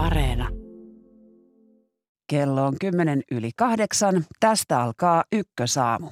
Areena. 0.00 0.48
Kello 2.26 2.66
on 2.66 2.76
kymmenen 2.80 3.22
yli 3.30 3.50
kahdeksan. 3.56 4.24
Tästä 4.40 4.80
alkaa 4.80 5.24
Ykkösaamu. 5.32 6.10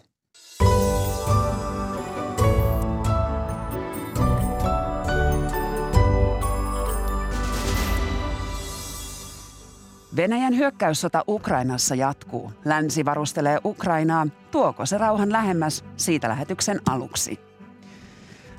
Venäjän 10.16 10.56
hyökkäyssota 10.56 11.24
Ukrainassa 11.28 11.94
jatkuu. 11.94 12.52
Länsi 12.64 13.04
varustelee 13.04 13.58
Ukrainaa. 13.64 14.26
Tuoko 14.50 14.86
se 14.86 14.98
rauhan 14.98 15.32
lähemmäs 15.32 15.84
siitä 15.96 16.28
lähetyksen 16.28 16.80
aluksi? 16.88 17.38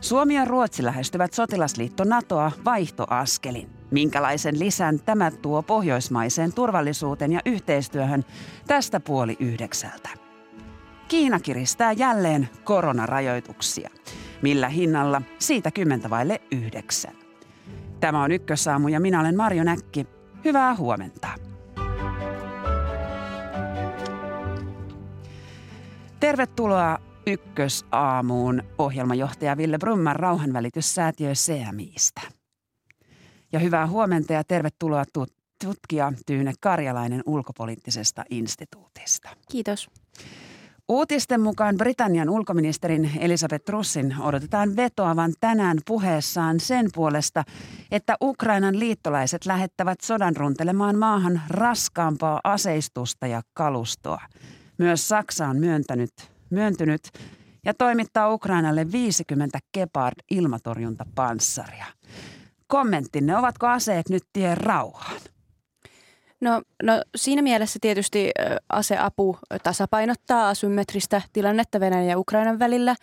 Suomi 0.02 0.36
ja 0.36 0.46
Ruotsi 0.46 0.84
lähestyvät 0.84 1.34
sotilasliitto 1.34 2.04
NATOa 2.04 2.52
vaihtoaskelin. 2.66 3.79
Minkälaisen 3.92 4.60
lisän 4.60 5.00
tämä 5.00 5.32
tuo 5.32 5.62
pohjoismaiseen 5.64 6.54
turvallisuuteen 6.54 7.32
ja 7.32 7.39
yhteistyöhön 7.46 8.25
tästä 8.68 9.00
puoli 9.00 9.38
yhdeksältä? 9.39 10.10
Kiina 11.07 11.39
kiristää 11.39 11.92
jälleen 11.92 12.50
koronarajoituksia. 12.64 13.89
Millä 14.42 14.70
hinnalla? 14.70 15.21
Siitä 15.39 15.71
kymmentä 15.71 16.10
vaille 16.10 16.42
yhdeksän. 16.52 17.16
Tämä 18.00 18.24
on 18.24 18.32
Ykkösaamu 18.32 18.88
ja 18.88 19.00
minä 19.00 19.20
olen 19.20 19.38
Marjo 19.38 19.64
Näkki. 19.64 20.08
Hyvää 20.46 20.75
huomenta. 20.75 21.28
Tervetuloa 26.19 26.97
Ykkösaamuun 27.28 28.64
ohjelmajohtaja 28.78 29.58
Ville 29.58 29.78
Brumman 29.78 30.16
rauhanvälityssäätiö 30.16 31.33
CMIstä. 31.33 32.39
Ja 33.52 33.59
hyvää 33.59 33.88
huomenta 33.88 34.34
ja 34.34 34.44
tervetuloa 34.44 35.03
tutkija 35.66 36.14
Tyyne 36.26 36.53
Karjalainen 36.59 37.23
ulkopoliittisesta 37.26 38.23
instituutista. 38.30 39.30
Kiitos. 39.52 39.89
Uutisten 40.89 41.41
mukaan 41.41 41.78
Britannian 41.78 42.30
ulkoministerin 42.30 43.11
Elisabeth 43.19 43.66
Trussin 43.66 44.16
odotetaan 44.19 44.75
vetoavan 44.75 45.33
tänään 45.39 45.78
puheessaan 45.88 46.59
sen 46.59 46.89
puolesta, 46.95 47.44
että 47.91 48.16
Ukrainan 48.22 48.80
liittolaiset 48.80 49.45
lähettävät 49.45 50.02
sodan 50.02 50.36
runtelemaan 50.36 50.97
maahan 50.97 51.41
raskaampaa 51.50 52.39
aseistusta 52.44 53.28
ja 53.28 53.41
kalustoa. 53.53 54.22
Myös 54.78 55.08
Saksa 55.08 55.47
on 55.47 55.58
myöntänyt, 55.58 56.11
myöntynyt 56.50 57.02
ja 57.66 57.73
toimittaa 57.73 58.34
Ukrainalle 58.34 58.91
50 58.91 59.59
Gepard-ilmatorjuntapanssaria. 59.73 61.86
Kommenttinne, 62.70 63.38
ovatko 63.38 63.67
aseet 63.67 64.09
nyt 64.09 64.23
tie 64.34 64.56
rauhaan? 64.56 65.22
No, 66.42 66.62
no 66.84 67.02
siinä 67.16 67.42
mielessä 67.42 67.80
tietysti 67.81 68.31
aseapu 68.70 69.38
tasapainottaa 69.64 70.50
asymmetristä 70.50 71.22
tilannetta 71.34 71.80
Venäjän 71.80 72.08
ja 72.08 72.20
Ukrainan 72.20 72.59
välillä. 72.59 72.95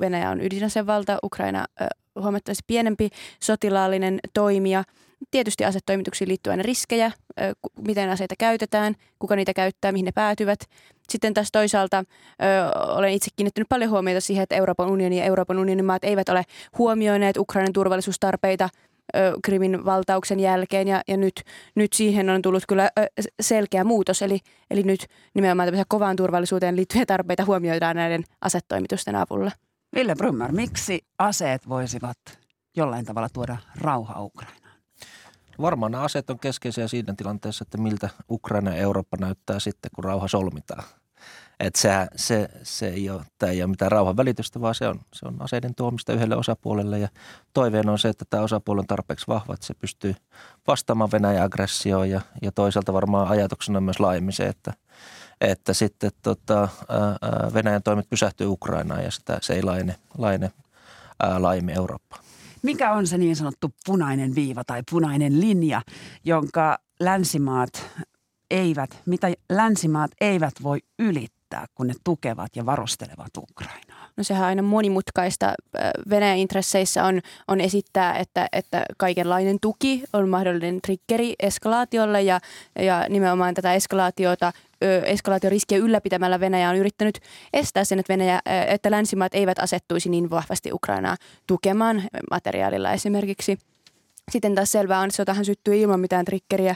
Venäjä 0.00 0.30
on 0.30 0.40
ydinasevalta, 0.40 1.18
Ukraina 1.22 1.66
huomattavasti 2.20 2.64
pienempi 2.66 3.10
sotilaallinen 3.40 4.20
toimija. 4.34 4.84
Tietysti 5.30 5.64
asetoimituksiin 5.64 6.28
liittyy 6.28 6.50
aina 6.50 6.62
riskejä, 6.62 7.12
miten 7.86 8.10
aseita 8.10 8.34
käytetään, 8.38 8.94
kuka 9.18 9.36
niitä 9.36 9.54
käyttää, 9.54 9.92
mihin 9.92 10.04
ne 10.04 10.12
päätyvät. 10.12 10.60
Sitten 11.08 11.34
taas 11.34 11.48
toisaalta 11.52 11.98
ö, 11.98 12.04
olen 12.78 13.12
itse 13.12 13.30
kiinnittänyt 13.36 13.68
paljon 13.68 13.90
huomiota 13.90 14.20
siihen, 14.20 14.42
että 14.42 14.54
Euroopan 14.54 14.90
unioni 14.90 15.18
ja 15.18 15.24
Euroopan 15.24 15.58
unionin 15.58 15.84
maat 15.84 16.04
eivät 16.04 16.28
ole 16.28 16.42
huomioineet 16.78 17.36
Ukrainan 17.36 17.72
turvallisuustarpeita 17.72 18.68
Krimin 19.44 19.84
valtauksen 19.84 20.40
jälkeen 20.40 20.88
ja, 20.88 21.02
ja 21.08 21.16
nyt, 21.16 21.42
nyt 21.74 21.92
siihen 21.92 22.30
on 22.30 22.42
tullut 22.42 22.62
kyllä 22.68 22.90
selkeä 23.40 23.84
muutos. 23.84 24.22
Eli, 24.22 24.38
eli 24.70 24.82
nyt 24.82 25.06
nimenomaan 25.34 25.84
kovaan 25.88 26.16
turvallisuuteen 26.16 26.76
liittyviä 26.76 27.06
tarpeita 27.06 27.44
huomioidaan 27.44 27.96
näiden 27.96 28.24
asetoimitusten 28.40 29.16
avulla. 29.16 29.50
Ville 29.94 30.14
Brummer, 30.14 30.52
miksi 30.52 31.00
aseet 31.18 31.68
voisivat 31.68 32.18
jollain 32.76 33.04
tavalla 33.04 33.28
tuoda 33.28 33.56
rauha 33.80 34.22
Ukrainaan? 34.22 34.59
Varmaan 35.60 35.92
nämä 35.92 36.04
aseet 36.04 36.30
on 36.30 36.38
keskeisiä 36.38 36.88
siinä 36.88 37.14
tilanteessa, 37.16 37.62
että 37.62 37.78
miltä 37.78 38.08
Ukraina 38.30 38.70
ja 38.70 38.76
Eurooppa 38.76 39.16
näyttää 39.20 39.60
sitten, 39.60 39.90
kun 39.94 40.04
rauha 40.04 40.28
solmitaan. 40.28 40.84
Että 41.60 41.80
se, 41.80 41.90
se, 42.16 42.48
se 42.62 42.88
ei 42.88 43.10
ole, 43.10 43.22
tämä 43.38 43.52
ei 43.52 43.62
ole 43.62 43.70
mitään 43.70 43.92
rauhan 43.92 44.16
välitystä, 44.16 44.60
vaan 44.60 44.74
se 44.74 44.88
on, 44.88 45.00
se 45.12 45.26
on 45.26 45.42
aseiden 45.42 45.74
tuomista 45.74 46.12
yhdelle 46.12 46.36
osapuolelle. 46.36 46.98
Ja 46.98 47.08
toiveen 47.52 47.88
on 47.88 47.98
se, 47.98 48.08
että 48.08 48.24
tämä 48.30 48.42
osapuoli 48.42 48.78
on 48.78 48.86
tarpeeksi 48.86 49.26
vahva, 49.28 49.54
että 49.54 49.66
se 49.66 49.74
pystyy 49.74 50.14
vastaamaan 50.66 51.10
Venäjän 51.12 51.44
aggressioon. 51.44 52.10
Ja, 52.10 52.20
ja 52.42 52.52
toisaalta 52.52 52.92
varmaan 52.92 53.28
ajatuksena 53.28 53.80
myös 53.80 54.00
laajemmin 54.00 54.32
se, 54.32 54.46
että, 54.46 54.72
että 55.40 55.74
sitten 55.74 56.10
tota, 56.22 56.68
Venäjän 57.54 57.82
toimet 57.82 58.10
pysähtyy 58.10 58.46
Ukrainaan 58.46 59.04
ja 59.04 59.10
sitä, 59.10 59.38
se 59.42 59.54
ei 59.54 59.62
laine, 59.62 59.96
laine 60.18 60.52
laajemmin 61.38 61.76
Eurooppaan. 61.76 62.24
Mikä 62.62 62.92
on 62.92 63.06
se 63.06 63.18
niin 63.18 63.36
sanottu 63.36 63.74
punainen 63.86 64.34
viiva 64.34 64.64
tai 64.64 64.82
punainen 64.90 65.40
linja, 65.40 65.82
jonka 66.24 66.78
länsimaat 67.00 67.86
eivät, 68.50 68.98
mitä 69.06 69.32
länsimaat 69.50 70.10
eivät 70.20 70.54
voi 70.62 70.78
ylittää? 70.98 71.40
kun 71.74 71.86
ne 71.86 71.94
tukevat 72.04 72.56
ja 72.56 72.66
varustelevat 72.66 73.36
Ukrainaa? 73.38 74.08
No 74.16 74.24
sehän 74.24 74.44
aina 74.44 74.62
monimutkaista. 74.62 75.54
Venäjän 76.10 76.38
intresseissä 76.38 77.04
on, 77.04 77.20
on 77.48 77.60
esittää, 77.60 78.18
että, 78.18 78.48
että 78.52 78.84
kaikenlainen 78.96 79.58
tuki 79.60 80.02
on 80.12 80.28
mahdollinen 80.28 80.80
triggeri 80.80 81.34
eskalaatiolle 81.40 82.22
ja, 82.22 82.40
ja 82.78 83.06
nimenomaan 83.08 83.54
tätä 83.54 83.74
eskalaatiota 83.74 84.52
eskalaatioriskiä 85.04 85.78
ylläpitämällä 85.78 86.40
Venäjä 86.40 86.70
on 86.70 86.76
yrittänyt 86.76 87.18
estää 87.52 87.84
sen, 87.84 87.98
että, 87.98 88.12
Venäjä, 88.12 88.40
että 88.66 88.90
länsimaat 88.90 89.34
eivät 89.34 89.58
asettuisi 89.58 90.08
niin 90.08 90.30
vahvasti 90.30 90.72
Ukrainaa 90.72 91.16
tukemaan 91.46 92.02
materiaalilla 92.30 92.92
esimerkiksi. 92.92 93.58
Sitten 94.30 94.54
taas 94.54 94.72
selvää 94.72 95.00
on, 95.00 95.06
että 95.06 95.16
sotahan 95.16 95.44
syttyy 95.44 95.76
ilman 95.76 96.00
mitään 96.00 96.24
triggeriä 96.24 96.74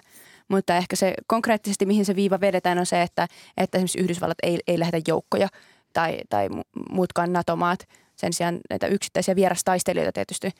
mutta 0.48 0.76
ehkä 0.76 0.96
se 0.96 1.14
konkreettisesti, 1.26 1.86
mihin 1.86 2.04
se 2.04 2.16
viiva 2.16 2.40
vedetään, 2.40 2.78
on 2.78 2.86
se, 2.86 3.02
että, 3.02 3.28
että 3.56 3.78
esimerkiksi 3.78 3.98
Yhdysvallat 3.98 4.38
ei, 4.42 4.58
ei 4.66 4.78
lähetä 4.78 5.00
joukkoja 5.08 5.48
tai, 5.92 6.20
tai 6.28 6.48
muutkaan 6.90 7.32
NATO-maat. 7.32 7.88
Sen 8.16 8.32
sijaan 8.32 8.60
näitä 8.70 8.86
yksittäisiä 8.86 9.36
vierastaistelijoita 9.36 10.12
tietysti 10.12 10.50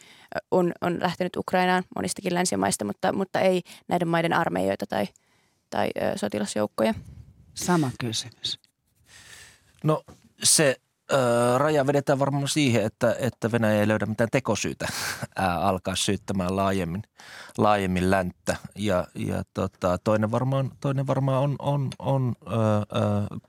on, 0.51 0.73
on 0.81 0.99
lähtenyt 1.01 1.37
Ukrainaan 1.37 1.85
monistakin 1.97 2.35
länsimaista, 2.35 2.85
mutta, 2.85 3.13
mutta 3.13 3.41
ei 3.41 3.63
näiden 3.89 4.09
maiden 4.09 4.33
armeijoita 4.33 4.87
tai, 4.87 5.09
tai 5.71 5.91
ö, 6.03 6.19
sotilasjoukkoja. 6.19 6.95
Sama 7.55 7.91
kysymys. 8.01 8.59
No 9.85 10.05
se 10.43 10.81
raja 11.57 11.87
vedetään 11.87 12.19
varmaan 12.19 12.49
siihen, 12.49 12.85
että, 12.85 13.17
että 13.19 13.53
Venäjä 13.53 13.81
ei 13.81 13.89
löydä 13.89 14.07
mitään 14.07 14.31
tekosyytä 14.33 14.89
ää, 15.37 15.61
alkaa 15.61 15.97
syyttämään 15.97 16.57
laajemmin, 16.57 17.03
laajemmin 17.59 18.11
länttä. 18.11 18.57
Ja, 18.77 19.07
ja 19.15 19.43
tota, 19.55 19.99
toinen 19.99 20.31
varmaan, 20.31 20.71
toinen 20.81 21.07
varmaan 21.07 21.43
on, 21.43 21.57
on, 21.59 21.91
on 21.99 22.35
ää, 22.47 22.57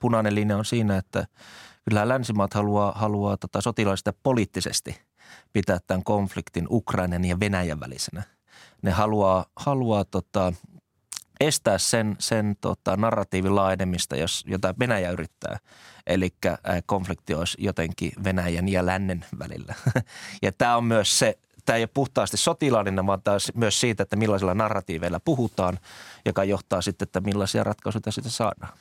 punainen 0.00 0.34
linja 0.34 0.56
on 0.56 0.64
siinä, 0.64 0.96
että 0.96 1.26
kyllä 1.88 2.08
länsimaat 2.08 2.54
haluaa, 2.54 2.92
haluaa 2.92 3.36
tota, 3.36 3.60
sotilaallisesti 3.60 4.10
poliittisesti 4.22 5.00
pitää 5.52 5.78
tämän 5.86 6.04
konfliktin 6.04 6.66
Ukrainan 6.70 7.24
ja 7.24 7.40
Venäjän 7.40 7.80
välisenä. 7.80 8.22
Ne 8.82 8.90
haluaa, 8.90 9.46
haluaa 9.56 10.04
tota, 10.04 10.52
estää 11.40 11.78
sen, 11.78 12.16
sen 12.18 12.56
tota, 12.60 12.96
narratiivin 12.96 13.56
laajenemista, 13.56 14.16
jos, 14.16 14.44
jota 14.46 14.74
Venäjä 14.78 15.10
yrittää. 15.10 15.58
Eli 16.06 16.34
konflikti 16.86 17.34
olisi 17.34 17.56
jotenkin 17.60 18.12
Venäjän 18.24 18.68
ja 18.68 18.86
lännen 18.86 19.24
välillä. 19.38 19.74
ja 20.42 20.52
tämä 20.52 20.76
on 20.76 20.84
myös 20.84 21.18
se, 21.18 21.38
tämä 21.64 21.76
ei 21.76 21.82
ole 21.82 21.90
puhtaasti 21.94 22.36
sotilaallinen, 22.36 23.06
vaan 23.06 23.22
tämä 23.22 23.36
myös 23.54 23.80
siitä, 23.80 24.02
että 24.02 24.16
millaisilla 24.16 24.54
narratiiveilla 24.54 25.20
puhutaan, 25.20 25.78
joka 26.24 26.44
johtaa 26.44 26.82
sitten, 26.82 27.06
että 27.06 27.20
millaisia 27.20 27.64
ratkaisuja 27.64 28.12
sitten 28.12 28.32
saadaan. 28.32 28.72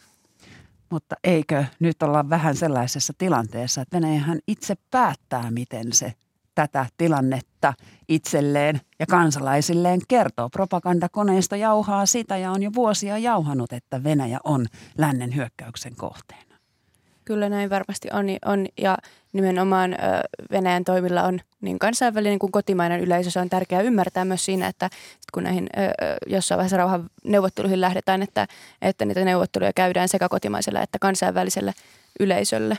Mutta 0.89 1.15
eikö 1.23 1.65
nyt 1.79 2.03
olla 2.03 2.29
vähän 2.29 2.55
sellaisessa 2.55 3.13
tilanteessa, 3.17 3.81
että 3.81 3.97
Venäjähän 3.97 4.39
itse 4.47 4.75
päättää, 4.91 5.51
miten 5.51 5.93
se 5.93 6.13
tätä 6.55 6.85
tilannetta 6.97 7.73
itselleen 8.07 8.81
ja 8.99 9.05
kansalaisilleen 9.05 9.99
kertoo. 10.07 10.49
Propagandakoneisto 10.49 11.55
jauhaa 11.55 12.05
sitä 12.05 12.37
ja 12.37 12.51
on 12.51 12.63
jo 12.63 12.71
vuosia 12.75 13.17
jauhanut, 13.17 13.73
että 13.73 14.03
Venäjä 14.03 14.39
on 14.43 14.65
lännen 14.97 15.35
hyökkäyksen 15.35 15.95
kohteena. 15.95 16.55
Kyllä 17.25 17.49
näin 17.49 17.69
varmasti 17.69 18.07
on, 18.13 18.25
on 18.45 18.65
ja 18.77 18.97
nimenomaan 19.33 19.95
Venäjän 20.51 20.83
toimilla 20.83 21.23
on 21.23 21.39
niin 21.61 21.79
kansainvälinen 21.79 22.39
kuin 22.39 22.51
kotimainen 22.51 22.99
yleisö. 22.99 23.31
Se 23.31 23.39
on 23.39 23.49
tärkeää 23.49 23.81
ymmärtää 23.81 24.25
myös 24.25 24.45
siinä, 24.45 24.67
että 24.67 24.89
kun 25.33 25.43
näihin 25.43 25.69
jossain 26.27 26.57
vaiheessa 26.57 26.77
rauhan 26.77 27.09
neuvotteluihin 27.23 27.81
lähdetään, 27.81 28.21
että, 28.21 28.47
että 28.81 29.05
niitä 29.05 29.25
neuvotteluja 29.25 29.73
käydään 29.73 30.09
sekä 30.09 30.29
kotimaisella 30.29 30.81
että 30.81 30.99
kansainvälisellä 30.99 31.73
yleisöllä. 32.19 32.75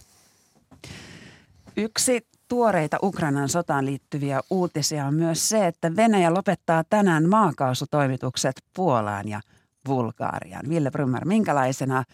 Yksi 1.76 2.26
tuoreita 2.48 2.98
Ukrainan 3.02 3.48
sotaan 3.48 3.86
liittyviä 3.86 4.40
uutisia 4.50 5.06
on 5.06 5.14
myös 5.14 5.48
se, 5.48 5.66
että 5.66 5.96
Venäjä 5.96 6.34
lopettaa 6.34 6.84
tänään 6.90 7.28
maakaasutoimitukset 7.28 8.62
Puolaan 8.76 9.28
ja 9.28 9.40
Bulgaariaan. 9.84 10.68
Ville 10.68 10.90
Brymmer, 10.90 11.24
minkälaisena 11.24 12.04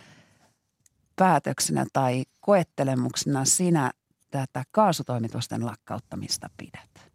päätöksenä 1.17 1.87
tai 1.93 2.25
koettelemuksena 2.41 3.45
sinä 3.45 3.91
tätä 4.31 4.65
kaasutoimitusten 4.71 5.67
lakkauttamista 5.67 6.51
pidät? 6.57 7.11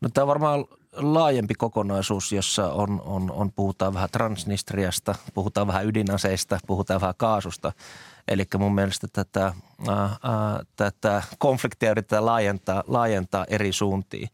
No 0.00 0.08
tämä 0.14 0.26
varmaan 0.26 0.64
laajempi 0.92 1.54
kokonaisuus, 1.54 2.32
jossa 2.32 2.72
on, 2.72 3.00
on, 3.04 3.30
on, 3.30 3.52
puhutaan 3.52 3.94
vähän 3.94 4.08
Transnistriasta, 4.12 5.14
puhutaan 5.34 5.66
vähän 5.66 5.86
ydinaseista, 5.86 6.58
puhutaan 6.66 7.00
vähän 7.00 7.14
kaasusta. 7.16 7.72
Eli 8.28 8.44
mun 8.58 8.74
mielestä 8.74 9.06
tätä, 9.12 9.54
ää, 9.88 9.96
ää, 10.02 10.62
tätä 10.76 11.22
konfliktia 11.38 11.90
yritetään 11.90 12.26
laajentaa, 12.26 12.84
laajentaa 12.86 13.44
eri 13.48 13.72
suuntiin. 13.72 14.28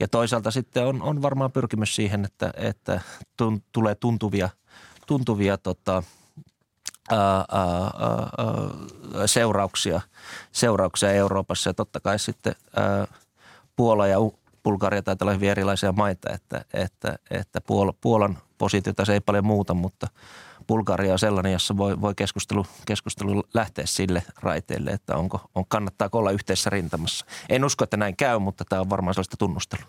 Ja 0.00 0.08
toisaalta 0.08 0.50
sitten 0.50 0.86
on, 0.86 1.02
on 1.02 1.22
varmaan 1.22 1.52
pyrkimys 1.52 1.96
siihen, 1.96 2.24
että, 2.24 2.50
että 2.56 3.00
tun, 3.36 3.62
tulee 3.72 3.94
tuntuvia, 3.94 4.48
tuntuvia 5.06 5.58
tota, 5.58 6.02
ää, 7.10 7.18
ää, 7.18 7.44
ää, 7.50 9.26
seurauksia, 9.26 10.00
seurauksia 10.52 11.12
Euroopassa. 11.12 11.70
Ja 11.70 11.74
totta 11.74 12.00
kai 12.00 12.18
sitten 12.18 12.54
ää, 12.76 13.06
Puola 13.76 14.06
ja 14.06 14.18
Bulgaria 14.68 15.02
taitaa 15.02 15.26
olla 15.26 15.34
hyvin 15.34 15.50
erilaisia 15.50 15.92
maita, 15.92 16.32
että, 16.32 16.64
että, 16.74 17.18
että 17.30 17.60
Puolan 18.00 18.38
positiota 18.58 19.04
se 19.04 19.12
ei 19.12 19.20
paljon 19.20 19.46
muuta, 19.46 19.74
mutta 19.74 20.06
Bulgaria 20.66 21.12
on 21.12 21.18
sellainen, 21.18 21.52
jossa 21.52 21.76
voi, 21.76 22.00
voi 22.00 22.14
keskustelu, 22.14 22.66
keskustelu 22.86 23.44
lähteä 23.54 23.86
sille 23.86 24.22
raiteelle, 24.42 24.90
että 24.90 25.16
onko, 25.16 25.40
on, 25.54 25.64
kannattaako 25.68 26.18
olla 26.18 26.30
yhteisessä 26.30 26.70
rintamassa. 26.70 27.26
En 27.48 27.64
usko, 27.64 27.84
että 27.84 27.96
näin 27.96 28.16
käy, 28.16 28.38
mutta 28.38 28.64
tämä 28.68 28.80
on 28.80 28.90
varmaan 28.90 29.14
sellaista 29.14 29.36
tunnustelua. 29.36 29.86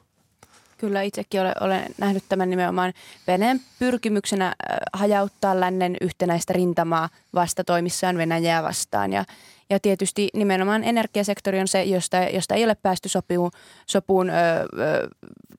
Kyllä 0.78 1.02
itsekin 1.02 1.42
olen, 1.42 1.54
olen 1.62 1.86
nähnyt 1.98 2.24
tämän 2.30 2.50
nimenomaan 2.50 2.94
Venäjän 3.28 3.60
pyrkimyksenä 3.80 4.46
äh, 4.46 4.78
hajauttaa 4.94 5.60
lännen 5.60 5.98
yhtenäistä 6.02 6.54
rintamaa 6.54 7.10
vastatoimissaan 7.34 8.18
Venäjää 8.18 8.64
vastaan. 8.64 9.14
Ja, 9.14 9.26
ja 9.70 9.80
tietysti 9.80 10.30
nimenomaan 10.34 10.84
energiasektori 10.84 11.60
on 11.60 11.68
se, 11.68 11.84
josta, 11.84 12.18
josta 12.18 12.56
ei 12.56 12.64
ole 12.64 12.76
päästy 12.76 13.10
sopuun, 13.10 13.52
sopuun 13.86 14.30
ö, 14.30 14.34
ö, 14.34 15.08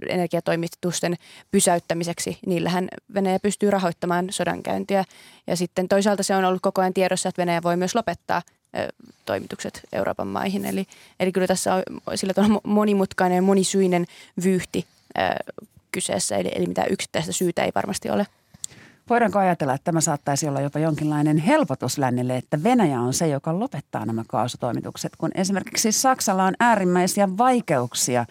energiatoimitusten 0.08 1.16
pysäyttämiseksi. 1.50 2.38
Niillähän 2.46 2.88
Venäjä 3.14 3.38
pystyy 3.38 3.70
rahoittamaan 3.70 4.26
sodankäyntiä. 4.30 5.04
Ja 5.46 5.56
sitten 5.56 5.88
toisaalta 5.88 6.22
se 6.22 6.36
on 6.36 6.44
ollut 6.44 6.62
koko 6.62 6.80
ajan 6.80 6.94
tiedossa, 6.94 7.28
että 7.28 7.42
Venäjä 7.42 7.62
voi 7.62 7.76
myös 7.76 7.94
lopettaa 7.94 8.42
toimitukset 9.24 9.80
Euroopan 9.92 10.28
maihin. 10.28 10.64
Eli, 10.64 10.86
eli 11.20 11.32
kyllä 11.32 11.46
tässä 11.46 11.74
on 11.74 11.82
sillä 12.14 12.34
tavalla 12.34 12.60
monimutkainen 12.64 13.36
ja 13.36 13.42
monisyinen 13.42 14.06
vyyhti 14.44 14.86
kyseessä, 15.92 16.36
eli, 16.36 16.50
eli 16.54 16.66
mitään 16.66 16.90
yksittäistä 16.90 17.32
syytä 17.32 17.64
ei 17.64 17.72
varmasti 17.74 18.10
ole. 18.10 18.26
Voidaanko 19.08 19.38
ajatella, 19.38 19.74
että 19.74 19.84
tämä 19.84 20.00
saattaisi 20.00 20.48
olla 20.48 20.60
jopa 20.60 20.78
jonkinlainen 20.78 21.36
helpotus 21.36 21.98
lännelle, 21.98 22.36
että 22.36 22.62
Venäjä 22.62 23.00
on 23.00 23.14
se, 23.14 23.28
joka 23.28 23.58
lopettaa 23.58 24.06
nämä 24.06 24.24
kaasutoimitukset, 24.28 25.16
kun 25.16 25.30
esimerkiksi 25.34 25.92
Saksalla 25.92 26.44
on 26.44 26.54
äärimmäisiä 26.60 27.28
vaikeuksia 27.38 28.26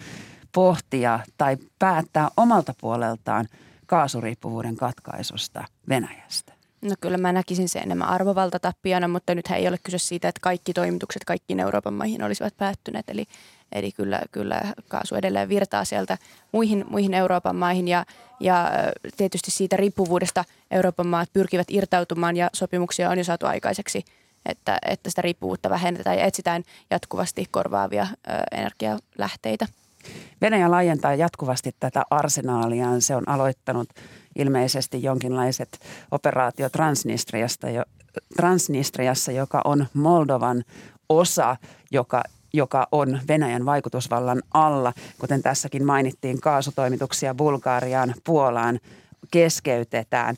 pohtia 0.51 1.19
tai 1.38 1.57
päättää 1.80 2.30
omalta 2.38 2.74
puoleltaan 2.81 3.48
kaasuriippuvuuden 3.86 4.75
katkaisusta 4.75 5.63
Venäjästä? 5.89 6.59
No 6.81 6.96
kyllä 7.02 7.18
mä 7.18 7.31
näkisin 7.31 7.70
sen 7.70 7.84
enemmän 7.84 8.08
arvovaltatappiona, 8.08 9.08
mutta 9.08 9.36
nythän 9.36 9.60
ei 9.60 9.68
ole 9.68 9.78
kyse 9.84 9.98
siitä, 9.98 10.28
että 10.28 10.40
kaikki 10.42 10.74
toimitukset 10.74 11.26
kaikkiin 11.26 11.60
Euroopan 11.60 11.94
maihin 11.94 12.24
olisivat 12.24 12.58
päättyneet. 12.58 13.10
Eli, 13.10 13.26
eli 13.72 13.92
kyllä, 13.92 14.22
kyllä 14.31 14.62
kaasu 14.88 15.16
edelleen 15.16 15.50
virtaa 15.50 15.86
sieltä 15.86 16.18
muihin, 16.52 16.86
muihin 16.90 17.14
Euroopan 17.14 17.56
maihin 17.56 17.88
ja, 17.88 18.06
ja 18.40 18.72
tietysti 19.18 19.52
siitä 19.52 19.78
riippuvuudesta 19.78 20.46
Euroopan 20.72 21.08
maat 21.08 21.30
pyrkivät 21.34 21.68
irtautumaan 21.72 22.38
ja 22.38 22.50
sopimuksia 22.54 23.10
on 23.10 23.18
jo 23.18 23.24
saatu 23.24 23.46
aikaiseksi, 23.46 24.06
että, 24.46 24.78
että 24.88 25.10
sitä 25.10 25.22
riippuvuutta 25.22 25.70
vähennetään 25.70 26.18
ja 26.18 26.26
etsitään 26.26 26.64
jatkuvasti 26.92 27.46
korvaavia 27.52 28.04
ö, 28.04 28.31
energialähteitä. 28.52 29.68
Venäjä 30.42 30.72
laajentaa 30.72 31.16
jatkuvasti 31.16 31.76
tätä 31.80 32.04
arsenaaliaan. 32.10 33.02
Se 33.02 33.16
on 33.16 33.30
aloittanut 33.30 33.90
ilmeisesti 34.40 35.04
jonkinlaiset 35.04 35.80
operaatio 36.12 36.70
Transnistriasta, 36.70 37.70
jo, 37.70 37.84
Transnistriassa, 38.36 39.32
joka 39.32 39.62
on 39.66 39.86
Moldovan 39.94 40.64
osa, 41.10 41.56
joka 41.92 42.24
joka 42.54 42.88
on 42.92 43.20
Venäjän 43.28 43.66
vaikutusvallan 43.66 44.42
alla. 44.54 44.94
Kuten 45.20 45.42
tässäkin 45.42 45.86
mainittiin, 45.86 46.42
kaasutoimituksia 46.42 47.36
Bulgaariaan, 47.36 48.14
Puolaan 48.24 48.80
keskeytetään. 49.32 50.36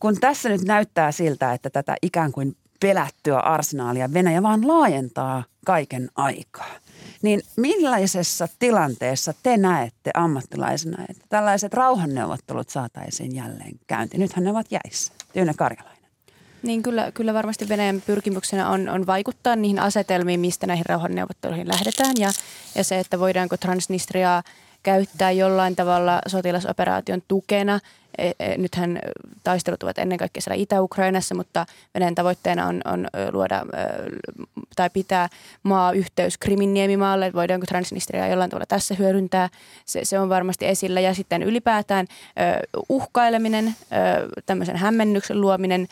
Kun 0.00 0.20
tässä 0.20 0.48
nyt 0.48 0.62
näyttää 0.62 1.12
siltä, 1.12 1.52
että 1.52 1.70
tätä 1.70 1.96
ikään 2.02 2.32
kuin 2.32 2.56
pelättyä 2.80 3.38
arsenaalia 3.38 4.12
Venäjä 4.12 4.42
vaan 4.42 4.68
laajentaa 4.68 5.44
kaiken 5.64 6.10
aikaa– 6.16 6.70
niin 7.22 7.42
millaisessa 7.56 8.48
tilanteessa 8.58 9.34
te 9.42 9.56
näette 9.56 10.10
ammattilaisena, 10.14 11.04
että 11.08 11.24
tällaiset 11.28 11.74
rauhanneuvottelut 11.74 12.68
saataisiin 12.68 13.36
jälleen 13.36 13.72
käyntiin? 13.86 14.20
Nythän 14.20 14.44
ne 14.44 14.50
ovat 14.50 14.66
jäissä. 14.70 15.12
Tyyne 15.32 15.54
Karjalainen. 15.56 16.02
Niin 16.62 16.82
kyllä, 16.82 17.12
kyllä 17.12 17.34
varmasti 17.34 17.68
Venäjän 17.68 18.02
pyrkimyksenä 18.06 18.68
on, 18.68 18.88
on 18.88 19.06
vaikuttaa 19.06 19.56
niihin 19.56 19.78
asetelmiin, 19.78 20.40
mistä 20.40 20.66
näihin 20.66 20.86
rauhanneuvotteluihin 20.86 21.68
lähdetään. 21.68 22.14
Ja, 22.18 22.30
ja 22.74 22.84
se, 22.84 22.98
että 22.98 23.18
voidaanko 23.18 23.56
Transnistriaa 23.56 24.42
käyttää 24.82 25.30
jollain 25.30 25.76
tavalla 25.76 26.20
sotilasoperaation 26.26 27.22
tukena– 27.28 27.80
E, 28.18 28.30
e, 28.40 28.58
nythän 28.58 28.98
taistelut 29.44 29.82
ovat 29.82 29.98
ennen 29.98 30.18
kaikkea 30.18 30.42
siellä 30.42 30.62
Itä-Ukrainassa, 30.62 31.34
mutta 31.34 31.66
Venäjän 31.94 32.14
tavoitteena 32.14 32.66
on, 32.66 32.80
on 32.84 33.08
luoda 33.32 33.62
tai 34.76 34.90
pitää 34.90 35.28
maa-yhteys 35.62 36.38
Krimin 36.38 36.74
niemimaalle. 36.74 37.32
Voidaanko 37.32 37.66
Transnistriaa 37.66 38.28
jollain 38.28 38.50
tavalla 38.50 38.66
tässä 38.66 38.94
hyödyntää? 38.94 39.48
Se, 39.84 40.00
se 40.04 40.18
on 40.18 40.28
varmasti 40.28 40.66
esillä. 40.66 41.00
Ja 41.00 41.14
sitten 41.14 41.42
ylipäätään 41.42 42.06
uhkaileminen, 42.88 43.76
tämmöisen 44.46 44.76
hämmennyksen 44.76 45.40
luominen, 45.40 45.88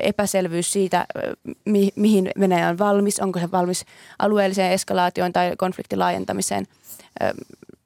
epäselvyys 0.00 0.72
siitä, 0.72 1.06
mi, 1.64 1.90
mihin 1.96 2.30
Venäjä 2.40 2.68
on 2.68 2.78
valmis, 2.78 3.20
onko 3.20 3.40
se 3.40 3.50
valmis 3.50 3.84
alueelliseen 4.18 4.72
eskalaatioon 4.72 5.32
tai 5.32 5.52
konfliktin 5.56 5.98
laajentamiseen 5.98 6.66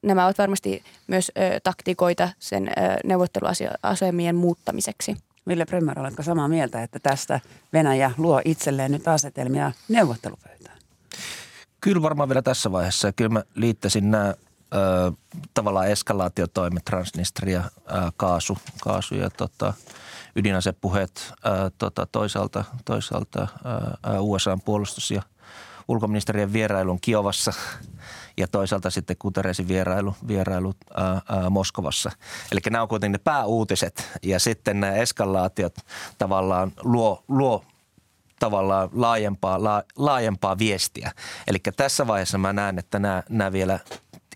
nämä 0.01 0.25
ovat 0.25 0.37
varmasti 0.37 0.83
myös 1.07 1.31
ö, 1.37 1.59
taktikoita 1.63 2.29
sen 2.39 2.67
ö, 2.67 2.71
neuvotteluasemien 3.03 4.35
muuttamiseksi. 4.35 5.17
Ville 5.47 5.65
Brymmer, 5.65 5.99
oletko 5.99 6.23
samaa 6.23 6.47
mieltä, 6.47 6.83
että 6.83 6.99
tästä 6.99 7.39
Venäjä 7.73 8.11
luo 8.17 8.41
itselleen 8.45 8.91
nyt 8.91 9.07
asetelmia 9.07 9.71
neuvottelupöytään? 9.89 10.77
Kyllä 11.81 12.01
varmaan 12.01 12.29
vielä 12.29 12.41
tässä 12.41 12.71
vaiheessa. 12.71 13.11
Kyllä 13.11 13.29
mä 13.29 13.43
liittäisin 13.55 14.11
nämä 14.11 14.33
ö, 14.73 15.11
tavallaan 15.53 15.87
eskalaatiotoimet, 15.87 16.85
Transnistria, 16.85 17.63
ö, 17.77 17.91
kaasu, 18.17 18.57
kaasu 18.81 19.15
ja 19.15 19.29
tota, 19.29 19.73
ydinasepuheet 20.35 21.33
ö, 21.45 21.71
tota, 21.77 22.07
toisaalta, 22.11 22.63
toisaalta 22.85 23.47
ö, 24.15 24.19
USAn 24.19 24.61
puolustus 24.61 25.11
ja 25.11 25.21
ulkoministerien 25.87 26.53
vierailun 26.53 27.01
Kiovassa– 27.01 27.53
ja 28.41 28.47
toisaalta 28.47 28.89
sitten 28.89 29.15
Kuteresin 29.19 29.67
vierailu, 29.67 30.15
vierailu 30.27 30.73
ää, 30.95 31.21
ää, 31.29 31.49
Moskovassa. 31.49 32.11
Eli 32.51 32.59
nämä 32.69 32.81
on 32.81 32.87
kuitenkin 32.87 33.11
ne 33.11 33.21
pääuutiset 33.23 34.19
ja 34.23 34.39
sitten 34.39 34.79
nämä 34.79 34.93
eskalaatiot 34.93 35.75
tavallaan 36.17 36.71
luo, 36.83 37.23
luo 37.27 37.63
tavallaan 38.39 38.89
laajempaa, 38.93 39.63
la, 39.63 39.83
laajempaa 39.95 40.57
viestiä. 40.57 41.11
Eli 41.47 41.57
tässä 41.77 42.07
vaiheessa 42.07 42.37
mä 42.37 42.53
näen, 42.53 42.79
että 42.79 42.99
nämä, 42.99 43.23
nämä 43.29 43.51
vielä 43.51 43.79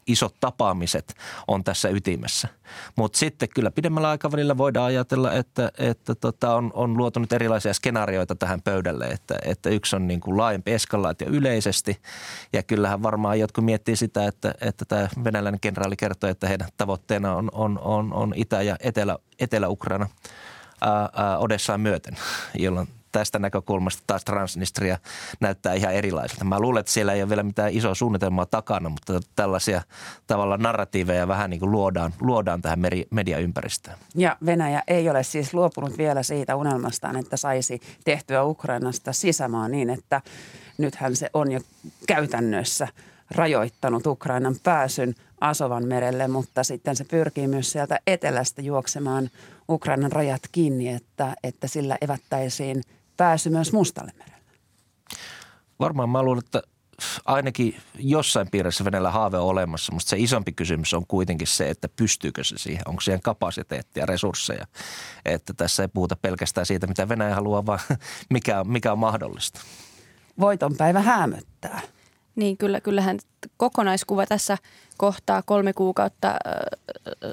isot 0.07 0.35
tapaamiset 0.39 1.15
on 1.47 1.63
tässä 1.63 1.89
ytimessä. 1.89 2.47
Mutta 2.95 3.17
sitten 3.17 3.49
kyllä 3.55 3.71
pidemmällä 3.71 4.09
aikavälillä 4.09 4.57
voidaan 4.57 4.85
ajatella, 4.85 5.33
että, 5.33 5.71
että 5.77 6.15
tota 6.15 6.55
on, 6.55 6.71
on 6.73 6.97
luotu 6.97 7.19
nyt 7.19 7.33
erilaisia 7.33 7.73
skenaarioita 7.73 8.35
tähän 8.35 8.61
pöydälle, 8.61 9.05
että, 9.05 9.35
että 9.45 9.69
yksi 9.69 9.95
on 9.95 10.07
niin 10.07 10.19
kuin 10.19 10.37
laajempi 10.37 10.73
eskalaatio 10.73 11.27
yleisesti 11.27 11.97
ja 12.53 12.63
kyllähän 12.63 13.03
varmaan 13.03 13.39
jotkut 13.39 13.65
miettii 13.65 13.95
sitä, 13.95 14.27
että, 14.27 14.53
että 14.61 14.85
tämä 14.85 15.09
venäläinen 15.23 15.59
kenraali 15.59 15.95
kertoo, 15.95 16.29
että 16.29 16.47
heidän 16.47 16.67
tavoitteena 16.77 17.35
on, 17.35 17.49
on, 17.53 17.79
on, 17.79 18.13
on 18.13 18.33
Itä- 18.35 18.61
ja 18.61 18.75
Etelä, 18.79 19.17
Etelä-Ukraina 19.39 20.09
ää, 20.81 21.37
Odessaan 21.37 21.81
myöten, 21.81 22.17
jolloin 22.63 22.87
tästä 23.19 23.39
näkökulmasta 23.39 24.03
taas 24.07 24.25
Transnistria 24.25 24.97
näyttää 25.39 25.73
ihan 25.73 25.93
erilaiselta. 25.93 26.45
Mä 26.45 26.59
luulen, 26.59 26.79
että 26.79 26.91
siellä 26.91 27.13
ei 27.13 27.21
ole 27.21 27.29
vielä 27.29 27.43
mitään 27.43 27.73
isoa 27.73 27.95
suunnitelmaa 27.95 28.45
takana, 28.45 28.89
mutta 28.89 29.19
tällaisia 29.35 29.81
tavalla 30.27 30.57
narratiiveja 30.57 31.27
vähän 31.27 31.49
niin 31.49 31.59
kuin 31.59 31.71
luodaan, 31.71 32.13
luodaan 32.21 32.61
tähän 32.61 32.79
mediaympäristöön. 33.09 33.97
Ja 34.15 34.37
Venäjä 34.45 34.83
ei 34.87 35.09
ole 35.09 35.23
siis 35.23 35.53
luopunut 35.53 35.97
vielä 35.97 36.23
siitä 36.23 36.55
unelmastaan, 36.55 37.17
että 37.17 37.37
saisi 37.37 37.81
tehtyä 38.05 38.43
Ukrainasta 38.43 39.13
sisämaa 39.13 39.67
niin, 39.67 39.89
että 39.89 40.21
nythän 40.77 41.15
se 41.15 41.29
on 41.33 41.51
jo 41.51 41.59
käytännössä 42.07 42.87
rajoittanut 43.31 44.07
Ukrainan 44.07 44.55
pääsyn 44.63 45.15
Asovan 45.41 45.87
merelle, 45.87 46.27
mutta 46.27 46.63
sitten 46.63 46.95
se 46.95 47.03
pyrkii 47.03 47.47
myös 47.47 47.71
sieltä 47.71 47.99
etelästä 48.07 48.61
juoksemaan 48.61 49.29
Ukrainan 49.69 50.11
rajat 50.11 50.41
kiinni, 50.51 50.89
että, 50.89 51.35
että 51.43 51.67
sillä 51.67 51.97
evättäisiin 52.01 52.81
pääsy 53.17 53.49
myös 53.49 53.73
Mustalle 53.73 54.11
merelle. 54.17 54.45
Varmaan 55.79 56.09
mä 56.09 56.23
luulen, 56.23 56.43
että 56.45 56.61
ainakin 57.25 57.75
jossain 57.99 58.47
piirissä 58.51 58.85
Venäjällä 58.85 59.11
haave 59.11 59.37
on 59.37 59.47
olemassa, 59.47 59.93
mutta 59.93 60.09
se 60.09 60.17
isompi 60.19 60.51
kysymys 60.51 60.93
on 60.93 61.07
kuitenkin 61.07 61.47
se, 61.47 61.69
että 61.69 61.89
pystyykö 61.89 62.43
se 62.43 62.57
siihen, 62.57 62.81
onko 62.85 63.01
siihen 63.01 63.21
kapasiteettia, 63.21 64.05
resursseja. 64.05 64.67
Että 65.25 65.53
tässä 65.57 65.83
ei 65.83 65.87
puhuta 65.87 66.15
pelkästään 66.15 66.65
siitä, 66.65 66.87
mitä 66.87 67.09
Venäjä 67.09 67.35
haluaa, 67.35 67.65
vaan 67.65 67.79
mikä, 68.33 68.63
mikä 68.63 68.91
on 68.91 68.99
mahdollista. 68.99 69.61
Voitonpäivä 70.39 71.01
hämöttää. 71.01 71.81
Niin 72.35 72.57
kyllä, 72.57 72.81
kyllähän 72.81 73.19
kokonaiskuva 73.57 74.25
tässä 74.25 74.57
kohtaa 74.97 75.41
kolme 75.41 75.73
kuukautta 75.73 76.35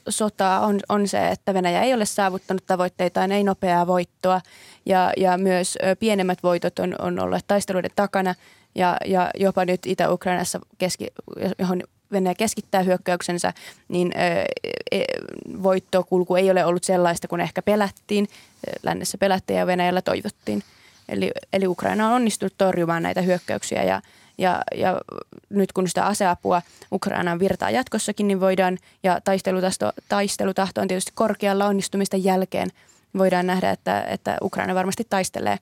sotaa 0.09 0.67
on, 0.67 0.81
on 0.89 1.09
se, 1.09 1.29
että 1.29 1.55
Venäjä 1.55 1.83
ei 1.83 1.95
ole 1.95 2.05
saavuttanut 2.05 2.67
tavoitteitaan, 2.67 3.33
ei 3.33 3.45
nopeaa 3.45 3.87
voittoa 3.87 4.41
ja, 4.87 5.13
ja 5.17 5.39
myös 5.39 5.79
pienemmät 5.99 6.39
voitot 6.43 6.79
on, 6.79 6.95
on 6.99 7.19
olleet 7.19 7.45
taisteluiden 7.47 7.91
takana 7.97 8.35
ja, 8.75 8.97
ja 9.07 9.31
jopa 9.35 9.65
nyt 9.65 9.87
Itä-Ukrainassa, 9.87 10.61
keski, 10.79 11.07
johon 11.59 11.83
Venäjä 12.13 12.35
keskittää 12.35 12.83
hyökkäyksensä, 12.83 13.53
niin 13.89 14.13
e, 14.19 14.45
voittokulku 15.63 16.37
ei 16.37 16.51
ole 16.51 16.65
ollut 16.65 16.85
sellaista 16.85 17.29
kuin 17.29 17.41
ehkä 17.41 17.63
pelättiin. 17.63 18.29
Lännessä 18.83 19.19
pelättiin 19.19 19.59
ja 19.59 19.67
Venäjällä 19.67 20.03
toivottiin. 20.03 20.63
Eli, 21.09 21.31
eli 21.53 21.67
Ukraina 21.67 22.07
on 22.07 22.13
onnistunut 22.13 22.55
torjumaan 22.59 23.03
näitä 23.03 23.23
hyökkäyksiä 23.23 23.83
ja, 23.83 24.03
ja, 24.39 24.63
ja 24.75 25.01
nyt 25.51 25.73
kun 25.73 25.89
sitä 25.89 26.07
aseapua 26.07 26.63
Ukrainaan 26.93 27.39
virtaa 27.39 27.71
jatkossakin, 27.71 28.29
niin 28.29 28.41
voidaan, 28.41 28.79
ja 29.03 29.21
taistelutahto, 29.21 29.93
taistelutahto 30.09 30.81
on 30.81 30.89
tietysti 30.89 31.13
korkealla 31.15 31.67
onnistumista 31.67 32.17
jälkeen, 32.17 32.69
voidaan 33.19 33.47
nähdä, 33.47 33.71
että, 33.71 34.03
että 34.03 34.37
Ukraina 34.43 34.75
varmasti 34.75 35.07
taistelee. 35.11 35.59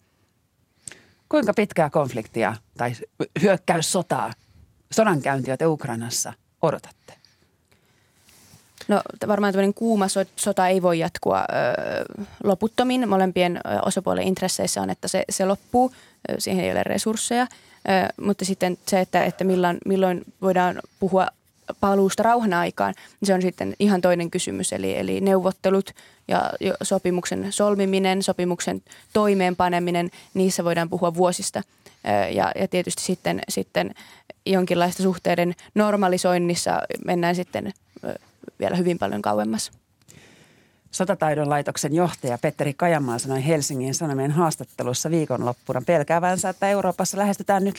Kuinka 1.29 1.55
pitkää 1.55 1.91
konfliktia 1.91 2.55
tai 2.79 2.93
hyökkäyssotaa, 3.43 4.33
sodankäyntiä 4.93 5.57
te 5.57 5.67
Ukrainassa 5.67 6.33
odotatte? 6.62 7.20
No 8.91 9.03
varmaan 9.29 9.53
tämmöinen 9.53 9.75
kuuma 9.75 10.07
sota 10.37 10.69
ei 10.69 10.83
voi 10.83 10.99
jatkua 10.99 11.39
ö, 11.39 11.45
loputtomin. 12.45 13.09
Molempien 13.09 13.61
osapuolen 13.87 14.25
intresseissä 14.25 14.83
on, 14.83 14.91
että 14.91 15.09
se, 15.09 15.25
se 15.31 15.45
loppuu. 15.47 15.93
Siihen 16.39 16.65
ei 16.65 16.73
ole 16.73 16.83
resursseja. 16.83 17.43
Ö, 17.43 17.47
mutta 18.25 18.45
sitten 18.45 18.79
se, 18.89 19.01
että, 19.01 19.25
että 19.25 19.45
milloin, 19.45 19.79
milloin 19.85 20.23
voidaan 20.43 20.81
puhua 21.01 21.27
paluusta 21.81 22.23
rauhan 22.23 22.55
aikaan, 22.55 22.95
niin 23.21 23.27
se 23.27 23.35
on 23.35 23.43
sitten 23.43 23.75
ihan 23.79 24.01
toinen 24.01 24.31
kysymys. 24.31 24.73
Eli, 24.73 24.99
eli 24.99 25.21
neuvottelut 25.21 25.91
ja 26.29 26.53
sopimuksen 26.83 27.47
solmiminen, 27.51 28.23
sopimuksen 28.23 28.83
toimeenpaneminen, 29.13 30.11
niissä 30.35 30.65
voidaan 30.65 30.91
puhua 30.91 31.15
vuosista. 31.15 31.63
Ja, 32.33 32.53
ja 32.61 32.69
tietysti 32.69 33.03
sitten, 33.03 33.41
sitten 33.49 33.95
jonkinlaista 34.47 35.03
suhteiden 35.03 35.55
normalisoinnissa 35.75 36.83
mennään 37.05 37.35
sitten 37.35 37.73
vielä 38.61 38.77
hyvin 38.77 38.99
paljon 38.99 39.23
kauemmas. 39.23 39.71
Sotataidon 40.91 41.51
laitoksen 41.51 41.95
johtaja 41.95 42.39
Petteri 42.39 42.75
Kajamaa 42.75 43.19
sanoi 43.19 43.47
Helsingin 43.47 43.95
Sanomien 43.95 44.31
haastattelussa 44.31 45.11
viikonloppuna 45.11 45.83
pelkäävänsä, 45.87 46.49
että 46.49 46.69
Euroopassa 46.69 47.19
lähestytään 47.19 47.65
nyt 47.65 47.79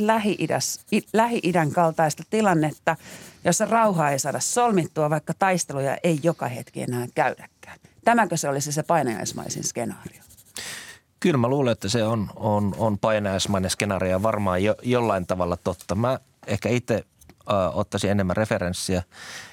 Lähi-idän 1.13 1.71
kaltaista 1.71 2.23
tilannetta, 2.29 2.95
jossa 3.43 3.65
rauhaa 3.65 4.11
ei 4.11 4.19
saada 4.19 4.39
solmittua, 4.39 5.09
vaikka 5.09 5.33
taisteluja 5.39 5.97
ei 6.03 6.19
joka 6.23 6.47
hetki 6.47 6.81
enää 6.81 7.07
käydäkään. 7.15 7.77
Tämäkö 8.05 8.37
se 8.37 8.49
olisi 8.49 8.71
se 8.71 8.83
painajaismaisin 8.83 9.63
skenaario? 9.63 10.21
Kyllä 11.19 11.37
mä 11.37 11.47
luulen, 11.47 11.71
että 11.71 11.89
se 11.89 12.03
on, 12.03 12.29
on, 12.35 12.75
on 12.77 12.99
painajaismainen 12.99 13.71
skenaario 13.71 14.11
ja 14.11 14.23
varmaan 14.23 14.63
jo, 14.63 14.75
jollain 14.81 15.27
tavalla 15.27 15.57
totta. 15.57 15.95
Mä 15.95 16.19
ehkä 16.47 16.69
itse 16.69 17.03
ottaisin 17.73 18.11
enemmän 18.11 18.37
referenssiä 18.37 19.03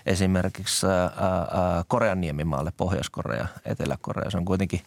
esimerkiksi 0.09 0.87
Korean 1.89 2.21
niemimaalle, 2.21 2.73
Pohjois-Korea, 2.77 3.47
Etelä-Korea. 3.65 4.31
Se 4.31 4.37
on 4.37 4.45
kuitenkin 4.45 4.81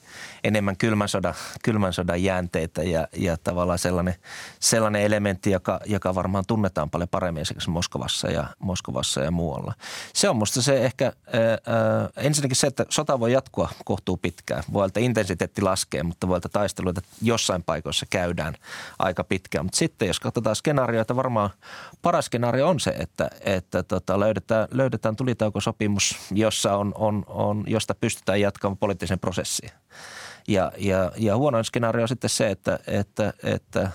enemmän 0.43 0.77
kylmän 0.77 1.09
sodan, 1.09 1.33
kylmän 1.63 1.93
sodan 1.93 2.23
jäänteitä 2.23 2.83
ja, 2.83 3.07
ja 3.17 3.37
tavallaan 3.37 3.79
sellainen, 3.79 4.15
sellainen 4.59 5.01
elementti, 5.01 5.51
joka, 5.51 5.79
joka 5.85 6.15
varmaan 6.15 6.43
tunnetaan 6.47 6.89
paljon 6.89 7.09
paremmin 7.09 7.41
esimerkiksi 7.41 7.69
Moskovassa 7.69 8.27
ja, 8.27 8.47
Moskovassa 8.59 9.21
ja 9.21 9.31
muualla. 9.31 9.73
Se 10.13 10.29
on 10.29 10.35
musta 10.35 10.61
se 10.61 10.85
ehkä 10.85 11.05
ää, 11.05 11.13
ensinnäkin 12.17 12.55
se, 12.55 12.67
että 12.67 12.85
sota 12.89 13.19
voi 13.19 13.33
jatkua 13.33 13.69
kohtuu 13.85 14.17
pitkään. 14.17 14.63
Voi 14.73 14.89
intensiteetti 14.99 15.61
laskee, 15.61 16.03
mutta 16.03 16.27
voi 16.27 16.37
että 16.37 16.49
taisteluita 16.49 17.01
jossain 17.21 17.63
paikoissa 17.63 18.05
käydään 18.09 18.53
aika 18.99 19.23
pitkään. 19.23 19.65
Mutta 19.65 19.77
sitten 19.77 20.07
jos 20.07 20.19
katsotaan 20.19 20.55
skenaarioita, 20.55 21.15
varmaan 21.15 21.49
paras 22.01 22.25
skenaario 22.25 22.69
on 22.69 22.79
se, 22.79 22.89
että, 22.89 23.29
että 23.41 23.83
tota, 23.83 24.19
löydetään, 24.19 24.67
löydetään 24.71 25.10
tulitaukosopimus, 25.15 26.17
jossa 26.31 26.77
on, 26.77 26.91
on, 26.95 27.23
on, 27.27 27.63
josta 27.67 27.95
pystytään 27.95 28.41
jatkamaan 28.41 28.77
poliittisen 28.77 29.19
prosessin. 29.19 29.69
Ja, 30.47 30.71
ja, 30.77 31.11
ja 31.17 31.37
huonoin 31.37 31.65
skenaario 31.65 32.01
on 32.01 32.07
sitten 32.07 32.29
se, 32.29 32.49
että, 32.51 32.79
että, 32.87 33.33
että 33.43 33.91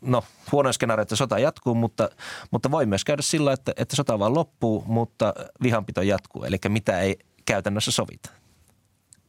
no 0.00 0.24
huonoin 0.52 0.74
skenaario, 0.74 1.02
että 1.02 1.16
sota 1.16 1.38
jatkuu, 1.38 1.74
mutta, 1.74 2.10
mutta 2.50 2.70
voi 2.70 2.86
myös 2.86 3.04
käydä 3.04 3.22
sillä, 3.22 3.52
että, 3.52 3.72
että 3.76 3.96
sota 3.96 4.18
vaan 4.18 4.34
loppuu, 4.34 4.84
mutta 4.86 5.34
vihanpito 5.62 6.02
jatkuu. 6.02 6.44
Eli 6.44 6.56
mitä 6.68 7.00
ei 7.00 7.18
käytännössä 7.44 7.90
sovita. 7.90 8.30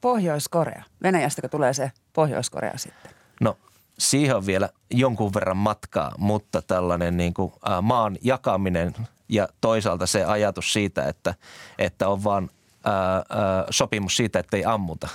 Pohjois-Korea. 0.02 0.84
Venäjästä 1.04 1.50
tulee 1.50 1.74
se 1.74 1.92
Pohjois-Korea 2.14 2.78
sitten? 2.78 3.12
No 3.42 3.58
siihen 4.00 4.36
on 4.36 4.46
vielä 4.46 4.70
jonkun 4.92 5.34
verran 5.34 5.58
matkaa, 5.58 6.12
mutta 6.18 6.62
tällainen 6.62 7.18
niin 7.18 7.34
kuin, 7.34 7.54
maan 7.82 8.18
jakaminen 8.22 8.96
ja 9.30 9.48
toisaalta 9.62 10.06
se 10.06 10.26
ajatus 10.26 10.74
siitä, 10.74 11.08
että, 11.08 11.34
että 11.78 12.08
on 12.08 12.24
vaan 12.24 12.50
ä, 12.86 12.90
ä, 12.90 13.24
sopimus 13.70 14.18
siitä, 14.18 14.40
että 14.40 14.58
ei 14.58 14.66
ammuta, 14.66 15.08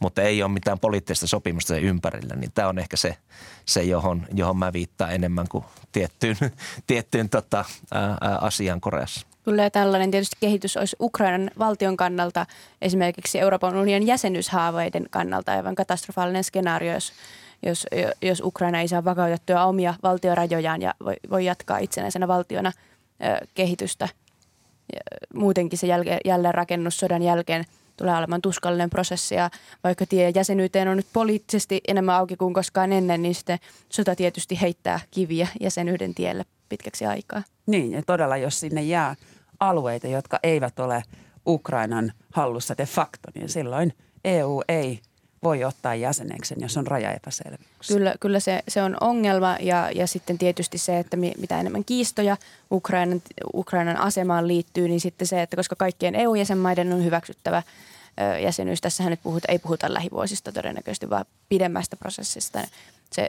mutta 0.00 0.22
ei 0.22 0.42
ole 0.42 0.52
mitään 0.52 0.78
poliittista 0.78 1.26
sopimusta 1.26 1.74
sen 1.74 1.82
ympärillä, 1.82 2.34
niin 2.36 2.52
tämä 2.52 2.68
on 2.68 2.78
ehkä 2.78 2.96
se, 2.96 3.16
se 3.64 3.82
johon, 3.82 4.26
johon 4.34 4.56
mä 4.56 4.72
viittaan 4.72 5.12
enemmän 5.12 5.46
kuin 5.48 5.64
tiettyyn, 5.92 6.36
tiettyyn 6.86 7.28
tota, 7.28 7.64
ä, 7.94 7.98
ä, 8.04 8.16
asiaan 8.40 8.80
Koreassa. 8.80 9.26
Ja 9.56 9.70
tällainen 9.70 10.10
tietysti 10.10 10.36
kehitys 10.40 10.76
olisi 10.76 10.96
Ukrainan 11.00 11.50
valtion 11.58 11.96
kannalta, 11.96 12.46
esimerkiksi 12.82 13.38
Euroopan 13.38 13.76
unionin 13.76 14.08
jäsenyyshaavoiden 14.08 15.06
kannalta 15.10 15.52
aivan 15.52 15.74
katastrofaalinen 15.74 16.44
skenaario, 16.44 16.92
jos 16.92 17.12
jos, 17.62 17.86
jos 18.22 18.40
Ukraina 18.44 18.80
ei 18.80 18.88
saa 18.88 19.04
vakautettua 19.04 19.64
omia 19.64 19.94
valtiorajojaan 20.02 20.82
ja 20.82 20.94
voi, 21.04 21.16
voi 21.30 21.44
jatkaa 21.44 21.78
itsenäisenä 21.78 22.28
valtiona 22.28 22.72
kehitystä. 23.54 24.08
Muutenkin 25.34 25.78
se 25.78 25.86
jälleenrakennus 26.24 26.98
sodan 26.98 27.22
jälkeen 27.22 27.64
tulee 27.96 28.16
olemaan 28.16 28.42
tuskallinen 28.42 28.90
prosessi 28.90 29.34
ja 29.34 29.50
vaikka 29.84 30.06
tie 30.06 30.32
jäsenyyteen 30.34 30.88
on 30.88 30.96
nyt 30.96 31.06
poliittisesti 31.12 31.80
enemmän 31.88 32.14
auki 32.14 32.36
kuin 32.36 32.54
koskaan 32.54 32.92
ennen, 32.92 33.22
niin 33.22 33.34
sitten 33.34 33.58
sota 33.88 34.16
tietysti 34.16 34.60
heittää 34.60 35.00
kiviä 35.10 35.48
jäsenyyden 35.60 36.14
tielle 36.14 36.44
pitkäksi 36.68 37.06
aikaa. 37.06 37.42
Niin 37.66 37.92
ja 37.92 38.02
todella 38.02 38.36
jos 38.36 38.60
sinne 38.60 38.82
jää 38.82 39.14
alueita, 39.60 40.06
jotka 40.06 40.38
eivät 40.42 40.78
ole 40.78 41.02
Ukrainan 41.46 42.12
hallussa 42.32 42.74
de 42.78 42.86
facto, 42.86 43.28
niin 43.34 43.48
silloin 43.48 43.92
EU 44.24 44.62
ei 44.68 45.00
voi 45.42 45.64
ottaa 45.64 45.94
jäseneksi, 45.94 46.54
jos 46.58 46.76
on 46.76 46.86
rajaepäselvyyksiä. 46.86 47.96
Kyllä, 47.96 48.14
kyllä 48.20 48.40
se, 48.40 48.62
se 48.68 48.82
on 48.82 48.96
ongelma 49.00 49.56
ja, 49.60 49.90
ja 49.94 50.06
sitten 50.06 50.38
tietysti 50.38 50.78
se, 50.78 50.98
että 50.98 51.16
mitä 51.16 51.60
enemmän 51.60 51.84
kiistoja 51.84 52.36
Ukrainan, 52.70 53.22
Ukrainan 53.54 53.96
asemaan 53.96 54.48
liittyy, 54.48 54.88
niin 54.88 55.00
sitten 55.00 55.26
se, 55.26 55.42
että 55.42 55.56
koska 55.56 55.76
kaikkien 55.76 56.14
EU-jäsenmaiden 56.14 56.92
on 56.92 57.04
hyväksyttävä 57.04 57.62
jäsenyys, 58.42 58.80
tässähän 58.80 59.10
nyt 59.10 59.22
puhuta, 59.22 59.52
ei 59.52 59.58
puhuta 59.58 59.94
lähivuosista 59.94 60.52
todennäköisesti, 60.52 61.10
vaan 61.10 61.24
pidemmästä 61.48 61.96
prosessista. 61.96 62.66
Se, 63.12 63.28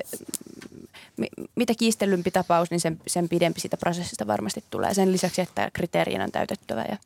mitä 1.55 1.73
kiistellympi 1.77 2.31
tapaus, 2.31 2.71
niin 2.71 2.79
sen, 2.79 2.99
sen 3.07 3.29
pidempi 3.29 3.59
sitä 3.59 3.77
prosessista 3.77 4.27
varmasti 4.27 4.63
tulee. 4.69 4.93
Sen 4.93 5.11
lisäksi, 5.11 5.41
että 5.41 5.69
kriteerien 5.73 6.21
on 6.21 6.31
täytettävä 6.31 6.85
ja 6.89 6.97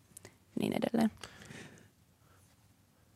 niin 0.60 0.74
edelleen. 0.74 1.12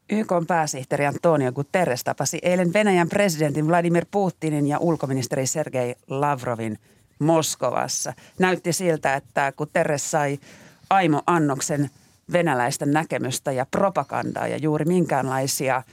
YK 0.10 0.32
pääsihteeri 0.48 1.06
Antonio 1.06 1.52
Guterres 1.52 2.04
tapasi 2.04 2.40
eilen 2.42 2.74
Venäjän 2.74 3.10
presidentin 3.10 3.68
Vladimir 3.68 4.06
Putinin 4.12 4.68
ja 4.68 4.80
ulkoministeri 4.80 5.48
Sergei 5.48 5.96
Lavrovin 6.08 6.80
Moskovassa. 7.20 8.14
Näytti 8.40 8.74
siltä, 8.74 9.16
että 9.16 9.54
Guterres 9.58 10.12
sai 10.12 10.40
aimo 10.90 11.22
annoksen 11.28 11.90
venäläistä 12.32 12.86
näkemystä 12.86 13.52
ja 13.52 13.66
propagandaa 13.72 14.48
ja 14.48 14.58
juuri 14.58 14.86
minkäänlaisia 14.86 15.84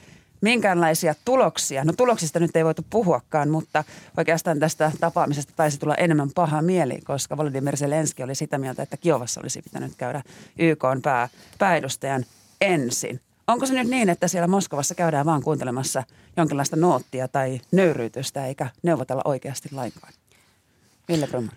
minkäänlaisia 0.41 1.15
tuloksia. 1.25 1.83
No 1.83 1.93
tuloksista 1.97 2.39
nyt 2.39 2.55
ei 2.55 2.65
voitu 2.65 2.85
puhuakaan, 2.89 3.49
mutta 3.49 3.83
oikeastaan 4.17 4.59
tästä 4.59 4.91
tapaamisesta 4.99 5.53
taisi 5.55 5.79
tulla 5.79 5.95
enemmän 5.95 6.29
paha 6.35 6.61
mieli, 6.61 6.99
koska 7.01 7.37
Volodymyr 7.37 7.77
Zelenski 7.77 8.23
oli 8.23 8.35
sitä 8.35 8.57
mieltä, 8.57 8.83
että 8.83 8.97
Kiovassa 8.97 9.41
olisi 9.41 9.61
pitänyt 9.61 9.95
käydä 9.97 10.21
YK 10.59 10.83
pää, 11.03 11.29
pääedustajan 11.59 12.25
ensin. 12.61 13.19
Onko 13.47 13.65
se 13.65 13.73
nyt 13.73 13.87
niin, 13.87 14.09
että 14.09 14.27
siellä 14.27 14.47
Moskovassa 14.47 14.95
käydään 14.95 15.25
vaan 15.25 15.43
kuuntelemassa 15.43 16.03
jonkinlaista 16.37 16.75
noottia 16.75 17.27
tai 17.27 17.61
nöyryytystä 17.71 18.45
eikä 18.45 18.69
neuvotella 18.83 19.21
oikeasti 19.25 19.69
lainkaan? 19.71 20.13
Ville 21.09 21.27
Brumman. 21.27 21.55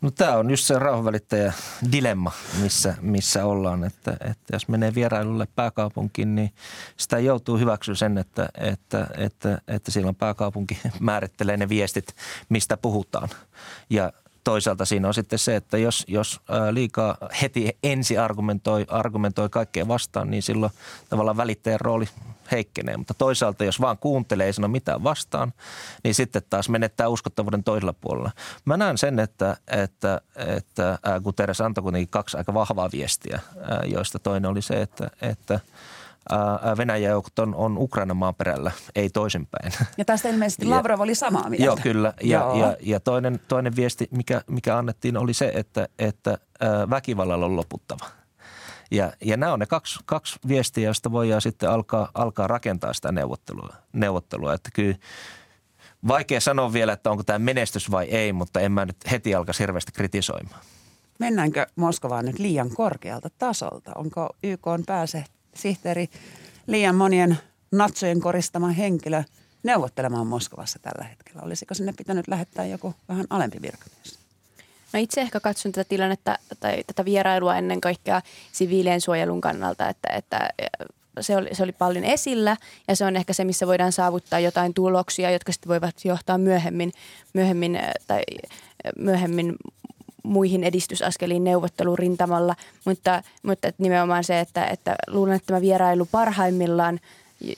No 0.00 0.10
tämä 0.10 0.36
on 0.36 0.50
just 0.50 0.64
se 0.64 0.78
rauhanvälittäjä 0.78 1.52
dilemma, 1.92 2.32
missä, 2.62 2.94
missä 3.00 3.44
ollaan, 3.44 3.84
että, 3.84 4.16
että 4.20 4.52
jos 4.52 4.68
menee 4.68 4.94
vierailulle 4.94 5.48
pääkaupunkiin, 5.56 6.34
niin 6.34 6.52
sitä 6.96 7.18
joutuu 7.18 7.58
hyväksyä 7.58 7.94
sen, 7.94 8.18
että, 8.18 8.48
että, 8.58 9.06
että, 9.18 9.58
että 9.68 9.90
silloin 9.90 10.14
pääkaupunki 10.14 10.78
määrittelee 11.00 11.56
ne 11.56 11.68
viestit, 11.68 12.14
mistä 12.48 12.76
puhutaan. 12.76 13.28
Ja 13.90 14.12
toisaalta 14.44 14.84
siinä 14.84 15.08
on 15.08 15.14
sitten 15.14 15.38
se, 15.38 15.56
että 15.56 15.78
jos, 15.78 16.04
jos 16.08 16.40
liikaa 16.70 17.16
heti 17.42 17.78
ensi 17.82 18.18
argumentoi, 18.18 18.86
argumentoi 18.88 19.48
kaikkea 19.48 19.88
vastaan, 19.88 20.30
niin 20.30 20.42
silloin 20.42 20.72
tavallaan 21.08 21.36
välittäjän 21.36 21.80
rooli 21.80 22.08
heikkenee. 22.52 22.96
Mutta 22.96 23.14
toisaalta, 23.14 23.64
jos 23.64 23.80
vaan 23.80 23.98
kuuntelee 23.98 24.46
ei 24.46 24.52
sano 24.52 24.68
mitään 24.68 25.04
vastaan, 25.04 25.52
niin 26.04 26.14
sitten 26.14 26.42
taas 26.50 26.68
menettää 26.68 27.08
uskottavuuden 27.08 27.64
toisella 27.64 27.92
puolella. 27.92 28.30
Mä 28.64 28.76
näen 28.76 28.98
sen, 28.98 29.18
että, 29.18 29.56
että, 29.66 30.20
että 30.36 30.98
Guterres 31.24 31.60
antoi 31.60 31.82
kuitenkin 31.82 32.08
kaksi 32.08 32.36
aika 32.36 32.54
vahvaa 32.54 32.90
viestiä, 32.92 33.40
joista 33.84 34.18
toinen 34.18 34.50
oli 34.50 34.62
se, 34.62 34.82
että, 34.82 35.10
että– 35.22 35.60
Joukot 37.02 37.38
on, 37.38 37.54
on 37.54 37.78
Ukrainan 37.78 38.16
maaperällä, 38.16 38.72
ei 38.94 39.10
toisinpäin. 39.10 39.72
Ja 39.98 40.04
tästä 40.04 40.28
ilmeisesti 40.28 40.66
Lavrov 40.66 41.00
oli 41.00 41.14
samaa 41.14 41.50
mieltä. 41.50 41.64
Joo, 41.64 41.78
kyllä. 41.82 42.12
Ja, 42.22 42.38
joo. 42.38 42.60
ja, 42.60 42.76
ja 42.80 43.00
toinen, 43.00 43.40
toinen 43.48 43.76
viesti, 43.76 44.08
mikä, 44.10 44.42
mikä 44.50 44.78
annettiin, 44.78 45.16
oli 45.16 45.34
se, 45.34 45.52
että, 45.54 45.88
että 45.98 46.38
väkivallalla 46.90 47.46
on 47.46 47.56
loputtava. 47.56 48.06
Ja, 48.90 49.12
ja 49.20 49.36
nämä 49.36 49.52
on 49.52 49.58
ne 49.58 49.66
kaksi, 49.66 50.00
kaksi 50.04 50.38
viestiä, 50.48 50.84
joista 50.84 51.12
voidaan 51.12 51.40
sitten 51.40 51.70
alkaa, 51.70 52.10
alkaa 52.14 52.46
rakentaa 52.46 52.92
sitä 52.92 53.12
neuvottelua. 53.12 53.74
neuvottelua. 53.92 54.54
Että 54.54 54.70
kyllä 54.74 54.96
vaikea 56.08 56.40
sanoa 56.40 56.72
vielä, 56.72 56.92
että 56.92 57.10
onko 57.10 57.22
tämä 57.22 57.38
menestys 57.38 57.90
vai 57.90 58.04
ei, 58.04 58.32
mutta 58.32 58.60
en 58.60 58.72
mä 58.72 58.84
nyt 58.84 58.96
heti 59.10 59.34
alkaisi 59.34 59.60
hirveästi 59.60 59.92
kritisoimaan. 59.92 60.60
Mennäänkö 61.18 61.66
Moskovaan 61.76 62.24
nyt 62.24 62.38
liian 62.38 62.70
korkealta 62.70 63.28
tasolta? 63.38 63.92
Onko 63.94 64.28
YK 64.42 64.66
on 64.66 64.82
pääse 64.86 65.24
sihteeri 65.56 66.08
liian 66.66 66.94
monien 66.94 67.38
natsojen 67.72 68.20
koristama 68.20 68.68
henkilö 68.68 69.22
neuvottelemaan 69.62 70.26
Moskovassa 70.26 70.78
tällä 70.78 71.04
hetkellä? 71.04 71.42
Olisiko 71.42 71.74
sinne 71.74 71.92
pitänyt 71.96 72.28
lähettää 72.28 72.66
joku 72.66 72.94
vähän 73.08 73.26
alempi 73.30 73.62
virkamies? 73.62 74.18
No 74.92 75.00
itse 75.00 75.20
ehkä 75.20 75.40
katson 75.40 75.72
tätä 75.72 75.88
tilannetta 75.88 76.38
tai 76.60 76.84
tätä 76.86 77.04
vierailua 77.04 77.56
ennen 77.56 77.80
kaikkea 77.80 78.22
siviilien 78.52 79.00
suojelun 79.00 79.40
kannalta, 79.40 79.88
että, 79.88 80.08
että 80.08 80.50
se 81.20 81.36
oli, 81.36 81.48
se 81.52 81.62
oli 81.62 81.72
paljon 81.72 82.04
esillä 82.04 82.56
ja 82.88 82.96
se 82.96 83.04
on 83.04 83.16
ehkä 83.16 83.32
se, 83.32 83.44
missä 83.44 83.66
voidaan 83.66 83.92
saavuttaa 83.92 84.40
jotain 84.40 84.74
tuloksia, 84.74 85.30
jotka 85.30 85.52
sitten 85.52 85.68
voivat 85.68 86.04
johtaa 86.04 86.38
myöhemmin, 86.38 86.92
myöhemmin, 87.32 87.80
tai 88.06 88.22
myöhemmin 88.98 89.56
muihin 90.24 90.64
edistysaskeliin 90.64 91.44
neuvottelurintamalla, 91.44 92.54
mutta, 92.84 93.22
mutta 93.42 93.68
nimenomaan 93.78 94.24
se, 94.24 94.40
että, 94.40 94.66
että 94.66 94.94
luulen, 95.06 95.36
että 95.36 95.46
tämä 95.46 95.60
vierailu 95.60 96.08
parhaimmillaan, 96.10 97.00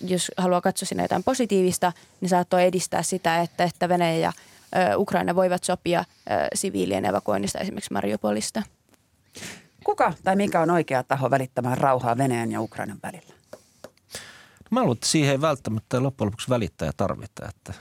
jos 0.00 0.32
haluaa 0.36 0.60
katsoa 0.60 0.86
sinne 0.86 1.04
jotain 1.04 1.24
positiivista, 1.24 1.92
niin 2.20 2.28
saattoi 2.28 2.64
edistää 2.64 3.02
sitä, 3.02 3.40
että, 3.40 3.64
että 3.64 3.88
Venäjä 3.88 4.18
ja 4.18 4.32
Ukraina 4.96 5.34
voivat 5.34 5.64
sopia 5.64 6.04
siviilien 6.54 7.04
evakuoinnista 7.04 7.58
esimerkiksi 7.58 7.92
Mariupolista. 7.92 8.62
Kuka 9.84 10.12
tai 10.24 10.36
mikä 10.36 10.60
on 10.60 10.70
oikea 10.70 11.02
taho 11.02 11.30
välittämään 11.30 11.78
rauhaa 11.78 12.18
Venäjän 12.18 12.52
ja 12.52 12.60
Ukrainan 12.60 12.98
välillä? 13.02 13.35
Mä 14.70 14.80
luulen, 14.80 14.92
että 14.96 15.06
siihen 15.06 15.32
ei 15.32 15.40
välttämättä 15.40 16.02
loppujen 16.02 16.26
lopuksi 16.26 16.50
välittäjä 16.50 16.92
tarvita. 16.96 17.48
Että, 17.48 17.74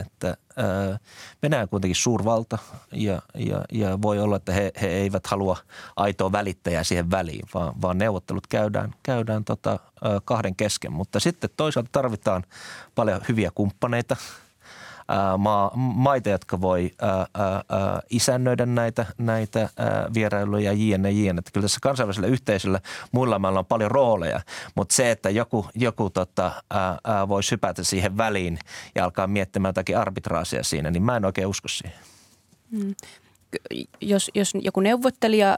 että 0.00 0.36
ää, 0.56 0.98
Venäjä 1.42 1.62
on 1.62 1.68
kuitenkin 1.68 1.96
suurvalta 1.96 2.58
ja, 2.92 3.22
ja, 3.34 3.64
ja 3.72 4.02
voi 4.02 4.18
olla, 4.18 4.36
että 4.36 4.52
he, 4.52 4.72
he 4.80 4.86
eivät 4.86 5.26
halua 5.26 5.56
aitoa 5.96 6.32
välittäjää 6.32 6.84
siihen 6.84 7.10
väliin, 7.10 7.48
vaan, 7.54 7.82
vaan 7.82 7.98
neuvottelut 7.98 8.46
käydään, 8.46 8.94
käydään 9.02 9.44
tota, 9.44 9.78
kahden 10.24 10.56
kesken. 10.56 10.92
Mutta 10.92 11.20
sitten 11.20 11.50
toisaalta 11.56 11.88
tarvitaan 11.92 12.44
paljon 12.94 13.20
hyviä 13.28 13.50
kumppaneita– 13.54 14.16
maa, 15.38 15.70
maita, 15.76 16.28
jotka 16.28 16.60
voi 16.60 16.90
ää, 17.02 17.26
ää, 17.34 18.00
isännöidä 18.10 18.66
näitä, 18.66 19.06
näitä 19.18 19.60
ää, 19.60 20.08
vierailuja 20.14 20.72
jne, 20.72 21.10
jne. 21.10 21.42
Kyllä 21.52 21.64
tässä 21.64 21.78
kansainvälisellä 21.82 22.28
yhteisöllä 22.28 22.80
muilla 23.12 23.38
mailla 23.38 23.58
on 23.58 23.66
paljon 23.66 23.90
rooleja, 23.90 24.40
mutta 24.74 24.94
se, 24.94 25.10
että 25.10 25.30
joku, 25.30 25.66
joku 25.74 26.10
tota, 26.10 26.52
ää, 26.70 27.28
voi 27.28 27.42
sypätä 27.42 27.84
siihen 27.84 28.16
väliin 28.16 28.58
ja 28.94 29.04
alkaa 29.04 29.26
miettimään 29.26 29.68
jotakin 29.68 29.98
arbitraasia 29.98 30.64
siinä, 30.64 30.90
niin 30.90 31.02
mä 31.02 31.16
en 31.16 31.24
oikein 31.24 31.46
usko 31.46 31.68
siihen. 31.68 31.98
Hmm 32.70 32.94
jos, 34.00 34.30
jos 34.34 34.52
joku 34.62 34.80
neuvottelija 34.80 35.56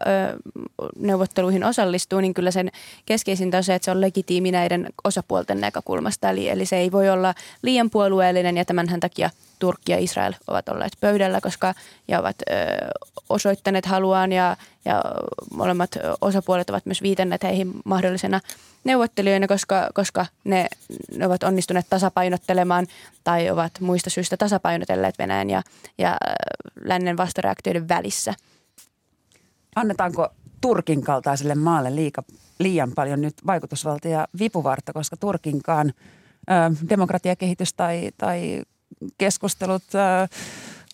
neuvotteluihin 0.98 1.64
osallistuu, 1.64 2.20
niin 2.20 2.34
kyllä 2.34 2.50
sen 2.50 2.70
keskeisintä 3.06 3.56
on 3.56 3.64
se, 3.64 3.74
että 3.74 3.84
se 3.84 3.90
on 3.90 4.00
legitiimi 4.00 4.50
näiden 4.50 4.88
osapuolten 5.04 5.60
näkökulmasta. 5.60 6.30
Eli, 6.30 6.48
eli 6.48 6.66
se 6.66 6.76
ei 6.76 6.92
voi 6.92 7.10
olla 7.10 7.34
liian 7.62 7.90
puolueellinen 7.90 8.56
ja 8.56 8.64
tämänhän 8.64 9.00
takia 9.00 9.30
Turkki 9.62 9.92
ja 9.92 9.98
Israel 9.98 10.34
ovat 10.46 10.68
olleet 10.68 10.92
pöydällä, 11.00 11.40
koska 11.40 11.74
ja 12.08 12.20
ovat 12.20 12.36
ö, 12.50 12.54
osoittaneet 13.28 13.86
haluaan 13.86 14.32
ja, 14.32 14.56
ja 14.84 15.02
molemmat 15.54 15.90
osapuolet 16.20 16.70
ovat 16.70 16.86
myös 16.86 17.02
viitanneet 17.02 17.42
heihin 17.42 17.72
mahdollisena 17.84 18.40
neuvottelijoina, 18.84 19.46
koska, 19.46 19.88
koska 19.94 20.26
ne, 20.44 20.68
ne 21.16 21.26
ovat 21.26 21.42
onnistuneet 21.42 21.86
tasapainottelemaan 21.90 22.86
tai 23.24 23.50
ovat 23.50 23.80
muista 23.80 24.10
syistä 24.10 24.36
tasapainotelleet 24.36 25.18
Venäjän 25.18 25.50
ja, 25.50 25.62
ja 25.98 26.16
lännen 26.84 27.16
vastareaktioiden 27.16 27.88
välissä. 27.88 28.34
Annetaanko 29.76 30.28
Turkin 30.60 31.02
kaltaiselle 31.02 31.54
maalle 31.54 31.94
liika, 31.94 32.22
liian 32.58 32.92
paljon 32.94 33.20
nyt 33.20 33.34
vaikutusvalta 33.46 34.08
ja 34.08 34.28
vipuvartta, 34.38 34.92
koska 34.92 35.16
Turkinkaan 35.16 35.92
demokratiakehitys 36.88 37.74
tai, 37.74 38.10
tai 38.18 38.62
keskustelut 39.18 39.82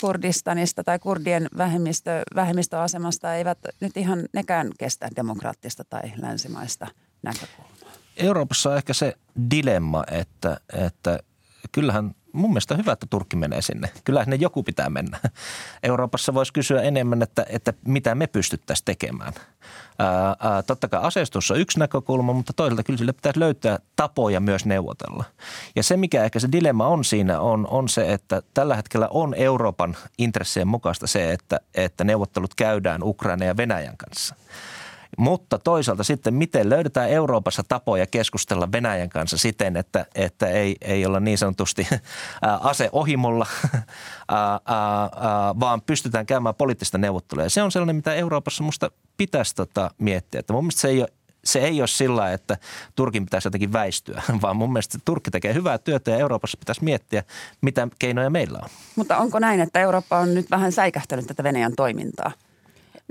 Kurdistanista 0.01 0.85
tai 0.85 0.99
kurdien 0.99 1.49
vähemmistö, 1.57 2.23
vähemmistöasemasta 2.35 3.35
eivät 3.35 3.59
nyt 3.81 3.97
ihan 3.97 4.29
nekään 4.33 4.71
kestä 4.79 5.09
demokraattista 5.17 5.85
tai 5.85 6.13
länsimaista 6.17 6.87
näkökulmaa. 7.23 7.93
Euroopassa 8.17 8.71
on 8.71 8.77
ehkä 8.77 8.93
se 8.93 9.15
dilemma, 9.51 10.05
että, 10.11 10.61
että 10.73 11.19
kyllähän 11.73 12.15
mun 12.33 12.51
mielestä 12.51 12.77
hyvä, 12.77 12.93
että 12.93 13.07
Turkki 13.11 13.37
menee 13.37 13.63
sinne. 13.63 13.91
Kyllähän 14.05 14.31
ne 14.31 14.37
joku 14.37 14.63
pitää 14.63 14.91
mennä. 14.91 15.19
Euroopassa 15.83 16.35
voisi 16.35 16.53
kysyä 16.53 16.83
enemmän, 16.83 17.23
että, 17.23 17.47
että 17.49 17.73
mitä 17.87 18.15
me 18.15 18.27
pystyttäisiin 18.27 18.85
tekemään. 18.85 19.33
Ää, 19.99 20.37
ää, 20.41 20.63
totta 20.63 20.89
kai 20.89 21.01
aseistus 21.03 21.51
on 21.51 21.61
yksi 21.61 21.79
näkökulma, 21.79 22.33
mutta 22.33 22.53
toisaalta 22.53 22.83
kyllä 22.83 22.99
sille 22.99 23.13
pitäisi 23.13 23.41
löytää 23.41 23.79
tapoja 23.97 24.41
myös 24.41 24.67
neuvotella. 24.67 25.25
Ja 25.77 25.83
se, 25.83 25.97
mikä 25.97 26.25
ehkä 26.25 26.39
se 26.39 26.49
dilemma 26.53 26.87
on 26.87 27.05
siinä, 27.05 27.41
on, 27.41 27.67
on 27.71 27.89
se, 27.89 28.13
että 28.13 28.43
tällä 28.55 28.77
hetkellä 28.77 29.09
on 29.11 29.35
Euroopan 29.35 29.97
intressien 30.19 30.69
mukaista 30.69 31.07
se, 31.07 31.33
että, 31.33 31.61
että 31.75 32.05
neuvottelut 32.05 32.55
käydään 32.55 33.03
Ukraina 33.03 33.45
ja 33.45 33.57
Venäjän 33.57 33.97
kanssa– 33.97 34.35
mutta 35.19 35.59
toisaalta 35.59 36.05
sitten, 36.05 36.35
miten 36.35 36.71
löydetään 36.71 37.11
Euroopassa 37.11 37.63
tapoja 37.69 38.07
keskustella 38.07 38.73
Venäjän 38.73 39.09
kanssa 39.09 39.39
siten, 39.39 39.77
että, 39.77 40.07
että 40.15 40.47
ei, 40.47 40.77
ei 40.81 41.07
olla 41.07 41.21
niin 41.21 41.39
sanotusti 41.39 41.89
ase 42.61 42.89
ohimolla, 42.93 43.47
vaan 45.61 45.83
pystytään 45.83 46.27
käymään 46.27 46.55
poliittista 46.55 46.99
neuvottelua. 46.99 47.45
Ja 47.45 47.51
se 47.51 47.63
on 47.63 47.73
sellainen, 47.73 47.97
mitä 47.97 48.15
Euroopassa 48.15 48.65
musta 48.65 48.91
pitäisi 49.17 49.55
tota 49.55 49.91
miettiä. 49.99 50.41
Että 50.41 50.53
mun 50.53 50.65
mielestä 50.65 50.81
se 50.81 50.89
ei 50.89 51.01
ole 51.01 51.09
se 51.45 51.59
ei 51.59 51.81
ole 51.81 51.89
sillä, 51.89 52.33
että 52.33 52.57
Turkin 52.95 53.25
pitäisi 53.25 53.47
jotenkin 53.47 53.73
väistyä, 53.73 54.23
vaan 54.43 54.57
mun 54.57 54.73
mielestä 54.73 54.99
Turkki 55.05 55.31
tekee 55.31 55.55
hyvää 55.55 55.79
työtä 55.79 56.11
ja 56.11 56.17
Euroopassa 56.17 56.59
pitäisi 56.59 56.85
miettiä, 56.85 57.25
mitä 57.61 57.89
keinoja 57.99 58.31
meillä 58.31 58.59
on. 58.63 58.69
Mutta 58.97 59.17
onko 59.17 59.39
näin, 59.39 59.61
että 59.61 59.81
Eurooppa 59.81 60.19
on 60.19 60.35
nyt 60.35 60.51
vähän 60.51 60.73
säikähtänyt 60.73 61.27
tätä 61.27 61.43
Venäjän 61.43 61.73
toimintaa? 61.77 62.33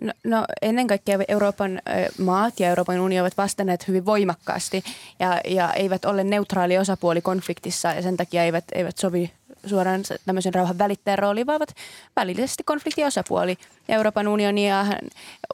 No, 0.02 0.14
no 0.24 0.46
ennen 0.62 0.88
kaikkea 0.88 1.20
Euroopan 1.28 1.82
maat 2.20 2.60
ja 2.60 2.70
Euroopan 2.70 3.00
unioni 3.00 3.22
ovat 3.22 3.38
vastanneet 3.38 3.88
hyvin 3.88 4.06
voimakkaasti 4.06 4.84
ja, 5.20 5.42
ja 5.46 5.74
eivät 5.74 6.06
ole 6.06 6.24
neutraali 6.24 6.78
osapuoli 6.78 7.22
konfliktissa 7.22 7.88
ja 7.88 8.02
sen 8.02 8.18
takia 8.18 8.44
eivät, 8.44 8.66
eivät 8.72 8.98
sovi 8.98 9.32
suoraan 9.66 10.02
tämmöisen 10.26 10.54
rauhan 10.54 10.78
välittäjän 10.78 11.20
rooliin, 11.20 11.48
vaan 11.48 11.56
ovat 11.56 11.76
välillisesti 12.16 12.64
konfliktiosapuoli. 12.64 13.58
Euroopan 13.90 14.28
unioni, 14.28 14.70
ja, 14.70 14.86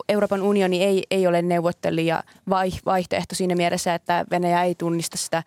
Euroopan 0.10 0.42
unioni 0.42 0.84
ei, 0.84 1.04
ei 1.12 1.28
ole 1.28 1.42
neuvottelija 1.42 2.24
vai, 2.50 2.72
vaihtoehto 2.86 3.36
siinä 3.36 3.56
mielessä, 3.56 3.96
että 3.96 4.26
Venäjä 4.32 4.64
ei 4.64 4.76
tunnista 4.76 5.18
sitä 5.18 5.44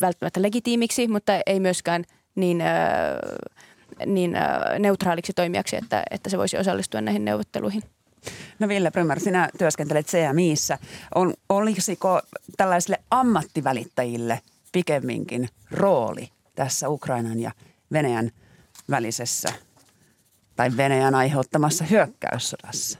välttämättä 0.00 0.42
legitiimiksi, 0.42 1.08
mutta 1.08 1.32
ei 1.46 1.60
myöskään 1.60 2.04
niin, 2.34 2.62
niin 4.06 4.36
neutraaliksi 4.78 5.32
toimijaksi, 5.32 5.76
että, 5.76 6.02
että 6.10 6.30
se 6.30 6.38
voisi 6.38 6.58
osallistua 6.58 7.00
näihin 7.00 7.24
neuvotteluihin. 7.24 7.82
No 8.58 8.68
Ville 8.68 8.90
Brymmer, 8.90 9.20
sinä 9.20 9.48
työskentelet 9.58 10.06
CMIissä. 10.06 10.78
On, 11.14 11.34
olisiko 11.48 12.20
tällaisille 12.56 12.98
ammattivälittäjille 13.10 14.40
pikemminkin 14.72 15.48
rooli 15.70 16.28
tässä 16.54 16.88
Ukrainan 16.88 17.40
ja 17.40 17.52
Venäjän 17.92 18.30
välisessä 18.90 19.48
tai 20.56 20.76
Venäjän 20.76 21.14
aiheuttamassa 21.14 21.84
hyökkäyssodassa? 21.84 22.98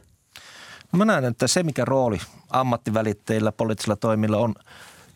No 0.93 0.97
mä 0.97 1.05
näen, 1.05 1.25
että 1.25 1.47
se 1.47 1.63
mikä 1.63 1.85
rooli 1.85 2.19
ammattivälittäjillä, 2.51 3.53
poliittisilla 3.53 3.97
toimilla 3.97 4.37
on 4.37 4.55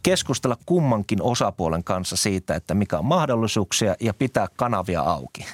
keskustella 0.03 0.57
kummankin 0.67 1.23
osapuolen 1.23 1.85
kanssa 1.85 2.17
siitä, 2.17 2.55
että 2.55 2.75
mikä 2.75 2.99
on 2.99 3.05
mahdollisuuksia 3.05 3.95
ja 4.01 4.15
pitää 4.15 4.47
kanavia 4.57 5.01
auki. 5.01 5.47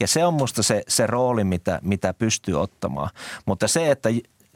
Ja 0.00 0.06
se 0.06 0.24
on 0.24 0.34
musta 0.34 0.62
se, 0.62 0.82
se 0.88 1.06
rooli, 1.06 1.44
mitä, 1.44 1.78
mitä 1.82 2.14
pystyy 2.14 2.60
ottamaan. 2.60 3.10
Mutta 3.46 3.68
se, 3.68 3.90
että 3.90 4.08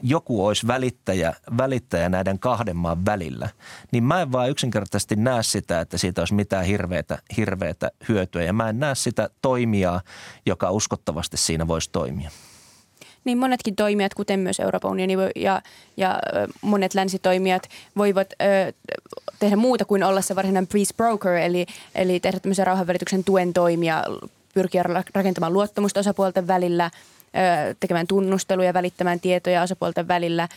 joku 0.03 0.45
olisi 0.45 0.67
välittäjä, 0.67 1.33
välittäjä 1.57 2.09
näiden 2.09 2.39
kahden 2.39 2.77
maan 2.77 3.05
välillä, 3.05 3.49
niin 3.91 4.03
mä 4.03 4.21
en 4.21 4.31
vaan 4.31 4.49
yksinkertaisesti 4.49 5.15
näe 5.15 5.43
sitä, 5.43 5.81
että 5.81 5.97
siitä 5.97 6.21
olisi 6.21 6.33
mitään 6.33 6.65
hirveätä, 6.65 7.17
hirveätä 7.37 7.91
hyötyä. 8.09 8.43
Ja 8.43 8.53
mä 8.53 8.69
en 8.69 8.79
näe 8.79 8.95
sitä 8.95 9.29
toimijaa, 9.41 10.01
joka 10.45 10.71
uskottavasti 10.71 11.37
siinä 11.37 11.67
voisi 11.67 11.89
toimia. 11.91 12.31
Niin 13.27 13.37
monetkin 13.37 13.75
toimijat, 13.75 14.13
kuten 14.13 14.39
myös 14.39 14.59
Euroopan 14.59 14.91
unioni 14.91 15.13
ja, 15.35 15.61
ja 15.97 16.19
monet 16.61 16.93
länsitoimijat, 16.93 17.69
voivat 17.97 18.33
ö, 18.41 18.73
tehdä 19.39 19.55
muuta 19.55 19.85
kuin 19.85 20.03
olla 20.03 20.21
se 20.21 20.35
varsinainen 20.35 20.67
peace 20.67 20.93
broker, 20.97 21.33
eli, 21.33 21.65
eli 21.95 22.19
tehdä 22.19 22.39
tämmöisen 22.39 22.67
rauhanvälityksen 22.67 23.23
tuen 23.23 23.53
toimia, 23.53 24.03
pyrkiä 24.53 24.83
rakentamaan 25.13 25.53
luottamusta 25.53 25.99
osapuolten 25.99 26.47
välillä, 26.47 26.91
tekemään 27.79 28.07
tunnusteluja, 28.07 28.73
välittämään 28.73 29.19
tietoja 29.19 29.61
osapuolten 29.61 30.07
välillä, 30.07 30.47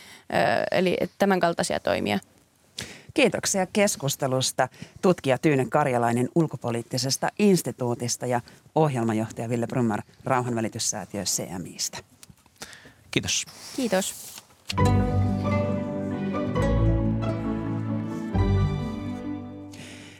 eli 0.71 0.97
tämän 1.17 1.39
kaltaisia 1.39 1.79
toimia. 1.79 2.19
Kiitoksia 3.13 3.67
keskustelusta 3.73 4.67
tutkija 5.01 5.37
Tyyne 5.37 5.65
Karjalainen 5.69 6.29
ulkopoliittisesta 6.35 7.29
instituutista 7.39 8.25
ja 8.25 8.41
ohjelmajohtaja 8.75 9.49
Ville 9.49 9.67
Brummer 9.67 10.01
rauhanvälityssäätiö 10.25 11.23
CMIstä. 11.23 12.10
Kiitos. 13.11 13.45
Kiitos. 13.75 14.15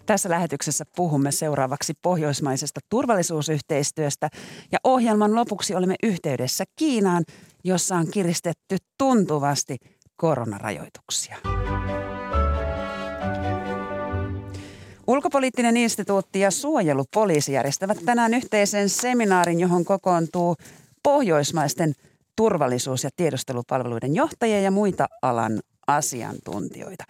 Tässä 0.05 0.29
lähetyksessä 0.29 0.85
puhumme 0.95 1.31
seuraavaksi 1.31 1.93
pohjoismaisesta 2.01 2.79
turvallisuusyhteistyöstä 2.89 4.29
ja 4.71 4.79
ohjelman 4.83 5.35
lopuksi 5.35 5.75
olemme 5.75 5.95
yhteydessä 6.03 6.63
Kiinaan, 6.75 7.23
jossa 7.63 7.95
on 7.95 8.07
kiristetty 8.11 8.77
tuntuvasti 8.97 9.77
koronarajoituksia. 10.15 11.37
Ulkopoliittinen 15.07 15.77
instituutti 15.77 16.39
ja 16.39 16.51
suojelupoliisi 16.51 17.53
järjestävät 17.53 17.97
tänään 18.05 18.33
yhteisen 18.33 18.89
seminaarin, 18.89 19.59
johon 19.59 19.85
kokoontuu 19.85 20.55
pohjoismaisten 21.03 21.93
turvallisuus- 22.35 23.03
ja 23.03 23.09
tiedustelupalveluiden 23.15 24.15
johtajia 24.15 24.61
ja 24.61 24.71
muita 24.71 25.07
alan 25.21 25.59
asiantuntijoita. 25.87 27.03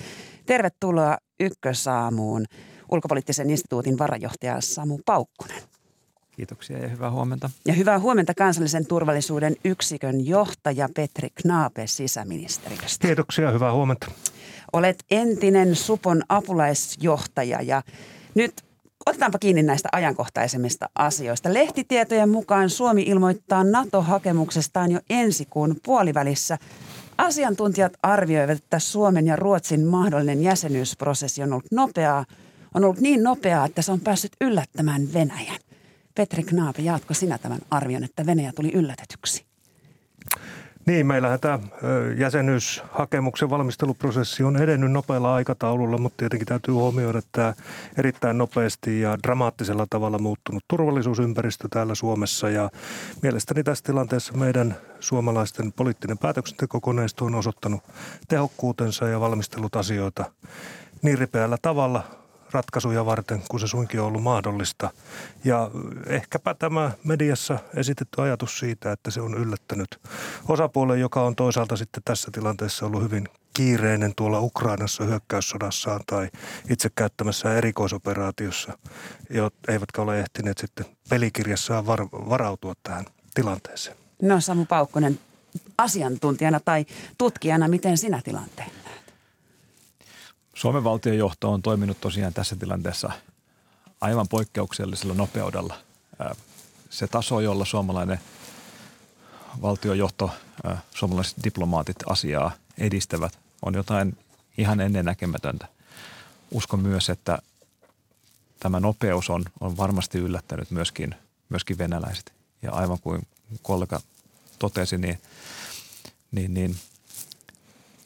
Tervetuloa 0.45 1.17
Ykkösaamuun 1.39 2.45
ulkopoliittisen 2.91 3.49
instituutin 3.49 3.97
varajohtaja 3.97 4.62
Samu 4.62 4.99
Paukkunen. 5.05 5.62
Kiitoksia 6.31 6.77
ja 6.77 6.88
hyvää 6.88 7.12
huomenta. 7.12 7.49
Ja 7.65 7.73
hyvää 7.73 7.99
huomenta 7.99 8.34
kansallisen 8.34 8.88
turvallisuuden 8.88 9.55
yksikön 9.65 10.25
johtaja 10.27 10.89
Petri 10.95 11.29
Knaape 11.41 11.88
sisäministeriöstä. 11.88 13.07
Kiitoksia, 13.07 13.51
hyvää 13.51 13.73
huomenta. 13.73 14.12
Olet 14.73 15.03
entinen 15.12 15.75
Supon 15.75 16.21
apulaisjohtaja 16.29 17.62
ja 17.62 17.81
nyt 18.36 18.53
otetaanpa 19.05 19.39
kiinni 19.39 19.63
näistä 19.63 19.89
ajankohtaisemmista 19.91 20.89
asioista. 20.95 21.53
Lehtitietojen 21.53 22.29
mukaan 22.29 22.69
Suomi 22.69 23.01
ilmoittaa 23.01 23.63
NATO-hakemuksestaan 23.63 24.91
jo 24.91 24.99
ensi 25.09 25.47
kuun 25.49 25.75
puolivälissä. 25.83 26.57
Asiantuntijat 27.17 27.93
arvioivat, 28.03 28.57
että 28.57 28.79
Suomen 28.79 29.27
ja 29.27 29.35
Ruotsin 29.35 29.85
mahdollinen 29.85 30.43
jäsenyysprosessi 30.43 31.43
on 31.43 31.53
ollut 31.53 31.71
nopeaa– 31.71 32.25
on 32.73 32.83
ollut 32.83 32.99
niin 32.99 33.23
nopeaa, 33.23 33.65
että 33.65 33.81
se 33.81 33.91
on 33.91 33.99
päässyt 33.99 34.31
yllättämään 34.41 35.13
Venäjän. 35.13 35.59
Petri 36.15 36.43
Knaape, 36.43 36.81
jaatko 36.81 37.13
sinä 37.13 37.37
tämän 37.37 37.59
arvion, 37.69 38.03
että 38.03 38.25
Venäjä 38.25 38.51
tuli 38.55 38.71
yllätetyksi? 38.73 39.50
Niin, 40.91 41.08
meillähän 41.08 41.39
tämä 41.39 41.60
jäsenyyshakemuksen 42.17 43.49
valmisteluprosessi 43.49 44.43
on 44.43 44.58
edennyt 44.58 44.91
nopealla 44.91 45.36
aikataululla, 45.36 45.97
mutta 45.97 46.17
tietenkin 46.17 46.47
täytyy 46.47 46.73
huomioida, 46.73 47.17
että 47.19 47.32
tämä 47.32 47.54
erittäin 47.97 48.38
nopeasti 48.38 49.01
ja 49.01 49.17
dramaattisella 49.23 49.88
tavalla 49.89 50.19
muuttunut 50.19 50.63
turvallisuusympäristö 50.67 51.67
täällä 51.71 51.95
Suomessa. 51.95 52.49
Ja 52.49 52.69
mielestäni 53.21 53.63
tässä 53.63 53.84
tilanteessa 53.84 54.34
meidän 54.34 54.75
suomalaisten 54.99 55.71
poliittinen 55.73 56.17
päätöksentekokoneisto 56.17 57.25
on 57.25 57.36
osoittanut 57.36 57.84
tehokkuutensa 58.27 59.08
ja 59.08 59.19
valmistellut 59.19 59.75
asioita 59.75 60.25
niin 61.01 61.17
ripeällä 61.17 61.58
tavalla 61.62 62.04
ratkaisuja 62.51 63.05
varten, 63.05 63.43
kun 63.49 63.59
se 63.59 63.67
suinkin 63.67 63.99
on 64.01 64.07
ollut 64.07 64.23
mahdollista. 64.23 64.89
Ja 65.43 65.71
ehkäpä 66.07 66.53
tämä 66.53 66.91
mediassa 67.03 67.59
esitetty 67.75 68.21
ajatus 68.21 68.59
siitä, 68.59 68.91
että 68.91 69.11
se 69.11 69.21
on 69.21 69.33
yllättänyt 69.33 69.99
osapuolen, 70.47 70.99
joka 70.99 71.21
on 71.21 71.35
toisaalta 71.35 71.77
sitten 71.77 72.03
tässä 72.05 72.31
tilanteessa 72.31 72.85
ollut 72.85 73.03
hyvin 73.03 73.27
kiireinen 73.53 74.13
tuolla 74.15 74.39
Ukrainassa 74.39 75.03
hyökkäyssodassaan 75.03 76.01
tai 76.05 76.29
itse 76.69 76.89
käyttämässä 76.95 77.53
erikoisoperaatiossa, 77.53 78.77
eivätkä 79.67 80.01
ole 80.01 80.19
ehtineet 80.19 80.57
sitten 80.57 80.85
pelikirjassaan 81.09 81.87
var- 81.87 82.09
varautua 82.11 82.73
tähän 82.83 83.05
tilanteeseen. 83.33 83.97
No 84.21 84.41
Samu 84.41 84.65
Paukkonen, 84.65 85.19
asiantuntijana 85.77 86.59
tai 86.59 86.85
tutkijana, 87.17 87.67
miten 87.67 87.97
sinä 87.97 88.21
tilanteen 88.23 88.80
Suomen 90.53 90.83
valtionjohto 90.83 91.51
on 91.51 91.61
toiminut 91.61 92.01
tosiaan 92.01 92.33
tässä 92.33 92.55
tilanteessa 92.55 93.11
aivan 94.01 94.27
poikkeuksellisella 94.27 95.13
nopeudella. 95.13 95.77
Se 96.89 97.07
taso, 97.07 97.39
jolla 97.39 97.65
suomalainen 97.65 98.19
valtiojohto, 99.61 100.31
suomalaiset 100.95 101.43
diplomaatit 101.43 101.97
asiaa 102.05 102.51
edistävät, 102.77 103.39
on 103.61 103.73
jotain 103.73 104.17
ihan 104.57 104.81
ennennäkemätöntä. 104.81 105.67
Uskon 106.51 106.79
myös, 106.79 107.09
että 107.09 107.39
tämä 108.59 108.79
nopeus 108.79 109.29
on, 109.29 109.45
on 109.59 109.77
varmasti 109.77 110.17
yllättänyt 110.17 110.71
myöskin, 110.71 111.15
myöskin 111.49 111.77
venäläiset. 111.77 112.33
Ja 112.61 112.71
aivan 112.71 112.99
kuin 112.99 113.27
kollega 113.61 113.99
totesi, 114.59 114.97
niin, 114.97 115.21
niin, 116.31 116.53
niin 116.53 116.75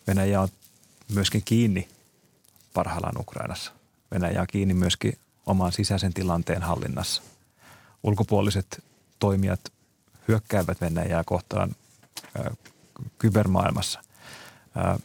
Venäjä 0.08 0.42
on 0.42 0.50
myöskin 1.14 1.42
kiinni 1.46 1.88
parhaillaan 2.76 3.20
Ukrainassa. 3.20 3.72
Venäjä 4.12 4.42
on 4.42 4.48
kiinni 4.48 4.74
myöskin 4.74 5.18
oman 5.46 5.72
sisäisen 5.72 6.14
tilanteen 6.14 6.62
hallinnassa. 6.62 7.22
Ulkopuoliset 8.04 8.84
toimijat 9.20 9.60
hyökkäävät 10.28 10.82
Venäjää 10.82 11.24
kohtaan 11.24 11.76
ää, 12.38 12.52
kybermaailmassa. 13.18 14.00
Ää, 14.76 15.00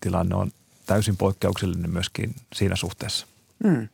tilanne 0.00 0.34
on 0.34 0.50
täysin 0.86 1.16
poikkeuksellinen 1.16 1.90
myöskin 1.90 2.34
siinä 2.54 2.76
suhteessa. 2.76 3.26
Hmm. 3.64 3.88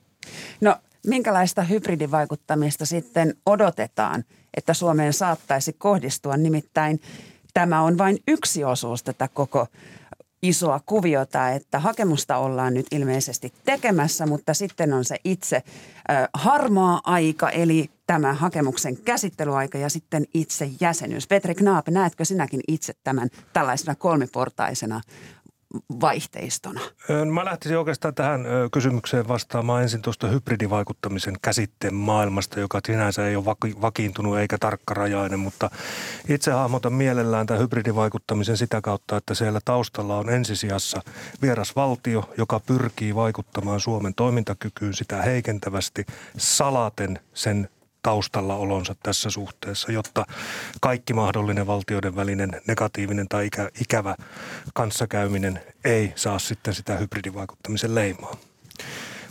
No 0.61 0.77
minkälaista 1.07 1.63
hybridivaikuttamista 1.63 2.87
sitten 2.87 3.35
odotetaan, 3.47 4.25
että 4.55 4.75
Suomeen 4.75 5.13
saattaisi 5.13 5.73
kohdistua? 5.73 6.37
Nimittäin 6.37 7.01
tämä 7.55 7.83
on 7.83 7.99
vain 7.99 8.19
yksi 8.29 8.65
osuus 8.65 9.03
tätä 9.03 9.29
koko 9.29 9.69
isoa 10.43 10.81
kuviota, 10.87 11.51
että 11.51 11.79
hakemusta 11.79 12.37
ollaan 12.37 12.75
nyt 12.75 12.87
ilmeisesti 12.91 13.53
tekemässä, 13.65 14.27
mutta 14.27 14.55
sitten 14.55 14.93
on 14.93 15.05
se 15.05 15.17
itse 15.25 15.57
äh, 15.57 16.29
harmaa 16.35 17.01
aika, 17.05 17.51
eli 17.51 17.91
tämä 18.07 18.35
hakemuksen 18.35 18.97
käsittelyaika 18.97 19.79
ja 19.79 19.89
sitten 19.89 20.25
itse 20.35 20.71
jäsenyys. 20.81 21.27
Petri 21.27 21.55
Knaap, 21.55 21.89
näetkö 21.89 22.25
sinäkin 22.25 22.61
itse 22.69 22.93
tämän 23.05 23.29
tällaisena 23.53 23.95
kolmiportaisena 23.95 25.01
vaihteistona? 26.01 26.81
Mä 27.33 27.45
lähtisin 27.45 27.79
oikeastaan 27.79 28.15
tähän 28.15 28.47
kysymykseen 28.73 29.29
vastaamaan 29.29 29.83
ensin 29.83 30.03
tuosta 30.03 30.27
hybridivaikuttamisen 30.27 31.35
käsitteen 31.43 31.95
maailmasta, 31.95 32.61
joka 32.61 32.81
sinänsä 32.87 33.29
ei 33.29 33.37
ole 33.37 33.45
vakiintunut 33.81 34.39
eikä 34.39 34.59
tarkkarajainen, 34.59 35.39
mutta 35.39 35.71
itse 36.29 36.51
hahmotan 36.51 36.93
mielellään 36.93 37.47
tämän 37.47 37.63
hybridivaikuttamisen 37.63 38.57
sitä 38.57 38.81
kautta, 38.81 39.17
että 39.17 39.35
siellä 39.35 39.61
taustalla 39.65 40.19
on 40.19 40.31
ensisijassa 40.31 41.03
vieras 41.43 41.77
valtio, 41.77 42.31
joka 42.39 42.61
pyrkii 42.61 43.15
vaikuttamaan 43.15 43.81
Suomen 43.81 44.15
toimintakykyyn 44.15 44.95
sitä 44.95 45.23
heikentävästi 45.23 46.07
salaten 46.37 47.19
sen 47.35 47.69
taustalla 48.07 48.55
olonsa 48.55 48.97
tässä 49.03 49.31
suhteessa, 49.31 49.93
jotta 49.93 50.27
kaikki 50.81 51.15
mahdollinen 51.15 51.67
valtioiden 51.67 52.17
välinen 52.17 52.63
negatiivinen 52.67 53.29
tai 53.29 53.47
ikä, 53.47 53.71
ikävä 53.81 54.17
kanssakäyminen 54.75 55.61
ei 55.85 56.13
saa 56.17 56.39
sitten 56.39 56.75
sitä 56.75 56.97
hybridivaikuttamisen 56.97 57.95
leimaa. 57.95 58.37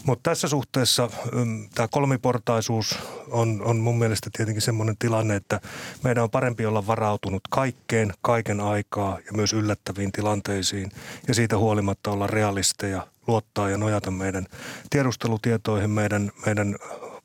Mutta 0.05 0.29
tässä 0.29 0.47
suhteessa 0.47 1.09
mm, 1.31 1.69
tämä 1.75 1.87
kolmiportaisuus 1.91 2.99
on, 3.31 3.61
on 3.65 3.77
mun 3.77 3.97
mielestä 3.99 4.29
tietenkin 4.37 4.61
semmoinen 4.61 4.97
tilanne, 4.99 5.35
että 5.35 5.61
meidän 6.03 6.23
on 6.23 6.29
parempi 6.29 6.65
olla 6.65 6.87
varautunut 6.87 7.43
kaikkeen, 7.49 8.13
kaiken 8.21 8.59
aikaa 8.59 9.17
ja 9.25 9.33
myös 9.33 9.53
yllättäviin 9.53 10.11
tilanteisiin 10.11 10.91
ja 11.27 11.33
siitä 11.33 11.57
huolimatta 11.57 12.11
olla 12.11 12.27
realisteja, 12.27 13.07
luottaa 13.27 13.69
ja 13.69 13.77
nojata 13.77 14.11
meidän 14.11 14.45
tiedustelutietoihin, 14.89 15.89
meidän, 15.89 16.31
meidän 16.45 16.75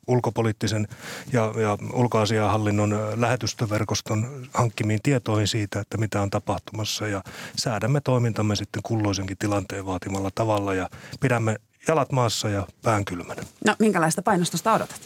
ulkopoliittisen 0.07 0.87
ja, 1.33 1.53
ja 1.61 1.77
ulkoasiahallinnon 1.93 2.95
lähetystöverkoston 3.15 4.47
hankkimiin 4.53 4.99
tietoihin 5.03 5.47
siitä, 5.47 5.79
että 5.79 5.97
mitä 5.97 6.21
on 6.21 6.29
tapahtumassa 6.29 7.07
ja 7.07 7.23
säädämme 7.57 8.01
toimintamme 8.01 8.55
sitten 8.55 8.83
kulloisenkin 8.83 9.37
tilanteen 9.37 9.85
vaatimalla 9.85 10.31
tavalla 10.35 10.73
ja 10.73 10.89
pidämme 11.19 11.55
jalat 11.87 12.11
maassa 12.11 12.49
ja 12.49 12.67
pään 12.83 13.05
kylmänä. 13.05 13.43
No 13.65 13.75
minkälaista 13.79 14.21
painostusta 14.21 14.73
odotat? 14.73 15.01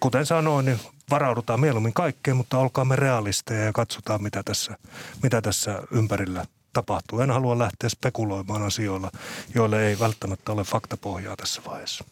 Kuten 0.00 0.26
sanoin, 0.26 0.64
niin 0.64 0.80
varaudutaan 1.10 1.60
mieluummin 1.60 1.92
kaikkeen, 1.92 2.36
mutta 2.36 2.58
olkaamme 2.58 2.96
realisteja 2.96 3.64
ja 3.64 3.72
katsotaan, 3.72 4.22
mitä 4.22 4.42
tässä, 4.42 4.76
mitä 5.22 5.42
tässä 5.42 5.82
ympärillä 5.90 6.44
tapahtuu. 6.72 7.20
En 7.20 7.30
halua 7.30 7.58
lähteä 7.58 7.88
spekuloimaan 7.88 8.62
asioilla, 8.62 9.10
joille 9.54 9.86
ei 9.86 9.98
välttämättä 9.98 10.52
ole 10.52 10.64
faktapohjaa 10.64 11.36
tässä 11.36 11.62
vaiheessa. 11.66 12.04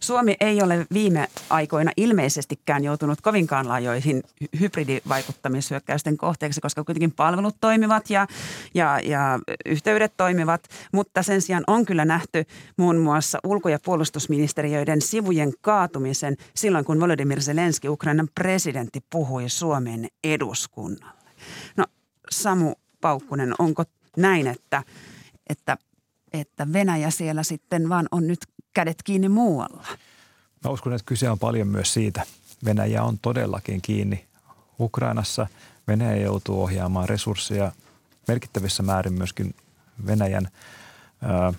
Suomi 0.00 0.36
ei 0.40 0.62
ole 0.62 0.86
viime 0.92 1.28
aikoina 1.50 1.90
ilmeisestikään 1.96 2.84
joutunut 2.84 3.20
kovinkaan 3.20 3.68
laajoihin 3.68 4.22
hybridivaikuttamishyökkäysten 4.60 6.16
kohteeksi, 6.16 6.60
koska 6.60 6.84
kuitenkin 6.84 7.12
palvelut 7.12 7.56
toimivat 7.60 8.10
ja, 8.10 8.26
ja, 8.74 9.00
ja 9.00 9.38
yhteydet 9.66 10.12
toimivat, 10.16 10.68
mutta 10.92 11.22
sen 11.22 11.42
sijaan 11.42 11.64
on 11.66 11.84
kyllä 11.84 12.04
nähty 12.04 12.44
muun 12.76 12.96
muassa 12.96 13.38
ulko- 13.44 13.68
ja 13.68 13.78
puolustusministeriöiden 13.84 15.02
sivujen 15.02 15.52
kaatumisen 15.60 16.36
silloin, 16.54 16.84
kun 16.84 17.00
Volodymyr 17.00 17.40
Zelenski, 17.40 17.88
Ukrainan 17.88 18.28
presidentti, 18.34 19.00
puhui 19.10 19.48
Suomen 19.48 20.08
eduskunnalle. 20.24 21.30
No 21.76 21.84
Samu 22.30 22.74
Paukkunen, 23.00 23.54
onko 23.58 23.84
näin, 24.16 24.46
että, 24.46 24.82
että 25.48 25.76
että 26.40 26.72
Venäjä 26.72 27.10
siellä 27.10 27.42
sitten 27.42 27.88
vaan 27.88 28.08
on 28.10 28.26
nyt 28.26 28.38
kädet 28.74 29.02
kiinni 29.04 29.28
muualla? 29.28 29.86
Mä 30.64 30.70
uskon, 30.70 30.92
että 30.92 31.06
kyse 31.06 31.30
on 31.30 31.38
paljon 31.38 31.68
myös 31.68 31.94
siitä. 31.94 32.22
Venäjä 32.64 33.02
on 33.02 33.18
todellakin 33.18 33.82
kiinni 33.82 34.24
Ukrainassa. 34.80 35.46
Venäjä 35.88 36.16
joutuu 36.16 36.62
ohjaamaan 36.62 37.08
resursseja 37.08 37.72
merkittävissä 38.28 38.82
määrin 38.82 39.12
myöskin 39.12 39.54
Venäjän 40.06 40.48
ää, 41.22 41.52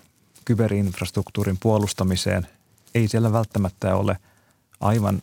kyberinfrastruktuurin 0.44 1.58
puolustamiseen. 1.62 2.46
Ei 2.94 3.08
siellä 3.08 3.32
välttämättä 3.32 3.96
ole 3.96 4.16
aivan 4.80 5.20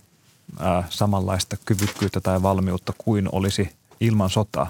ää, 0.60 0.84
samanlaista 0.90 1.58
kyvykkyyttä 1.66 2.22
tai 2.22 2.42
valmiutta 2.42 2.94
kuin 2.98 3.30
olisi 3.32 3.70
ilman 4.00 4.30
sotaa. 4.30 4.70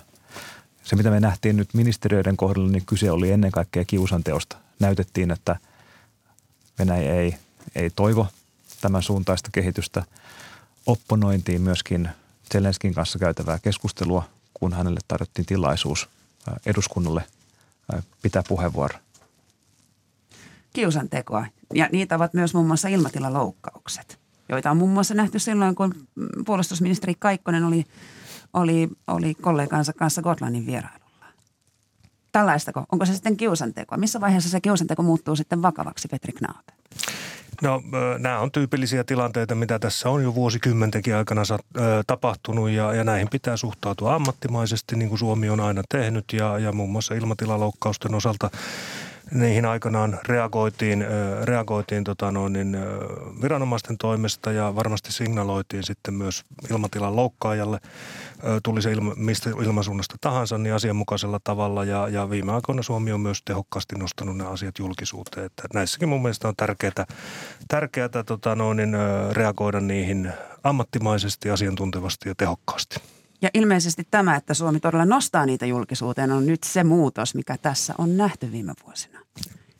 Se, 0.84 0.96
mitä 0.96 1.10
me 1.10 1.20
nähtiin 1.20 1.58
nyt 1.58 1.74
ministeriöiden 1.74 2.38
kohdalla, 2.38 2.72
niin 2.72 2.86
kyse 2.86 3.12
oli 3.12 3.32
ennen 3.32 3.52
kaikkea 3.52 3.86
kiusanteosta. 3.86 4.58
Näytettiin, 4.80 5.32
että– 5.32 5.56
Venäjä 6.80 7.14
ei, 7.14 7.36
ei 7.76 7.90
toivo 7.90 8.28
tämän 8.82 9.04
suuntaista 9.04 9.50
kehitystä. 9.52 10.04
Opponointiin 10.86 11.62
myöskin 11.62 12.10
Zelenskin 12.54 12.94
kanssa 12.94 13.20
käytävää 13.20 13.60
keskustelua, 13.60 14.30
kun 14.54 14.74
hänelle 14.74 15.00
tarjottiin 15.08 15.46
tilaisuus 15.46 16.10
eduskunnalle 16.66 17.24
pitää 18.22 18.44
puheenvuoro. 18.48 19.00
Kiusantekoa. 20.74 21.46
Ja 21.74 21.90
niitä 21.92 22.16
ovat 22.16 22.34
myös 22.34 22.54
muun 22.54 22.68
muassa 22.68 22.88
ilmatilaloukkaukset, 22.88 24.20
joita 24.50 24.72
on 24.72 24.78
muun 24.78 24.92
muassa 24.92 25.14
nähty 25.14 25.40
silloin, 25.40 25.76
kun 25.76 26.08
puolustusministeri 26.46 27.16
Kaikkonen 27.20 27.64
oli, 27.64 27.86
oli, 28.54 28.90
oli 29.08 29.34
kollegansa 29.34 29.94
kanssa 29.94 30.22
Gotlannin 30.22 30.66
vierailu 30.66 31.03
tällaistako? 32.34 32.86
Onko 32.92 33.06
se 33.06 33.14
sitten 33.14 33.38
kiusantekoa? 33.38 33.98
Missä 33.98 34.22
vaiheessa 34.22 34.50
se 34.50 34.62
kiusanteko 34.62 35.04
muuttuu 35.04 35.36
sitten 35.36 35.62
vakavaksi, 35.62 36.08
Petri 36.08 36.34
Knaap? 36.34 36.66
No 37.62 37.84
nämä 38.20 38.40
on 38.40 38.52
tyypillisiä 38.52 39.04
tilanteita, 39.04 39.56
mitä 39.56 39.80
tässä 39.80 40.10
on 40.10 40.24
jo 40.24 40.36
vuosikymmentenkin 40.36 41.16
aikana 41.16 41.42
tapahtunut 42.08 42.70
ja, 42.70 42.94
ja 42.94 43.04
näihin 43.04 43.28
pitää 43.30 43.58
suhtautua 43.58 44.16
ammattimaisesti, 44.16 44.96
niin 44.96 45.10
kuin 45.10 45.20
Suomi 45.20 45.50
on 45.50 45.60
aina 45.60 45.84
tehnyt 45.90 46.26
ja, 46.34 46.60
ja 46.60 46.72
muun 46.72 46.90
muassa 46.90 47.14
ilmatilaloukkausten 47.16 48.16
osalta 48.16 48.50
niihin 49.32 49.66
aikanaan 49.66 50.20
reagoitiin, 50.28 51.06
reagoitiin 51.44 52.04
tota 52.04 52.32
noin, 52.32 52.54
niin, 52.54 52.78
viranomaisten 53.42 53.98
toimesta 53.98 54.52
ja 54.52 54.76
varmasti 54.76 55.12
signaloitiin 55.12 55.84
sitten 55.84 56.14
myös 56.14 56.44
ilmatilan 56.72 57.16
loukkaajalle, 57.16 57.80
tuli 58.64 58.82
se 58.82 58.92
ilma, 58.92 59.14
mistä 59.16 59.50
ilmansuunnasta 59.50 60.16
tahansa, 60.22 60.58
niin 60.58 60.76
asianmukaisella 60.76 61.40
tavalla 61.44 61.84
ja, 61.84 62.08
ja 62.08 62.30
viime 62.30 62.52
aikoina 62.52 62.84
Suomi 62.84 63.12
on 63.12 63.22
myös 63.22 63.42
tehokkaasti 63.46 63.96
nostanut 63.96 64.38
nämä 64.38 64.50
asiat 64.50 64.80
julkisuuteen. 64.80 65.46
Että 65.46 65.64
näissäkin 65.74 66.10
mun 66.10 66.22
mielestä 66.22 66.48
on 66.48 66.56
tärkeää, 66.58 67.06
tärkeää 67.68 68.10
tota 68.26 68.56
noin, 68.56 68.80
reagoida 69.32 69.80
niihin 69.80 70.34
ammattimaisesti, 70.64 71.50
asiantuntevasti 71.50 72.30
ja 72.30 72.36
tehokkaasti. 72.38 73.13
Ja 73.44 73.50
ilmeisesti 73.54 74.08
tämä, 74.12 74.36
että 74.36 74.54
Suomi 74.54 74.80
todella 74.80 75.06
nostaa 75.06 75.46
niitä 75.46 75.66
julkisuuteen, 75.66 76.32
on 76.32 76.46
nyt 76.46 76.64
se 76.64 76.84
muutos, 76.84 77.36
mikä 77.36 77.58
tässä 77.58 77.94
on 77.98 78.18
nähty 78.18 78.52
viime 78.52 78.74
vuosina. 78.86 79.20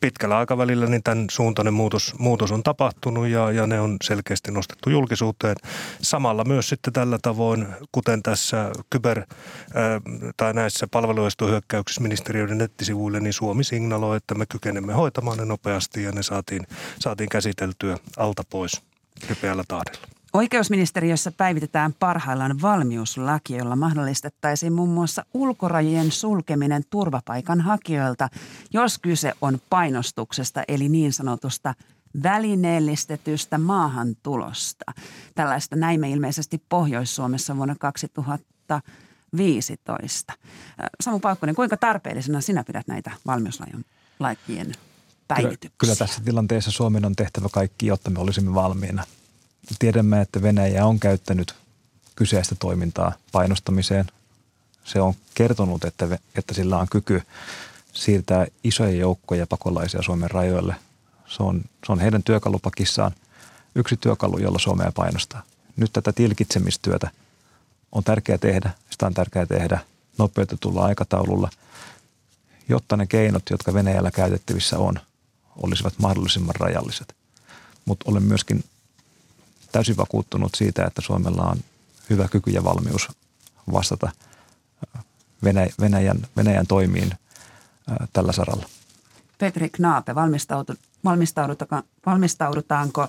Pitkällä 0.00 0.38
aikavälillä 0.38 0.86
niin 0.86 1.02
tämän 1.02 1.26
suuntainen 1.30 1.74
muutos, 1.74 2.14
muutos 2.18 2.52
on 2.52 2.62
tapahtunut 2.62 3.28
ja, 3.28 3.52
ja 3.52 3.66
ne 3.66 3.80
on 3.80 3.96
selkeästi 4.02 4.50
nostettu 4.50 4.90
julkisuuteen. 4.90 5.56
Samalla 6.02 6.44
myös 6.44 6.68
sitten 6.68 6.92
tällä 6.92 7.18
tavoin, 7.22 7.66
kuten 7.92 8.22
tässä 8.22 8.72
kyber- 8.94 9.34
ää, 9.74 10.00
tai 10.36 10.54
näissä 10.54 10.86
palveluistohyökkäyksissä 10.86 12.02
ministeriöiden 12.02 12.58
nettisivuille, 12.58 13.20
niin 13.20 13.32
Suomi 13.32 13.64
signaloi, 13.64 14.16
että 14.16 14.34
me 14.34 14.46
kykenemme 14.46 14.92
hoitamaan 14.92 15.38
ne 15.38 15.44
nopeasti 15.44 16.02
ja 16.02 16.12
ne 16.12 16.22
saatiin, 16.22 16.66
saatiin 17.00 17.28
käsiteltyä 17.28 17.98
alta 18.16 18.42
pois 18.50 18.82
ripeällä 19.28 19.64
tahdilla. 19.68 20.13
Oikeusministeriössä 20.34 21.32
päivitetään 21.32 21.92
parhaillaan 21.92 22.62
valmiuslaki, 22.62 23.56
jolla 23.56 23.76
mahdollistettaisiin 23.76 24.72
muun 24.72 24.88
muassa 24.88 25.24
ulkorajojen 25.34 26.12
sulkeminen 26.12 26.82
turvapaikanhakijoilta, 26.90 28.28
jos 28.72 28.98
kyse 28.98 29.32
on 29.40 29.58
painostuksesta 29.70 30.62
eli 30.68 30.88
niin 30.88 31.12
sanotusta 31.12 31.74
välineellistetystä 32.22 33.58
maahantulosta. 33.58 34.84
Tällaista 35.34 35.76
näimme 35.76 36.10
ilmeisesti 36.10 36.62
Pohjois-Suomessa 36.68 37.56
vuonna 37.56 37.74
2015. 37.80 40.32
Samu 41.00 41.20
Paukkonen, 41.20 41.54
kuinka 41.54 41.76
tarpeellisena 41.76 42.40
sinä 42.40 42.64
pidät 42.64 42.86
näitä 42.86 43.10
valmiuslakien 43.26 43.84
päivityksiä? 45.28 45.58
Kyllä, 45.60 45.74
kyllä 45.78 45.96
tässä 45.96 46.20
tilanteessa 46.24 46.70
Suomen 46.70 47.04
on 47.04 47.16
tehtävä 47.16 47.48
kaikki, 47.52 47.86
jotta 47.86 48.10
me 48.10 48.18
olisimme 48.18 48.54
valmiina– 48.54 49.04
Tiedämme, 49.78 50.20
että 50.20 50.42
Venäjä 50.42 50.86
on 50.86 51.00
käyttänyt 51.00 51.54
kyseistä 52.16 52.54
toimintaa 52.54 53.12
painostamiseen. 53.32 54.06
Se 54.84 55.00
on 55.00 55.14
kertonut, 55.34 55.84
että, 55.84 56.18
että 56.36 56.54
sillä 56.54 56.78
on 56.78 56.86
kyky 56.90 57.22
siirtää 57.92 58.46
isoja 58.64 58.96
joukkoja 58.96 59.46
pakolaisia 59.46 60.02
Suomen 60.02 60.30
rajoille. 60.30 60.74
Se 61.26 61.42
on, 61.42 61.60
se 61.86 61.92
on 61.92 62.00
heidän 62.00 62.22
työkalupakissaan 62.22 63.12
yksi 63.74 63.96
työkalu, 63.96 64.38
jolla 64.38 64.58
Suomea 64.58 64.92
painostaa. 64.94 65.42
Nyt 65.76 65.92
tätä 65.92 66.12
tilkitsemistyötä 66.12 67.10
on 67.92 68.04
tärkeää 68.04 68.38
tehdä. 68.38 68.70
Sitä 68.90 69.06
on 69.06 69.14
tärkeää 69.14 69.46
tehdä 69.46 69.78
nopeutetulla 70.18 70.84
aikataululla, 70.84 71.50
jotta 72.68 72.96
ne 72.96 73.06
keinot, 73.06 73.42
jotka 73.50 73.74
Venäjällä 73.74 74.10
käytettävissä 74.10 74.78
on, 74.78 75.00
olisivat 75.56 75.94
mahdollisimman 75.98 76.54
rajalliset. 76.54 77.14
Mutta 77.84 78.10
olen 78.10 78.22
myöskin 78.22 78.64
täysin 79.74 79.96
vakuuttunut 79.96 80.54
siitä, 80.54 80.84
että 80.84 81.02
Suomella 81.02 81.42
on 81.42 81.56
hyvä 82.10 82.28
kyky 82.28 82.50
ja 82.50 82.64
valmius 82.64 83.08
vastata 83.72 84.10
Venäjän, 85.80 86.18
Venäjän 86.36 86.66
toimiin 86.66 87.10
tällä 88.12 88.32
saralla. 88.32 88.68
Petri 89.38 89.68
Knaape, 89.68 90.14
valmistaudutaanko 92.06 93.08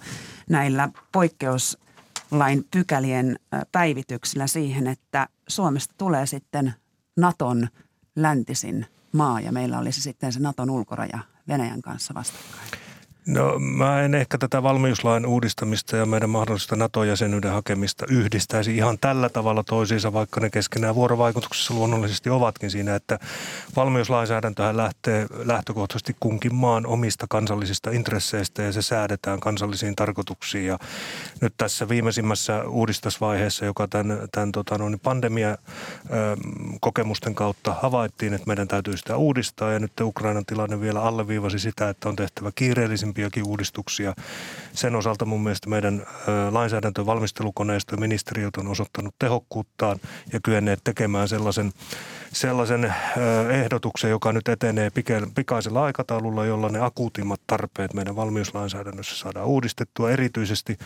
näillä 0.50 0.90
poikkeuslain 1.12 2.68
pykälien 2.72 3.40
päivityksillä 3.72 4.48
siihen, 4.48 4.88
että 4.88 5.28
Suomesta 5.48 5.94
tulee 5.98 6.26
sitten 6.26 6.74
Naton 7.18 7.68
läntisin 8.16 8.86
maa 9.12 9.40
ja 9.40 9.52
meillä 9.52 9.80
olisi 9.80 10.02
sitten 10.02 10.34
se 10.34 10.40
Naton 10.40 10.70
ulkoraja 10.70 11.20
Venäjän 11.48 11.82
kanssa 11.82 12.14
vastakkain? 12.14 12.85
No 13.28 13.60
mä 13.60 14.02
en 14.02 14.16
ehkä 14.16 14.38
tätä 14.38 14.64
valmiuslain 14.64 15.26
uudistamista 15.26 15.98
ja 15.98 16.06
meidän 16.06 16.30
mahdollista 16.30 16.76
NATO-jäsenyyden 16.76 17.52
hakemista 17.52 18.06
yhdistäisi 18.10 18.78
ihan 18.78 18.98
tällä 19.02 19.30
tavalla 19.30 19.64
toisiinsa, 19.64 20.14
vaikka 20.14 20.40
ne 20.40 20.50
keskenään 20.50 20.96
vuorovaikutuksessa 20.96 21.74
luonnollisesti 21.74 22.30
ovatkin 22.30 22.72
siinä, 22.72 22.96
että 22.96 23.20
valmiuslainsäädäntöhän 23.76 24.78
lähtee 24.78 25.28
lähtökohtaisesti 25.44 26.16
kunkin 26.20 26.56
maan 26.56 26.86
omista 26.86 27.26
kansallisista 27.30 27.92
intresseistä 27.92 28.62
ja 28.62 28.72
se 28.72 28.82
säädetään 28.82 29.40
kansallisiin 29.40 29.96
tarkoituksiin. 29.96 30.66
Ja 30.66 30.78
nyt 31.42 31.54
tässä 31.58 31.90
viimeisimmässä 31.90 32.64
uudistusvaiheessa, 32.64 33.66
joka 33.66 33.88
tämän, 33.88 34.20
tämän 34.32 34.52
tota, 34.52 34.78
no, 34.78 34.86
pandemia 35.04 35.58
kokemusten 36.82 37.36
kautta 37.36 37.76
havaittiin, 37.82 38.34
että 38.34 38.48
meidän 38.48 38.68
täytyy 38.68 38.98
sitä 38.98 39.18
uudistaa 39.18 39.72
ja 39.72 39.80
nyt 39.80 39.92
Ukrainan 40.02 40.46
tilanne 40.46 40.82
vielä 40.82 41.02
alleviivasi 41.02 41.60
sitä, 41.60 41.90
että 41.90 42.10
on 42.10 42.16
tehtävä 42.16 42.52
kiireellisin 42.56 43.15
isompiakin 43.16 43.44
uudistuksia. 43.48 44.14
Sen 44.76 44.96
osalta 44.96 45.26
mun 45.26 45.44
mielestä 45.44 45.70
meidän 45.70 46.06
lainsäädäntövalmistelukoneisto 46.52 47.96
ja 47.96 48.00
ministeriöt 48.00 48.58
on 48.58 48.68
osoittanut 48.68 49.16
tehokkuuttaan 49.20 50.00
ja 50.34 50.40
kyenneet 50.44 50.80
tekemään 50.84 51.28
sellaisen, 51.28 51.74
sellaisen 52.34 52.94
ehdotuksen, 53.52 54.10
joka 54.10 54.34
nyt 54.34 54.48
etenee 54.48 54.92
pikaisella 55.36 55.84
aikataululla, 55.84 56.46
jolla 56.46 56.70
ne 56.70 56.80
akuutimmat 56.80 57.42
tarpeet 57.48 57.94
meidän 57.94 58.16
valmiuslainsäädännössä 58.16 59.16
saadaan 59.16 59.48
uudistettua. 59.48 60.12
Erityisesti 60.12 60.78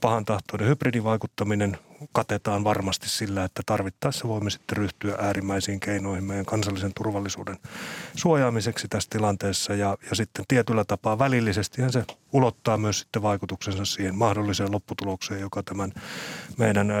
pahan 0.00 0.24
tahtoinen 0.24 0.68
hybridivaikuttaminen 0.68 1.78
katetaan 2.12 2.64
varmasti 2.64 3.08
sillä, 3.08 3.44
että 3.44 3.62
tarvittaessa 3.66 4.28
voimme 4.28 4.50
sitten 4.50 4.76
ryhtyä 4.76 5.16
äärimmäisiin 5.18 5.80
keinoihin 5.80 6.24
meidän 6.24 6.46
kansallisen 6.46 6.92
turvallisuuden 6.94 7.58
suojaamiseksi 8.14 8.88
tässä 8.88 9.10
tilanteessa. 9.10 9.74
Ja, 9.74 9.96
ja 10.10 10.16
sitten 10.16 10.44
tietyllä 10.48 10.84
tapaa 10.84 11.18
välillisesti 11.18 11.82
se 11.90 12.04
ulottaa 12.32 12.76
myös 12.76 13.01
sitten 13.02 13.22
vaikutuksensa 13.22 13.84
siihen 13.84 14.14
mahdolliseen 14.18 14.72
lopputulokseen, 14.72 15.40
joka 15.40 15.62
tämän 15.62 15.92
meidän 16.58 16.92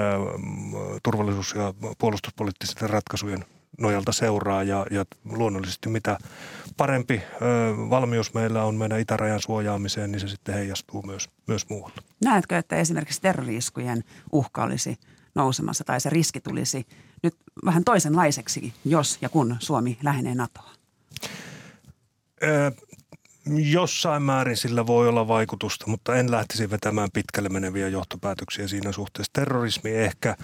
turvallisuus- 1.02 1.54
ja 1.54 1.74
puolustuspoliittisten 1.98 2.90
ratkaisujen 2.90 3.44
nojalta 3.78 4.12
seuraa 4.12 4.62
ja, 4.62 4.86
ja 4.90 5.04
luonnollisesti 5.24 5.88
mitä 5.88 6.18
parempi 6.76 7.22
ö, 7.34 7.40
valmius 7.90 8.34
meillä 8.34 8.64
on 8.64 8.74
meidän 8.74 9.00
itärajan 9.00 9.40
suojaamiseen, 9.40 10.12
niin 10.12 10.20
se 10.20 10.28
sitten 10.28 10.54
heijastuu 10.54 11.02
myös, 11.02 11.28
myös 11.46 11.68
muualle. 11.68 11.96
Näetkö, 12.24 12.58
että 12.58 12.76
esimerkiksi 12.76 13.20
terroriiskujen 13.20 14.04
uhka 14.32 14.64
olisi 14.64 14.96
nousemassa 15.34 15.84
tai 15.84 16.00
se 16.00 16.10
riski 16.10 16.40
tulisi 16.40 16.86
nyt 17.22 17.34
vähän 17.64 17.84
toisenlaiseksi, 17.84 18.74
jos 18.84 19.18
ja 19.20 19.28
kun 19.28 19.56
Suomi 19.58 19.98
lähenee 20.02 20.34
NATOa? 20.34 20.70
Ö, 22.42 22.72
jossain 23.46 24.22
määrin 24.22 24.56
sillä 24.56 24.86
voi 24.86 25.08
olla 25.08 25.28
vaikutusta, 25.28 25.86
mutta 25.86 26.16
en 26.16 26.30
lähtisi 26.30 26.70
vetämään 26.70 27.08
pitkälle 27.12 27.48
meneviä 27.48 27.88
johtopäätöksiä 27.88 28.68
siinä 28.68 28.92
suhteessa. 28.92 29.32
Terrorismi 29.32 29.90
ehkä– 29.90 30.36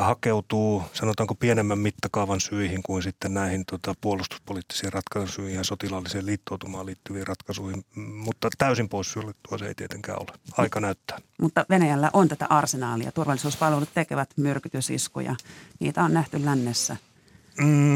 hakeutuu, 0.00 0.82
sanotaanko 0.92 1.34
pienemmän 1.34 1.78
mittakaavan 1.78 2.40
syihin 2.40 2.82
kuin 2.82 3.02
sitten 3.02 3.34
näihin 3.34 3.64
tota, 3.66 3.94
puolustuspoliittisiin 4.00 4.92
ratkaisuihin 4.92 5.54
ja 5.56 5.64
sotilaalliseen 5.64 6.26
liittoutumaan 6.26 6.86
liittyviin 6.86 7.26
ratkaisuihin, 7.26 7.84
mutta 7.96 8.48
täysin 8.58 8.88
pois 8.88 9.12
suljettua 9.12 9.58
se 9.58 9.66
ei 9.66 9.74
tietenkään 9.74 10.18
ole. 10.18 10.38
Aika 10.56 10.80
näyttää. 10.80 11.18
Mutta 11.40 11.66
Venäjällä 11.70 12.10
on 12.12 12.28
tätä 12.28 12.46
arsenaalia. 12.50 13.12
Turvallisuuspalvelut 13.12 13.94
tekevät 13.94 14.30
myrkytysiskuja. 14.36 15.36
Niitä 15.80 16.02
on 16.02 16.14
nähty 16.14 16.44
lännessä– 16.44 16.96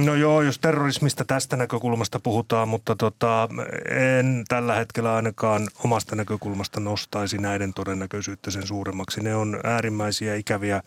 no 0.04 0.14
joo, 0.14 0.42
jos 0.42 0.58
terrorismista 0.58 1.24
tästä 1.24 1.56
näkökulmasta 1.56 2.20
puhutaan, 2.20 2.68
mutta 2.68 2.96
tota, 2.96 3.48
en 3.90 4.44
tällä 4.48 4.74
hetkellä 4.74 5.14
ainakaan 5.14 5.68
omasta 5.84 6.16
näkökulmasta 6.16 6.80
nostaisi 6.80 7.38
näiden 7.38 7.74
todennäköisyyttä 7.74 8.50
sen 8.50 8.66
suuremmaksi. 8.66 9.20
Ne 9.20 9.34
on 9.34 9.60
äärimmäisiä 9.64 10.34
ikäviä 10.34 10.82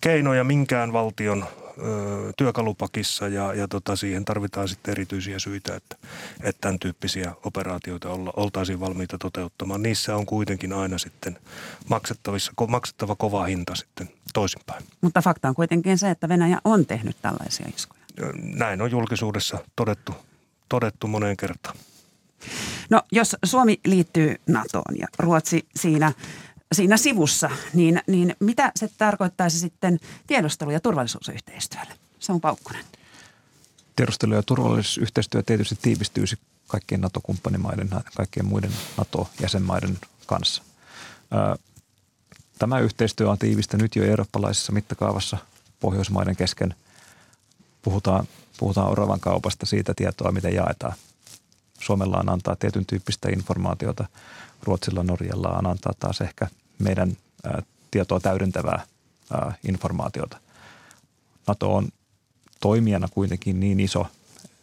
keinoja 0.00 0.44
minkään 0.44 0.92
valtion 0.92 1.44
ö, 1.78 2.32
työkalupakissa 2.36 3.28
ja, 3.28 3.54
ja 3.54 3.68
tota, 3.68 3.96
siihen 3.96 4.24
tarvitaan 4.24 4.68
sitten 4.68 4.92
erityisiä 4.92 5.38
syitä, 5.38 5.76
että, 5.76 5.96
että 6.42 6.60
tämän 6.60 6.78
tyyppisiä 6.78 7.32
operaatioita 7.44 8.10
olla, 8.10 8.32
oltaisiin 8.36 8.80
valmiita 8.80 9.18
toteuttamaan. 9.18 9.82
Niissä 9.82 10.16
on 10.16 10.26
kuitenkin 10.26 10.72
aina 10.72 10.98
sitten 10.98 11.38
maksettavissa, 11.88 12.52
maksettava 12.68 13.16
kova 13.16 13.44
hinta 13.44 13.74
sitten 13.74 14.08
toisinpäin. 14.34 14.84
Mutta 15.00 15.22
fakta 15.22 15.48
on 15.48 15.54
kuitenkin 15.54 15.98
se, 15.98 16.10
että 16.10 16.28
Venäjä 16.28 16.58
on 16.64 16.86
tehnyt 16.86 17.16
tällaisia 17.22 17.66
iskuja 17.76 17.95
näin 18.54 18.82
on 18.82 18.90
julkisuudessa 18.90 19.58
todettu, 19.76 20.14
todettu 20.68 21.06
moneen 21.06 21.36
kertaan. 21.36 21.76
No 22.90 23.02
jos 23.12 23.36
Suomi 23.44 23.80
liittyy 23.84 24.36
NATOon 24.46 24.98
ja 24.98 25.06
Ruotsi 25.18 25.66
siinä, 25.76 26.12
siinä 26.72 26.96
sivussa, 26.96 27.50
niin, 27.74 28.00
niin 28.06 28.36
mitä 28.40 28.72
se 28.76 28.88
tarkoittaisi 28.98 29.58
sitten 29.58 29.98
tiedustelu- 30.26 30.70
ja 30.70 30.80
turvallisuusyhteistyölle? 30.80 31.94
Se 32.18 32.32
on 32.32 32.40
Paukkunen. 32.40 32.84
Tiedustelu- 33.96 34.34
ja 34.34 34.42
turvallisuusyhteistyö 34.42 35.42
tietysti 35.42 35.78
tiivistyisi 35.82 36.36
kaikkien 36.66 37.00
NATO-kumppanimaiden, 37.00 37.90
kaikkien 38.16 38.46
muiden 38.46 38.72
NATO-jäsenmaiden 38.96 39.98
kanssa. 40.26 40.62
Tämä 42.58 42.80
yhteistyö 42.80 43.30
on 43.30 43.38
tiivistänyt 43.38 43.96
jo 43.96 44.04
eurooppalaisessa 44.04 44.72
mittakaavassa 44.72 45.36
Pohjoismaiden 45.80 46.36
kesken– 46.36 46.74
puhutaan, 47.86 48.28
puhutaan 48.58 48.90
oravan 48.90 49.20
kaupasta 49.20 49.66
siitä 49.66 49.94
tietoa, 49.96 50.32
miten 50.32 50.54
jaetaan. 50.54 50.92
Suomella 51.80 52.18
on 52.18 52.28
antaa 52.28 52.56
tietyn 52.56 52.86
tyyppistä 52.86 53.28
informaatiota, 53.28 54.04
Ruotsilla, 54.62 55.02
Norjalla 55.02 55.48
on 55.48 55.66
antaa 55.66 55.92
taas 55.98 56.20
ehkä 56.20 56.46
meidän 56.78 57.16
tietoa 57.90 58.20
täydentävää 58.20 58.86
ää, 59.32 59.54
informaatiota. 59.68 60.38
NATO 61.46 61.74
on 61.74 61.88
toimijana 62.60 63.08
kuitenkin 63.08 63.60
niin 63.60 63.80
iso, 63.80 64.06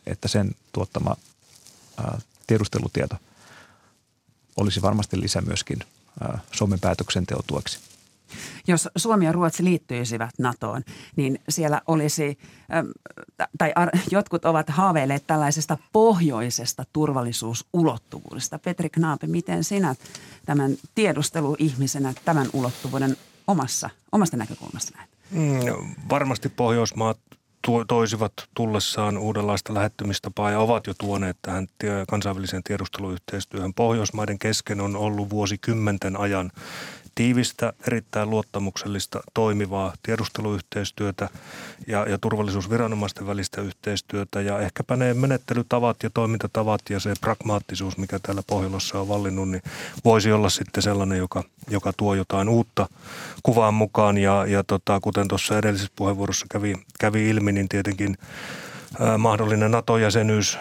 että 0.06 0.28
sen 0.28 0.56
tuottama 0.72 1.16
tiedustelutieto 2.48 3.16
olisi 4.58 4.82
varmasti 4.82 5.22
lisä 5.22 5.42
myöskin 5.42 5.80
Suomen 6.52 6.80
päätöksenteon 6.80 7.44
tueksi 7.48 7.80
jos 8.68 8.90
Suomi 8.96 9.26
ja 9.26 9.32
Ruotsi 9.32 9.64
liittyisivät 9.64 10.32
NATOon, 10.40 10.82
niin 11.16 11.40
siellä 11.50 11.82
olisi, 11.88 12.38
tai 13.58 13.74
jotkut 14.12 14.46
ovat 14.46 14.70
haaveilleet 14.70 15.28
tällaisesta 15.28 15.78
pohjoisesta 15.94 16.84
turvallisuusulottuvuudesta. 16.94 18.60
Petri 18.60 18.90
Knaape, 18.90 19.28
miten 19.28 19.64
sinä 19.64 19.96
tämän 20.46 20.76
tiedusteluihmisenä 20.96 22.14
tämän 22.26 22.48
ulottuvuuden 22.54 23.18
omassa, 23.48 23.90
omasta 24.12 24.38
näkökulmasta 24.38 24.98
näet? 24.98 25.10
Mm, 25.32 25.96
varmasti 26.10 26.50
Pohjoismaat 26.50 27.20
toisivat 27.88 28.34
tullessaan 28.54 29.18
uudenlaista 29.18 29.74
lähettymistapaa 29.74 30.52
ja 30.52 30.60
ovat 30.60 30.88
jo 30.88 30.94
tuoneet 30.98 31.38
tähän 31.42 31.68
kansainväliseen 32.10 32.64
tiedusteluyhteistyöhön. 32.64 33.74
Pohjoismaiden 33.74 34.40
kesken 34.40 34.82
on 34.82 34.96
ollut 34.96 35.30
vuosikymmenten 35.30 36.20
ajan 36.20 36.52
tiivistä, 37.16 37.74
erittäin 37.88 38.30
luottamuksellista, 38.30 39.20
toimivaa 39.34 39.94
tiedusteluyhteistyötä 40.04 41.30
ja, 41.88 42.06
ja 42.10 42.18
turvallisuusviranomaisten 42.18 43.28
välistä 43.28 43.62
yhteistyötä. 43.62 44.42
Ja 44.42 44.60
ehkäpä 44.60 44.96
ne 44.96 45.14
menettelytavat 45.14 46.04
ja 46.04 46.10
toimintatavat 46.14 46.82
ja 46.90 47.00
se 47.00 47.14
pragmaattisuus, 47.22 47.98
mikä 47.98 48.20
täällä 48.20 48.42
Pohjolassa 48.48 49.00
on 49.00 49.08
vallinnut, 49.08 49.50
niin 49.50 49.64
voisi 50.06 50.32
olla 50.32 50.50
sitten 50.50 50.84
sellainen, 50.84 51.18
joka, 51.18 51.44
joka 51.70 51.94
tuo 51.98 52.16
jotain 52.16 52.50
uutta 52.50 52.90
kuvaan 53.44 53.74
mukaan. 53.74 54.18
Ja, 54.18 54.46
ja 54.48 54.64
tota, 54.64 55.00
kuten 55.00 55.28
tuossa 55.28 55.58
edellisessä 55.58 55.94
puheenvuorossa 55.96 56.46
kävi, 56.52 56.76
kävi 57.00 57.30
ilmi, 57.30 57.52
niin 57.52 57.70
tietenkin 57.70 58.18
mahdollinen 59.18 59.72
NATO-jäsenyys 59.72 60.58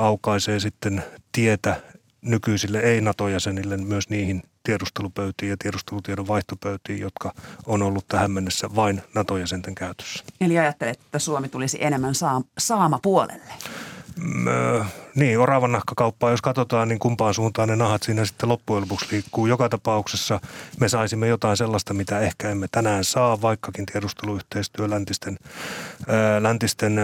aukaisee 0.00 0.60
sitten 0.60 1.04
tietä 1.32 1.80
nykyisille 2.26 2.80
ei-NATO-jäsenille 2.80 3.76
myös 3.76 4.08
niihin 4.10 4.42
tiedustelupöytiin 4.62 5.50
ja 5.50 5.56
tiedustelutiedon 5.58 6.28
vaihtopöytiin, 6.28 7.00
jotka 7.00 7.34
on 7.66 7.82
ollut 7.82 8.08
tähän 8.08 8.30
mennessä 8.30 8.68
vain 8.76 9.02
NATO-jäsenten 9.14 9.74
käytössä. 9.74 10.24
Eli 10.40 10.58
ajattelet, 10.58 11.00
että 11.00 11.18
Suomi 11.18 11.48
tulisi 11.48 11.78
enemmän 11.80 12.14
saama 12.58 12.98
puolelle? 13.02 13.52
Niin, 15.14 15.38
oravan 15.38 15.72
nahkakauppaa, 15.72 16.30
jos 16.30 16.42
katsotaan, 16.42 16.88
niin 16.88 16.98
kumpaan 16.98 17.34
suuntaan 17.34 17.68
ne 17.68 17.76
nahat 17.76 18.02
siinä 18.02 18.24
sitten 18.24 18.48
loppujen 18.48 18.82
lopuksi 18.82 19.06
liikkuu. 19.10 19.46
Joka 19.46 19.68
tapauksessa 19.68 20.40
me 20.80 20.88
saisimme 20.88 21.28
jotain 21.28 21.56
sellaista, 21.56 21.94
mitä 21.94 22.20
ehkä 22.20 22.50
emme 22.50 22.66
tänään 22.72 23.04
saa, 23.04 23.42
vaikkakin 23.42 23.86
tiedusteluyhteistyö 23.86 24.90
läntisten, 24.90 25.38
ää, 26.08 26.42
läntisten 26.42 27.00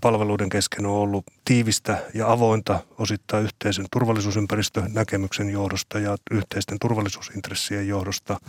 palveluiden 0.00 0.48
kesken 0.48 0.86
on 0.86 0.92
ollut 0.92 1.24
tiivistä 1.44 2.02
ja 2.14 2.32
avointa 2.32 2.80
osittain 2.98 3.44
yhteisen 3.44 3.86
turvallisuusympäristön 3.92 4.92
näkemyksen 4.94 5.50
johdosta 5.50 5.98
ja 5.98 6.16
yhteisten 6.30 6.78
turvallisuusintressien 6.78 7.88
johdosta. 7.88 8.40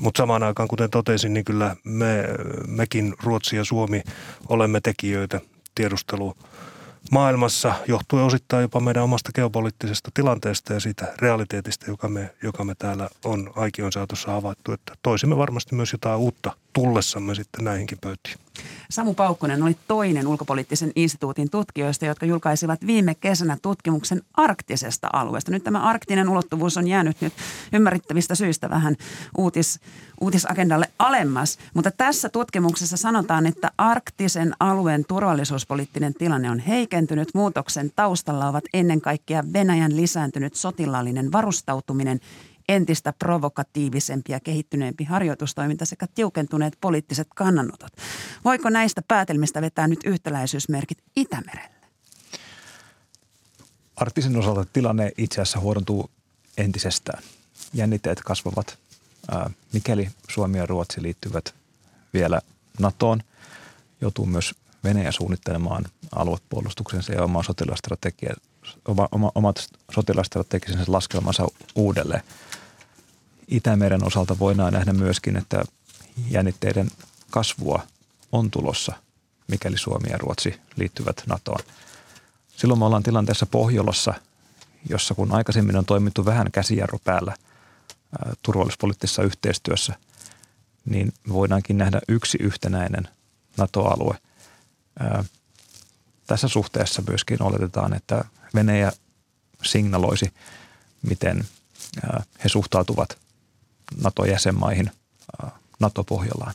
Mutta 0.00 0.18
samaan 0.18 0.42
aikaan, 0.42 0.68
kuten 0.68 0.90
totesin, 0.90 1.34
niin 1.34 1.44
kyllä 1.44 1.76
me, 1.84 2.24
mekin 2.66 3.14
Ruotsi 3.22 3.56
ja 3.56 3.64
Suomi 3.64 4.02
olemme 4.48 4.80
tekijöitä 4.80 5.40
tiedustelu 5.74 6.36
maailmassa 7.10 7.74
johtuen 7.88 8.24
osittain 8.24 8.62
jopa 8.62 8.80
meidän 8.80 9.02
omasta 9.02 9.32
geopoliittisesta 9.34 10.10
tilanteesta 10.14 10.72
ja 10.72 10.80
siitä 10.80 11.14
realiteetista, 11.18 11.90
joka 11.90 12.08
me, 12.08 12.34
joka 12.42 12.64
me 12.64 12.74
täällä 12.74 13.08
on 13.24 13.52
aikion 13.56 13.92
saatossa 13.92 14.30
havaittu, 14.32 14.72
että 14.72 14.94
toisimme 15.02 15.36
varmasti 15.36 15.74
myös 15.74 15.92
jotain 15.92 16.18
uutta 16.18 16.52
tullessamme 16.76 17.34
sitten 17.34 17.64
näihinkin 17.64 17.98
pöytiin. 17.98 18.36
Samu 18.90 19.14
Paukkonen 19.14 19.62
oli 19.62 19.76
toinen 19.88 20.26
ulkopoliittisen 20.26 20.92
instituutin 20.96 21.50
tutkijoista, 21.50 22.06
jotka 22.06 22.26
julkaisivat 22.26 22.86
viime 22.86 23.14
kesänä 23.14 23.56
tutkimuksen 23.62 24.22
arktisesta 24.34 25.08
alueesta. 25.12 25.50
Nyt 25.50 25.64
tämä 25.64 25.82
arktinen 25.82 26.28
ulottuvuus 26.28 26.76
on 26.76 26.88
jäänyt 26.88 27.20
nyt 27.20 27.32
ymmärrettävistä 27.72 28.34
syistä 28.34 28.70
vähän 28.70 28.96
uutis, 29.38 29.80
uutisagendalle 30.20 30.88
alemmas. 30.98 31.58
Mutta 31.74 31.90
tässä 31.90 32.28
tutkimuksessa 32.28 32.96
sanotaan, 32.96 33.46
että 33.46 33.70
arktisen 33.78 34.54
alueen 34.60 35.04
turvallisuuspoliittinen 35.08 36.14
tilanne 36.14 36.50
on 36.50 36.58
heikentynyt. 36.58 37.28
Muutoksen 37.34 37.90
taustalla 37.96 38.48
ovat 38.48 38.64
ennen 38.74 39.00
kaikkea 39.00 39.44
Venäjän 39.52 39.96
lisääntynyt 39.96 40.54
sotilaallinen 40.54 41.32
varustautuminen 41.32 42.20
entistä 42.68 43.12
provokatiivisempi 43.12 44.32
ja 44.32 44.40
kehittyneempi 44.40 45.04
harjoitustoiminta 45.04 45.84
sekä 45.84 46.06
tiukentuneet 46.14 46.78
poliittiset 46.80 47.28
kannanotot. 47.34 47.92
Voiko 48.44 48.70
näistä 48.70 49.02
päätelmistä 49.08 49.60
vetää 49.60 49.88
nyt 49.88 50.00
yhtäläisyysmerkit 50.04 50.98
Itämerelle? 51.16 51.76
Arktisen 53.96 54.36
osalta 54.36 54.64
tilanne 54.72 55.12
itse 55.18 55.40
asiassa 55.40 55.60
huodontuu 55.60 56.10
entisestään. 56.56 57.22
Jännitteet 57.74 58.20
kasvavat. 58.20 58.78
Mikäli 59.72 60.08
Suomi 60.30 60.58
ja 60.58 60.66
Ruotsi 60.66 61.02
liittyvät 61.02 61.54
vielä 62.14 62.40
NATOon, 62.78 63.22
joutuu 64.00 64.26
myös 64.26 64.54
Venäjä 64.84 65.12
suunnittelemaan 65.12 65.84
aluepuolustuksensa 66.14 67.12
ja 67.12 67.24
omaa 67.24 67.42
sotilastrategia, 67.42 68.34
oma, 68.88 69.08
oma, 69.12 69.32
omat 69.34 69.68
sotilastrategisensa 69.94 70.92
laskelmansa 70.92 71.48
uudelleen. 71.74 72.22
Itämeren 73.48 74.04
osalta 74.04 74.38
voidaan 74.38 74.72
nähdä 74.72 74.92
myöskin, 74.92 75.36
että 75.36 75.64
jännitteiden 76.30 76.90
kasvua 77.30 77.82
on 78.32 78.50
tulossa, 78.50 78.92
mikäli 79.48 79.78
Suomi 79.78 80.10
ja 80.10 80.18
Ruotsi 80.18 80.60
liittyvät 80.76 81.22
NATOon. 81.26 81.60
Silloin 82.56 82.78
me 82.78 82.84
ollaan 82.84 83.02
tilanteessa 83.02 83.46
Pohjolassa, 83.46 84.14
jossa 84.88 85.14
kun 85.14 85.32
aikaisemmin 85.32 85.76
on 85.76 85.84
toimittu 85.84 86.24
vähän 86.24 86.52
käsijarru 86.52 86.98
päällä 87.04 87.36
turvallisuuspoliittisessa 88.42 89.22
yhteistyössä, 89.22 89.94
niin 90.84 91.12
voidaankin 91.28 91.78
nähdä 91.78 92.00
yksi 92.08 92.38
yhtenäinen 92.40 93.08
NATO-alue. 93.56 94.18
Tässä 96.26 96.48
suhteessa 96.48 97.02
myöskin 97.08 97.42
oletetaan, 97.42 97.94
että 97.94 98.24
Venäjä 98.54 98.92
signaloisi, 99.62 100.32
miten 101.02 101.44
he 102.44 102.48
suhtautuvat 102.48 103.25
NATO-jäsenmaihin 104.02 104.90
NATO-pohjollaan. 105.80 106.54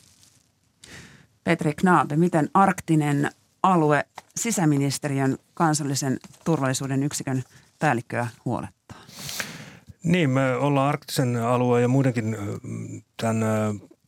Petri 1.44 1.74
Knaabe, 1.74 2.16
miten 2.16 2.50
arktinen 2.54 3.32
alue 3.64 4.06
sisäministeriön 4.36 5.38
kansallisen 5.54 6.20
turvallisuuden 6.44 7.04
yksikön 7.04 7.44
päällikköä 7.80 8.28
huolettaa? 8.46 8.98
Niin, 10.04 10.30
me 10.30 10.56
ollaan 10.56 10.90
arktisen 10.90 11.44
alueen 11.44 11.82
ja 11.82 11.88
muidenkin 11.88 12.38
tämän 13.18 13.38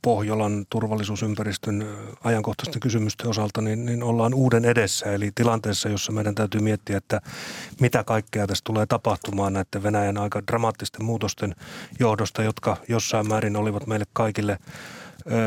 Pohjolan 0.03 0.65
turvallisuusympäristön 0.69 1.87
ajankohtaisten 2.23 2.79
kysymysten 2.79 3.27
osalta, 3.27 3.61
niin, 3.61 3.85
niin 3.85 4.03
ollaan 4.03 4.33
uuden 4.33 4.65
edessä. 4.65 5.13
Eli 5.13 5.31
tilanteessa, 5.35 5.89
jossa 5.89 6.11
meidän 6.11 6.35
täytyy 6.35 6.61
miettiä, 6.61 6.97
että 6.97 7.21
mitä 7.79 8.03
kaikkea 8.03 8.47
tässä 8.47 8.61
tulee 8.63 8.85
tapahtumaan 8.85 9.53
näiden 9.53 9.83
Venäjän 9.83 10.17
aika 10.17 10.41
dramaattisten 10.47 11.05
muutosten 11.05 11.55
johdosta, 11.99 12.43
jotka 12.43 12.77
jossain 12.87 13.27
määrin 13.27 13.55
olivat 13.55 13.87
meille 13.87 14.05
kaikille– 14.13 14.57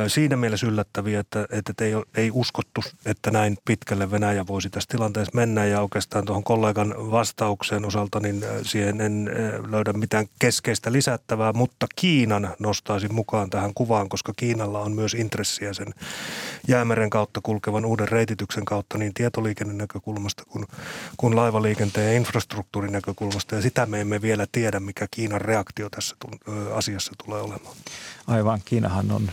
siinä 0.09 0.37
mielessä 0.37 0.67
yllättäviä, 0.67 1.21
että, 1.21 1.47
että 1.51 1.85
ei, 1.85 1.93
ei 2.15 2.31
uskottu, 2.33 2.81
että 3.07 3.31
näin 3.31 3.59
pitkälle 3.65 4.11
Venäjä 4.11 4.47
voisi 4.47 4.71
tässä 4.71 4.89
tilanteessa 4.91 5.33
mennä. 5.35 5.65
Ja 5.65 5.81
oikeastaan 5.81 6.25
tuohon 6.25 6.45
kollegan 6.45 6.95
vastaukseen 7.11 7.85
osalta, 7.85 8.21
niin 8.21 8.45
siihen 8.63 9.01
en 9.01 9.31
löydä 9.71 9.93
mitään 9.93 10.27
keskeistä 10.39 10.93
lisättävää, 10.93 11.53
mutta 11.53 11.87
Kiinan 11.97 12.55
nostaisin 12.59 13.15
mukaan 13.15 13.51
tähän 13.51 13.75
kuvaan, 13.75 14.09
koska 14.09 14.33
Kiinalla 14.37 14.81
on 14.81 14.93
myös 14.93 15.15
intressiä 15.15 15.73
sen 15.73 15.95
jäämeren 16.69 17.11
kautta 17.11 17.41
kulkevan 17.43 17.85
uuden 17.85 18.09
reitityksen 18.09 18.65
kautta 18.65 18.99
niin 18.99 19.15
tietoliikenteen 19.15 19.79
näkökulmasta 19.79 20.45
kuin, 20.45 20.65
kuin 21.17 21.37
laivaliikenteen 21.37 22.07
ja 22.07 22.17
infrastruktuurin 22.17 22.93
näkökulmasta. 22.93 23.55
Ja 23.55 23.63
sitä 23.63 23.87
me 23.87 24.01
emme 24.01 24.23
vielä 24.23 24.47
tiedä, 24.53 24.81
mikä 24.81 25.07
Kiinan 25.11 25.41
reaktio 25.41 25.91
tässä 25.91 26.17
asiassa 26.75 27.13
tulee 27.25 27.41
olemaan. 27.41 27.77
Aivan, 28.27 28.61
Kiinahan 28.65 29.11
on 29.11 29.31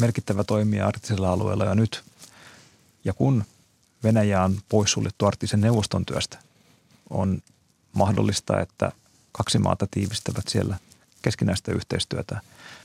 merkittävä 0.00 0.44
toimija 0.44 0.86
arktisella 0.86 1.32
alueella 1.32 1.64
ja 1.64 1.74
nyt. 1.74 2.02
Ja 3.04 3.12
kun 3.12 3.44
Venäjä 4.04 4.42
on 4.42 4.58
poissuljettu 4.68 5.26
arktisen 5.26 5.60
neuvoston 5.60 6.06
työstä, 6.06 6.38
on 7.10 7.42
mahdollista, 7.92 8.60
että 8.60 8.92
kaksi 9.32 9.58
maata 9.58 9.86
tiivistävät 9.90 10.48
siellä 10.48 10.76
keskinäistä 11.22 11.72
yhteistyötä. 11.72 12.40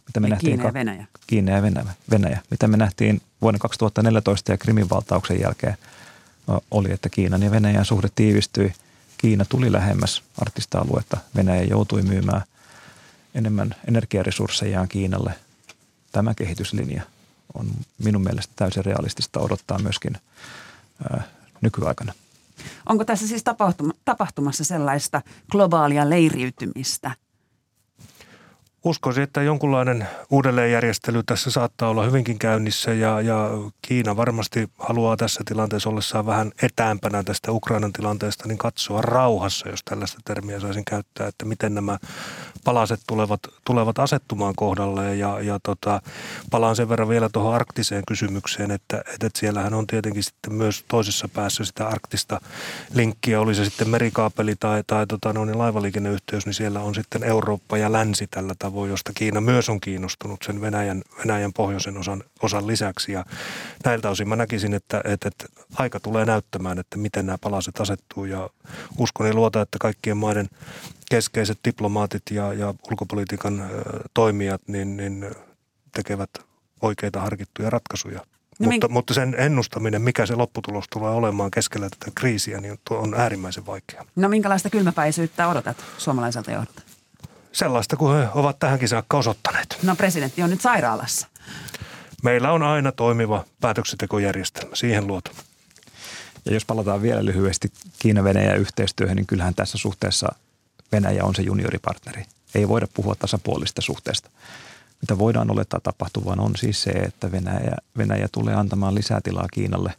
Mitä 0.07 0.19
me 0.19 0.29
nähtiin, 0.29 0.51
Kiina 0.51 0.65
ja 0.67 0.73
Venäjä. 0.73 1.07
Kiina 1.27 1.51
ja 1.51 1.61
Venäjä, 1.61 1.85
Venäjä. 2.11 2.41
Mitä 2.51 2.67
me 2.67 2.77
nähtiin 2.77 3.21
vuonna 3.41 3.59
2014 3.59 4.51
ja 4.51 4.57
Krimin 4.57 4.89
valtauksen 4.89 5.39
jälkeen 5.39 5.77
oli, 6.71 6.91
että 6.91 7.09
Kiinan 7.09 7.43
ja 7.43 7.51
Venäjän 7.51 7.85
suhde 7.85 8.09
tiivistyi. 8.15 8.73
Kiina 9.17 9.45
tuli 9.45 9.71
lähemmäs 9.71 10.23
arktista 10.37 10.79
aluetta. 10.79 11.17
Venäjä 11.35 11.63
joutui 11.63 12.01
myymään 12.01 12.41
enemmän 13.35 13.75
energiaresurssejaan 13.87 14.87
Kiinalle– 14.87 15.33
tämä 16.11 16.33
kehityslinja 16.33 17.01
on 17.53 17.67
minun 18.03 18.23
mielestä 18.23 18.53
täysin 18.55 18.85
realistista 18.85 19.39
odottaa 19.39 19.79
myöskin 19.79 20.17
ää, 21.09 21.23
nykyaikana. 21.61 22.13
Onko 22.89 23.05
tässä 23.05 23.27
siis 23.27 23.43
tapahtumassa 24.05 24.63
sellaista 24.63 25.21
globaalia 25.51 26.09
leiriytymistä, 26.09 27.11
Uskoisin, 28.83 29.23
että 29.23 29.41
jonkunlainen 29.41 30.07
uudelleenjärjestely 30.29 31.23
tässä 31.23 31.51
saattaa 31.51 31.89
olla 31.89 32.03
hyvinkin 32.03 32.39
käynnissä 32.39 32.93
ja, 32.93 33.21
ja 33.21 33.49
Kiina 33.81 34.17
varmasti 34.17 34.69
haluaa 34.79 35.17
tässä 35.17 35.41
tilanteessa 35.45 35.89
ollessaan 35.89 36.25
vähän 36.25 36.51
etäämpänä 36.61 37.23
tästä 37.23 37.51
Ukrainan 37.51 37.93
tilanteesta, 37.93 38.47
niin 38.47 38.57
katsoa 38.57 39.01
rauhassa, 39.01 39.69
jos 39.69 39.79
tällaista 39.83 40.19
termiä 40.25 40.59
saisin 40.59 40.85
käyttää, 40.85 41.27
että 41.27 41.45
miten 41.45 41.75
nämä 41.75 41.97
palaset 42.63 42.99
tulevat, 43.07 43.39
tulevat 43.65 43.99
asettumaan 43.99 44.53
kohdalle 44.55 45.15
Ja, 45.15 45.41
ja 45.41 45.59
tota, 45.63 46.01
palaan 46.51 46.75
sen 46.75 46.89
verran 46.89 47.09
vielä 47.09 47.29
tuohon 47.29 47.55
arktiseen 47.55 48.03
kysymykseen, 48.07 48.71
että, 48.71 49.03
että 49.13 49.39
siellähän 49.39 49.73
on 49.73 49.87
tietenkin 49.87 50.23
sitten 50.23 50.53
myös 50.53 50.83
toisessa 50.87 51.27
päässä 51.27 51.65
sitä 51.65 51.87
arktista 51.87 52.41
linkkiä, 52.93 53.41
oli 53.41 53.55
se 53.55 53.65
sitten 53.65 53.89
merikaapeli 53.89 54.55
tai, 54.59 54.83
tai 54.87 55.07
tota, 55.07 55.33
no, 55.33 55.45
niin 55.45 55.57
laivaliikenneyhteys, 55.57 56.45
niin 56.45 56.53
siellä 56.53 56.79
on 56.79 56.95
sitten 56.95 57.23
Eurooppa 57.23 57.77
ja 57.77 57.91
länsi 57.91 58.27
tällä 58.27 58.53
tavoin, 58.59 58.91
josta 58.91 59.11
Kiina 59.15 59.41
myös 59.41 59.69
on 59.69 59.81
kiinnostunut 59.81 60.43
sen 60.43 60.61
Venäjän, 60.61 61.01
Venäjän 61.19 61.53
pohjoisen 61.53 61.97
osan, 61.97 62.23
osan 62.41 62.67
lisäksi. 62.67 63.11
Ja 63.11 63.25
näiltä 63.85 64.09
osin 64.09 64.29
mä 64.29 64.35
näkisin, 64.35 64.73
että, 64.73 65.01
että, 65.05 65.27
että 65.27 65.45
aika 65.75 65.99
tulee 65.99 66.25
näyttämään, 66.25 66.79
että 66.79 66.97
miten 66.97 67.25
nämä 67.25 67.37
palaset 67.37 67.79
asettuu 67.79 68.25
ja 68.25 68.49
uskon 68.97 69.27
ja 69.27 69.33
luota, 69.33 69.61
että 69.61 69.77
kaikkien 69.79 70.17
maiden 70.17 70.49
keskeiset 71.11 71.59
diplomaatit 71.65 72.23
ja, 72.31 72.53
ja 72.53 72.73
ulkopolitiikan 72.91 73.69
toimijat 74.13 74.61
niin, 74.67 74.97
niin 74.97 75.35
tekevät 75.91 76.29
oikeita 76.81 77.21
harkittuja 77.21 77.69
ratkaisuja. 77.69 78.19
No 78.59 78.67
mutta, 78.67 78.87
min... 78.87 78.93
mutta 78.93 79.13
sen 79.13 79.35
ennustaminen, 79.37 80.01
mikä 80.01 80.25
se 80.25 80.35
lopputulos 80.35 80.85
tulee 80.89 81.11
olemaan 81.11 81.51
keskellä 81.51 81.89
tätä 81.89 82.11
kriisiä, 82.15 82.61
niin 82.61 82.79
on 82.89 83.13
äärimmäisen 83.13 83.65
vaikea. 83.65 84.05
No 84.15 84.29
minkälaista 84.29 84.69
kylmäpäisyyttä 84.69 85.47
odotat 85.47 85.77
suomalaiselta 85.97 86.51
johdolta? 86.51 86.81
sellaista 87.51 87.97
kuin 87.97 88.17
he 88.17 88.27
ovat 88.35 88.59
tähänkin 88.59 88.87
saakka 88.87 89.17
osoittaneet. 89.17 89.77
No 89.83 89.95
presidentti 89.95 90.43
on 90.43 90.49
nyt 90.49 90.61
sairaalassa. 90.61 91.27
Meillä 92.23 92.51
on 92.51 92.63
aina 92.63 92.91
toimiva 92.91 93.45
päätöksentekojärjestelmä, 93.61 94.75
siihen 94.75 95.07
luotu. 95.07 95.31
Ja 96.45 96.53
jos 96.53 96.65
palataan 96.65 97.01
vielä 97.01 97.25
lyhyesti 97.25 97.71
Kiina-Venäjä 97.99 98.55
yhteistyöhön, 98.55 99.15
niin 99.15 99.27
kyllähän 99.27 99.55
tässä 99.55 99.77
suhteessa 99.77 100.35
Venäjä 100.91 101.23
on 101.23 101.35
se 101.35 101.41
junioripartneri. 101.41 102.25
Ei 102.55 102.67
voida 102.67 102.87
puhua 102.93 103.15
tasapuolista 103.15 103.81
suhteesta. 103.81 104.29
Mitä 105.01 105.17
voidaan 105.17 105.51
olettaa 105.51 105.79
tapahtuvan 105.79 106.39
on 106.39 106.51
siis 106.57 106.83
se, 106.83 106.89
että 106.89 107.31
Venäjä, 107.31 107.77
Venäjä 107.97 108.27
tulee 108.31 108.55
antamaan 108.55 108.95
lisää 108.95 109.21
tilaa 109.21 109.47
Kiinalle 109.53 109.93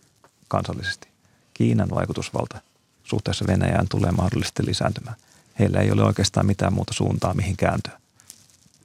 kansallisesti. 0.49 1.09
Kiinan 1.55 1.91
vaikutusvalta 1.91 2.61
suhteessa 3.05 3.47
Venäjään 3.47 3.89
tulee 3.89 4.13
mahdollisesti 4.13 4.67
lisääntymään. 4.67 5.17
Heillä 5.59 5.81
ei 5.81 5.91
ole 5.91 6.05
oikeastaan 6.05 6.47
mitään 6.47 6.73
muuta 6.73 6.93
suuntaa, 6.93 7.35
mihin 7.35 7.57
kääntyä. 7.57 8.01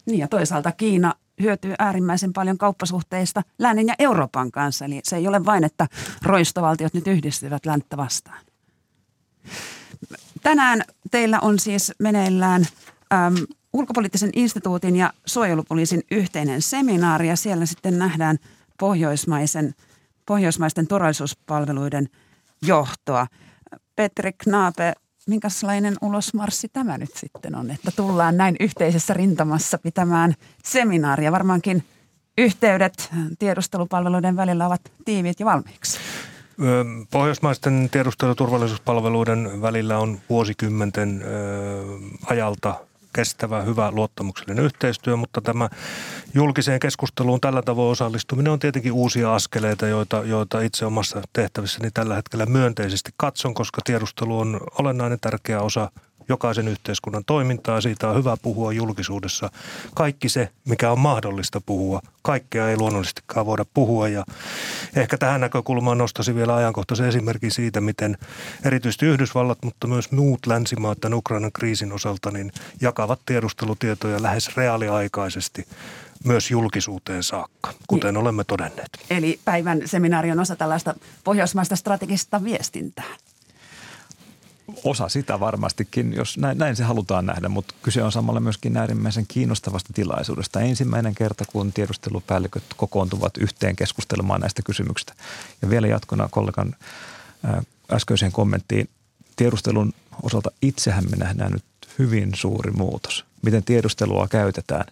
Niin 0.06 0.20
ja 0.20 0.28
toisaalta 0.28 0.72
Kiina 0.72 1.14
hyötyy 1.42 1.74
äärimmäisen 1.80 2.34
paljon 2.34 2.58
kauppasuhteista 2.58 3.44
lännen 3.60 3.88
ja 3.88 3.96
Euroopan 4.00 4.52
kanssa. 4.52 4.86
Eli 4.86 5.00
se 5.04 5.16
ei 5.16 5.28
ole 5.28 5.46
vain, 5.46 5.64
että 5.64 5.88
roistovaltiot 6.24 6.94
nyt 6.94 7.08
yhdistyvät 7.08 7.66
länttä 7.66 7.98
vastaan. 7.98 8.40
Tänään 10.44 10.82
teillä 11.12 11.40
on 11.40 11.60
siis 11.60 11.92
meneillään 12.00 12.66
äm, 13.14 13.36
ulkopoliittisen 13.74 14.30
instituutin 14.36 14.96
ja 14.96 15.14
suojelupoliisin 15.26 16.02
yhteinen 16.12 16.62
seminaari 16.62 17.28
ja 17.28 17.36
siellä 17.36 17.66
sitten 17.66 18.00
nähdään 18.00 18.38
pohjoismaisen, 18.80 19.76
pohjoismaisten 20.26 20.88
turvallisuuspalveluiden 20.88 22.10
johtoa. 22.62 23.28
Petri 23.96 24.34
Knaape, 24.34 24.94
minkälainen 25.28 25.96
ulosmarssi 26.02 26.70
tämä 26.70 26.98
nyt 26.98 27.16
sitten 27.16 27.56
on, 27.56 27.72
että 27.72 27.92
tullaan 27.96 28.38
näin 28.38 28.56
yhteisessä 28.60 29.14
rintamassa 29.14 29.78
pitämään 29.78 30.34
seminaaria. 30.64 31.32
Varmaankin 31.32 31.84
yhteydet 32.38 33.10
tiedustelupalveluiden 33.40 34.36
välillä 34.36 34.68
ovat 34.68 34.82
tiiviit 35.06 35.40
ja 35.40 35.46
valmiiksi. 35.46 35.98
Pohjoismaisten 37.12 37.90
tiedusteluturvallisuuspalveluiden 37.92 39.62
välillä 39.62 39.98
on 39.98 40.20
vuosikymmenten 40.30 41.26
ajalta 42.26 42.76
kestävä, 43.14 43.62
hyvä, 43.62 43.92
luottamuksellinen 43.92 44.66
yhteistyö, 44.66 45.16
mutta 45.16 45.42
tämä 45.42 45.70
julkiseen 46.34 46.80
keskusteluun 46.80 47.42
tällä 47.42 47.62
tavoin 47.62 47.92
osallistuminen 47.92 48.54
on 48.54 48.60
tietenkin 48.60 48.92
uusia 48.92 49.36
askeleita, 49.36 49.88
joita, 49.88 50.24
joita 50.26 50.62
itse 50.62 50.86
omassa 50.86 51.22
tehtävissäni 51.34 51.92
tällä 51.94 52.16
hetkellä 52.16 52.46
myönteisesti 52.46 53.12
katson, 53.18 53.54
koska 53.54 53.82
tiedustelu 53.84 54.40
on 54.40 54.60
olennainen 54.80 55.20
tärkeä 55.22 55.62
osa 55.62 55.92
jokaisen 56.30 56.68
yhteiskunnan 56.68 57.26
toimintaa. 57.26 57.82
Siitä 57.82 58.10
on 58.10 58.16
hyvä 58.16 58.38
puhua 58.42 58.74
julkisuudessa. 58.74 59.50
Kaikki 59.96 60.30
se, 60.30 60.50
mikä 60.66 60.92
on 60.92 61.00
mahdollista 61.00 61.62
puhua. 61.62 62.02
Kaikkea 62.22 62.70
ei 62.70 62.78
luonnollisestikaan 62.78 63.46
voida 63.46 63.66
puhua. 63.74 64.08
Ja 64.08 64.24
ehkä 64.96 65.18
tähän 65.18 65.42
näkökulmaan 65.42 65.98
nostaisin 65.98 66.36
vielä 66.36 66.56
ajankohtaisen 66.56 67.08
esimerkin 67.08 67.52
siitä, 67.52 67.82
miten 67.82 68.18
erityisesti 68.66 69.06
Yhdysvallat, 69.06 69.58
mutta 69.64 69.88
myös 69.88 70.12
muut 70.12 70.46
länsimaat 70.46 71.00
tämän 71.00 71.18
Ukrainan 71.18 71.52
kriisin 71.52 71.94
osalta 71.94 72.32
niin 72.32 72.52
jakavat 72.82 73.20
tiedustelutietoja 73.26 74.24
lähes 74.24 74.58
reaaliaikaisesti 74.58 75.68
myös 76.24 76.52
julkisuuteen 76.52 77.24
saakka, 77.24 77.74
kuten 77.88 78.14
niin. 78.14 78.22
olemme 78.22 78.44
todenneet. 78.44 78.90
Eli 79.10 79.40
päivän 79.46 79.82
seminaari 79.86 80.32
on 80.32 80.40
osa 80.40 80.56
tällaista 80.56 80.96
pohjoismaista 81.24 81.76
strategista 81.76 82.44
viestintää 82.44 83.16
osa 84.84 85.10
sitä 85.10 85.40
varmastikin, 85.40 86.14
jos 86.14 86.38
näin, 86.38 86.58
näin 86.58 86.76
se 86.76 86.84
halutaan 86.84 87.26
nähdä, 87.26 87.50
mutta 87.50 87.74
kyse 87.82 88.04
on 88.04 88.12
samalla 88.12 88.40
myöskin 88.40 88.78
äärimmäisen 88.78 89.26
kiinnostavasta 89.28 89.94
tilaisuudesta. 89.94 90.62
Ensimmäinen 90.62 91.16
kerta, 91.16 91.46
kun 91.46 91.74
tiedustelupäälliköt 91.74 92.64
kokoontuvat 92.78 93.38
yhteen 93.38 93.76
keskustelemaan 93.76 94.42
näistä 94.42 94.62
kysymyksistä. 94.62 95.14
Ja 95.62 95.70
vielä 95.70 95.88
jatkona 95.88 96.28
kollegan 96.32 96.76
äskeiseen 97.92 98.32
kommenttiin, 98.32 98.90
tiedustelun 99.36 99.94
osalta 100.24 100.52
itsehän 100.62 101.04
me 101.10 101.18
nähdään 101.18 101.52
nyt 101.52 101.66
hyvin 102.00 102.32
suuri 102.36 102.72
muutos. 102.72 103.26
Miten 103.42 103.64
tiedustelua 103.64 104.28
käytetään? 104.28 104.86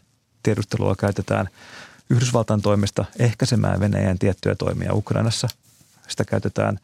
Tiedustelua 0.44 0.96
käytetään 0.96 1.50
Yhdysvaltain 2.10 2.62
toimesta 2.62 3.06
ehkäisemään 3.20 3.80
Venäjän 3.80 4.20
tiettyjä 4.20 4.56
toimia 4.56 4.94
Ukrainassa. 4.94 5.48
Sitä 6.08 6.26
käytetään 6.26 6.80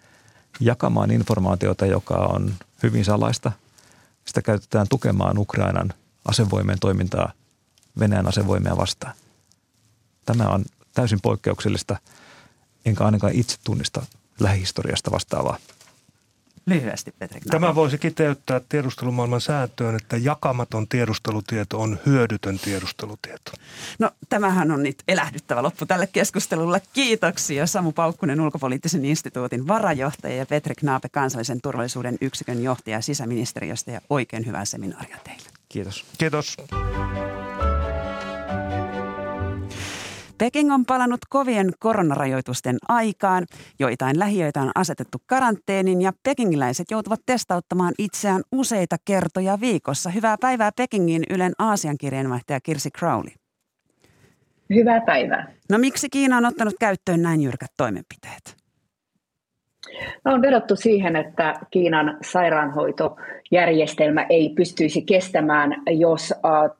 jakamaan 0.59 1.11
informaatiota, 1.11 1.85
joka 1.85 2.15
on 2.15 2.53
hyvin 2.83 3.05
salaista. 3.05 3.51
Sitä 4.25 4.41
käytetään 4.41 4.87
tukemaan 4.89 5.37
Ukrainan 5.37 5.93
asevoimien 6.25 6.79
toimintaa 6.79 7.31
Venäjän 7.99 8.27
asevoimia 8.27 8.77
vastaan. 8.77 9.13
Tämä 10.25 10.43
on 10.47 10.65
täysin 10.93 11.19
poikkeuksellista, 11.21 11.97
enkä 12.85 13.03
ainakaan 13.03 13.33
itse 13.33 13.57
tunnista 13.63 14.05
lähihistoriasta 14.39 15.11
vastaavaa. 15.11 15.57
Lyhyesti, 16.65 17.13
Petri 17.19 17.41
Tämä 17.49 17.75
voisi 17.75 17.97
kiteyttää 17.97 18.61
tiedustelumaailman 18.69 19.41
sääntöön, 19.41 19.95
että 19.95 20.17
jakamaton 20.17 20.87
tiedustelutieto 20.87 21.81
on 21.81 21.99
hyödytön 22.05 22.59
tiedustelutieto. 22.59 23.51
No 23.99 24.11
tämähän 24.29 24.71
on 24.71 24.83
nyt 24.83 25.03
elähdyttävä 25.07 25.63
loppu 25.63 25.85
tälle 25.85 26.07
keskustelulle. 26.07 26.81
Kiitoksia 26.93 27.67
Samu 27.67 27.91
Paukkunen, 27.91 28.41
ulkopoliittisen 28.41 29.05
instituutin 29.05 29.67
varajohtaja 29.67 30.35
ja 30.35 30.45
Petri 30.45 30.75
Knaape, 30.75 31.09
kansallisen 31.09 31.61
turvallisuuden 31.61 32.17
yksikön 32.21 32.63
johtaja 32.63 33.01
sisäministeriöstä 33.01 33.91
ja 33.91 34.01
oikein 34.09 34.45
hyvää 34.45 34.65
seminaaria 34.65 35.17
teille. 35.23 35.49
Kiitos. 35.69 36.05
Kiitos. 36.17 36.57
Peking 40.41 40.73
on 40.73 40.85
palannut 40.85 41.19
kovien 41.29 41.71
koronarajoitusten 41.79 42.77
aikaan. 42.87 43.45
Joitain 43.79 44.19
lähiöitä 44.19 44.61
on 44.61 44.71
asetettu 44.75 45.17
karanteenin 45.25 46.01
ja 46.01 46.11
pekingiläiset 46.23 46.91
joutuvat 46.91 47.19
testauttamaan 47.25 47.93
itseään 47.99 48.41
useita 48.51 48.95
kertoja 49.05 49.59
viikossa. 49.59 50.09
Hyvää 50.09 50.35
päivää 50.41 50.71
Pekingin 50.77 51.23
Ylen 51.29 51.51
Aasian 51.59 51.97
kirjeenvaihtaja 51.97 52.59
Kirsi 52.59 52.89
Crowley. 52.91 53.31
Hyvää 54.69 55.01
päivää. 55.01 55.51
No 55.69 55.77
miksi 55.77 56.09
Kiina 56.09 56.37
on 56.37 56.45
ottanut 56.45 56.75
käyttöön 56.79 57.21
näin 57.21 57.41
jyrkät 57.41 57.71
toimenpiteet? 57.77 58.55
No 60.25 60.33
on 60.33 60.41
vedottu 60.41 60.75
siihen, 60.75 61.15
että 61.15 61.53
Kiinan 61.71 62.17
sairaanhoitojärjestelmä 62.21 64.25
ei 64.29 64.49
pystyisi 64.49 65.01
kestämään, 65.01 65.83
jos 65.99 66.33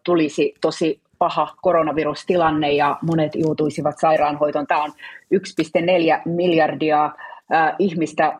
tulisi 0.03 0.53
tosi 0.61 1.01
paha 1.21 1.47
koronavirustilanne 1.61 2.71
ja 2.71 2.97
monet 3.01 3.35
joutuisivat 3.35 3.99
sairaanhoitoon. 3.99 4.67
Tämä 4.67 4.83
on 4.83 4.91
1,4 5.33 6.21
miljardia 6.25 7.05
äh, 7.05 7.75
ihmistä, 7.79 8.25
äh, 8.25 8.35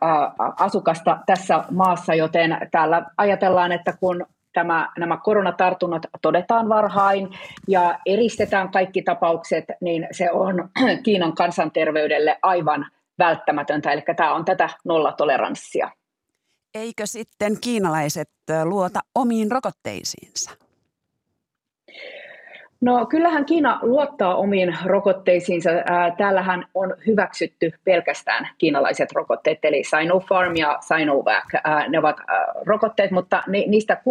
asukasta 0.58 1.18
tässä 1.26 1.64
maassa, 1.70 2.14
joten 2.14 2.58
täällä 2.70 3.06
ajatellaan, 3.16 3.72
että 3.72 3.92
kun 4.00 4.26
tämä, 4.52 4.92
nämä 4.98 5.16
koronatartunnat 5.16 6.02
todetaan 6.22 6.68
varhain 6.68 7.28
ja 7.68 7.98
eristetään 8.06 8.70
kaikki 8.70 9.02
tapaukset, 9.02 9.64
niin 9.80 10.08
se 10.12 10.32
on 10.32 10.68
Kiinan 11.04 11.34
kansanterveydelle 11.34 12.38
aivan 12.42 12.86
välttämätöntä. 13.18 13.92
Eli 13.92 14.02
tämä 14.16 14.34
on 14.34 14.44
tätä 14.44 14.68
nollatoleranssia. 14.84 15.90
Eikö 16.74 17.06
sitten 17.06 17.56
kiinalaiset 17.60 18.30
luota 18.64 19.00
omiin 19.14 19.50
rokotteisiinsa? 19.50 20.50
No 22.82 23.06
kyllähän 23.06 23.44
Kiina 23.44 23.78
luottaa 23.82 24.36
omiin 24.36 24.76
rokotteisiinsa. 24.84 25.70
Täällähän 26.16 26.64
on 26.74 26.94
hyväksytty 27.06 27.72
pelkästään 27.84 28.48
kiinalaiset 28.58 29.12
rokotteet, 29.12 29.58
eli 29.62 29.82
Sinopharm 29.84 30.56
ja 30.56 30.78
Sinovac. 30.80 31.44
Ne 31.88 31.98
ovat 31.98 32.16
rokotteet, 32.66 33.10
mutta 33.10 33.42
niistä 33.46 34.02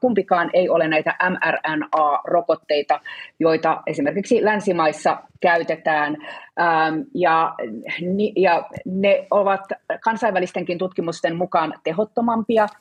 kumpikaan 0.00 0.50
ei 0.52 0.68
ole 0.68 0.88
näitä 0.88 1.16
mRNA-rokotteita, 1.30 3.00
joita 3.38 3.82
esimerkiksi 3.86 4.44
länsimaissa 4.44 5.16
käytetään. 5.40 6.16
Ja, 7.14 7.54
ja 8.36 8.68
ne 8.86 9.26
ovat 9.30 9.64
kansainvälistenkin 10.00 10.78
tutkimusten 10.78 11.36
mukaan 11.36 11.74
tehottomampia– 11.84 12.66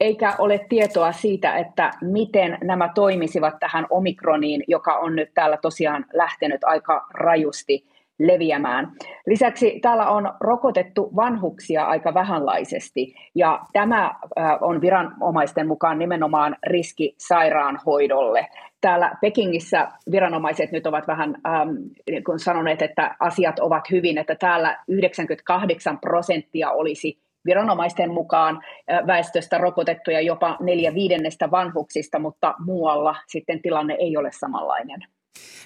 eikä 0.00 0.34
ole 0.38 0.66
tietoa 0.68 1.12
siitä, 1.12 1.56
että 1.56 1.90
miten 2.00 2.58
nämä 2.64 2.90
toimisivat 2.94 3.54
tähän 3.60 3.86
omikroniin, 3.90 4.64
joka 4.68 4.94
on 4.94 5.16
nyt 5.16 5.30
täällä 5.34 5.56
tosiaan 5.62 6.04
lähtenyt 6.12 6.64
aika 6.64 7.06
rajusti 7.14 7.86
leviämään. 8.18 8.92
Lisäksi 9.26 9.78
täällä 9.82 10.08
on 10.08 10.32
rokotettu 10.40 11.10
vanhuksia 11.16 11.84
aika 11.84 12.14
vähänlaisesti 12.14 13.14
ja 13.34 13.60
tämä 13.72 14.14
on 14.60 14.80
viranomaisten 14.80 15.66
mukaan 15.66 15.98
nimenomaan 15.98 16.56
riski 16.66 17.14
sairaanhoidolle. 17.18 18.46
Täällä 18.80 19.12
Pekingissä 19.20 19.88
viranomaiset 20.10 20.72
nyt 20.72 20.86
ovat 20.86 21.08
vähän 21.08 21.34
ähm, 21.46 21.68
niin 22.10 22.22
sanoneet, 22.36 22.82
että 22.82 23.16
asiat 23.20 23.58
ovat 23.58 23.90
hyvin, 23.90 24.18
että 24.18 24.34
täällä 24.34 24.78
98 24.88 25.98
prosenttia 25.98 26.70
olisi 26.70 27.25
viranomaisten 27.46 28.10
mukaan 28.10 28.62
väestöstä 29.06 29.58
rokotettuja 29.58 30.20
jopa 30.20 30.56
neljä 30.60 30.94
viidennestä 30.94 31.50
vanhuksista, 31.50 32.18
mutta 32.18 32.54
muualla 32.58 33.16
sitten 33.26 33.62
tilanne 33.62 33.96
ei 34.00 34.16
ole 34.16 34.30
samanlainen. 34.40 35.00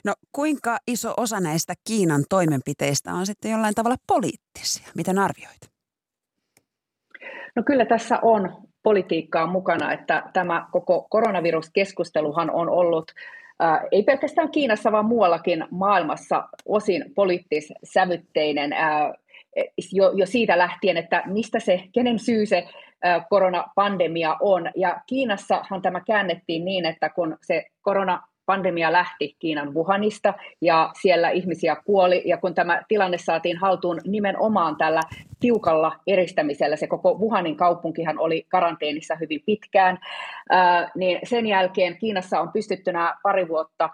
No 0.05 0.15
kuinka 0.33 0.79
iso 0.87 1.15
osa 1.17 1.41
näistä 1.41 1.75
Kiinan 1.87 2.25
toimenpiteistä 2.29 3.13
on 3.13 3.27
sitten 3.27 3.51
jollain 3.51 3.75
tavalla 3.75 3.97
poliittisia? 4.07 4.89
Miten 4.97 5.19
arvioit? 5.19 5.61
No 7.57 7.63
kyllä 7.67 7.85
tässä 7.85 8.19
on 8.23 8.63
politiikkaa 8.83 9.47
mukana, 9.47 9.93
että 9.93 10.23
tämä 10.33 10.67
koko 10.73 11.07
koronaviruskeskusteluhan 11.11 12.51
on 12.51 12.69
ollut 12.69 13.13
äh, 13.63 13.81
ei 13.93 14.03
pelkästään 14.03 14.51
Kiinassa, 14.51 14.93
vaan 14.93 15.05
muuallakin 15.05 15.65
maailmassa 15.71 16.49
osin 16.67 17.05
poliittis-sävytteinen 17.15 18.73
äh, 18.73 19.13
jo, 19.93 20.13
jo 20.15 20.27
siitä 20.27 20.59
lähtien, 20.59 20.97
että 20.97 21.23
mistä 21.27 21.61
se, 21.61 21.85
kenen 21.93 22.19
syy 22.19 22.47
se 22.47 22.69
koronapandemia 23.31 24.37
on. 24.41 24.71
Ja 24.77 25.01
Kiinassahan 25.07 25.83
tämä 25.83 26.01
käännettiin 26.01 26.65
niin, 26.65 26.87
että 26.87 27.09
kun 27.09 27.37
se 27.43 27.65
korona 27.83 28.23
pandemia 28.47 28.93
lähti 28.93 29.37
Kiinan 29.39 29.75
Wuhanista 29.75 30.35
ja 30.61 30.91
siellä 31.01 31.31
ihmisiä 31.31 31.77
kuoli 31.85 32.23
ja 32.25 32.37
kun 32.37 32.55
tämä 32.55 32.83
tilanne 32.89 33.19
saatiin 33.19 33.57
haltuun 33.57 34.01
nimenomaan 34.07 34.77
tällä 34.77 35.01
tiukalla 35.41 35.97
eristämisellä, 36.07 36.77
se 36.77 36.87
koko 36.87 37.19
Wuhanin 37.19 37.57
kaupunkihan 37.57 38.19
oli 38.19 38.47
karanteenissa 38.49 39.15
hyvin 39.15 39.41
pitkään, 39.47 39.99
niin 40.95 41.19
sen 41.25 41.47
jälkeen 41.47 41.99
Kiinassa 41.99 42.41
on 42.41 42.53
pystytty 42.53 42.93
nämä 42.93 43.15
pari 43.23 43.49
vuotta 43.49 43.91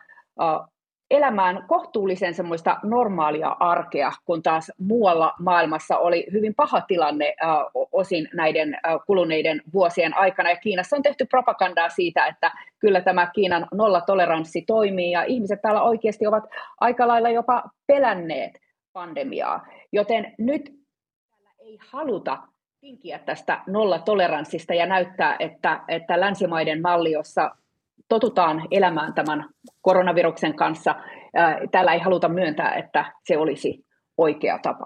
elämään 1.11 1.65
kohtuullisen 1.69 2.35
semmoista 2.35 2.77
normaalia 2.83 3.57
arkea, 3.61 4.13
kun 4.25 4.43
taas 4.43 4.73
muualla 4.79 5.35
maailmassa 5.39 5.99
oli 5.99 6.27
hyvin 6.33 6.55
paha 6.55 6.81
tilanne 6.81 7.35
äh, 7.43 7.51
osin 7.93 8.29
näiden 8.35 8.75
äh, 8.75 8.81
kuluneiden 9.07 9.63
vuosien 9.73 10.17
aikana. 10.17 10.51
Ja 10.51 10.57
Kiinassa 10.57 10.97
on 10.97 11.03
tehty 11.03 11.25
propagandaa 11.25 11.89
siitä, 11.89 12.27
että 12.27 12.53
kyllä 12.79 13.01
tämä 13.01 13.31
Kiinan 13.35 13.67
nollatoleranssi 13.75 14.65
toimii 14.67 15.11
ja 15.11 15.25
ihmiset 15.25 15.63
täällä 15.63 15.83
oikeasti 15.83 16.27
ovat 16.27 16.45
aika 16.81 17.09
lailla 17.09 17.31
jopa 17.31 17.63
pelänneet 17.87 18.53
pandemiaa. 18.93 19.67
Joten 19.93 20.35
nyt 20.39 20.75
ei 21.59 21.79
haluta 21.91 22.39
tinkiä 22.81 23.19
tästä 23.19 23.61
nollatoleranssista 23.67 24.75
ja 24.75 24.87
näyttää, 24.87 25.37
että, 25.39 25.81
että 25.89 26.21
länsimaiden 26.21 26.83
malli, 26.83 27.13
jossa 27.13 27.51
totutaan 28.09 28.63
elämään 28.71 29.15
tämän 29.15 29.49
koronaviruksen 29.83 30.57
kanssa. 30.57 30.95
Täällä 31.71 31.93
ei 31.93 32.01
haluta 32.01 32.29
myöntää, 32.29 32.75
että 32.75 33.13
se 33.25 33.39
olisi 33.39 33.85
oikea 34.19 34.59
tapa. 34.63 34.85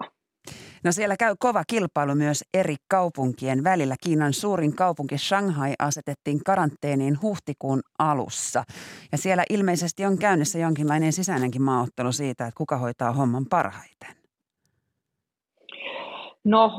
No 0.83 0.91
siellä 0.91 1.17
käy 1.17 1.35
kova 1.39 1.63
kilpailu 1.67 2.15
myös 2.15 2.43
eri 2.53 2.75
kaupunkien 2.87 3.63
välillä. 3.63 3.95
Kiinan 4.03 4.33
suurin 4.33 4.75
kaupunki 4.75 5.17
Shanghai 5.17 5.73
asetettiin 5.79 6.43
karanteeniin 6.45 7.21
huhtikuun 7.21 7.81
alussa. 7.99 8.63
Ja 9.11 9.17
siellä 9.17 9.43
ilmeisesti 9.49 10.05
on 10.05 10.17
käynnissä 10.17 10.59
jonkinlainen 10.59 11.13
sisäinenkin 11.13 11.61
maaottelu 11.61 12.11
siitä, 12.11 12.45
että 12.47 12.57
kuka 12.57 12.77
hoitaa 12.77 13.11
homman 13.11 13.45
parhaiten. 13.49 14.20
No, 16.43 16.71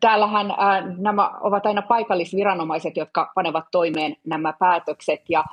täällähän 0.00 0.50
äh, 0.50 0.84
nämä 0.96 1.30
ovat 1.40 1.66
aina 1.66 1.82
paikallisviranomaiset, 1.82 2.96
jotka 2.96 3.32
panevat 3.34 3.64
toimeen 3.70 4.16
nämä 4.24 4.52
päätökset 4.58 5.20
ja 5.28 5.44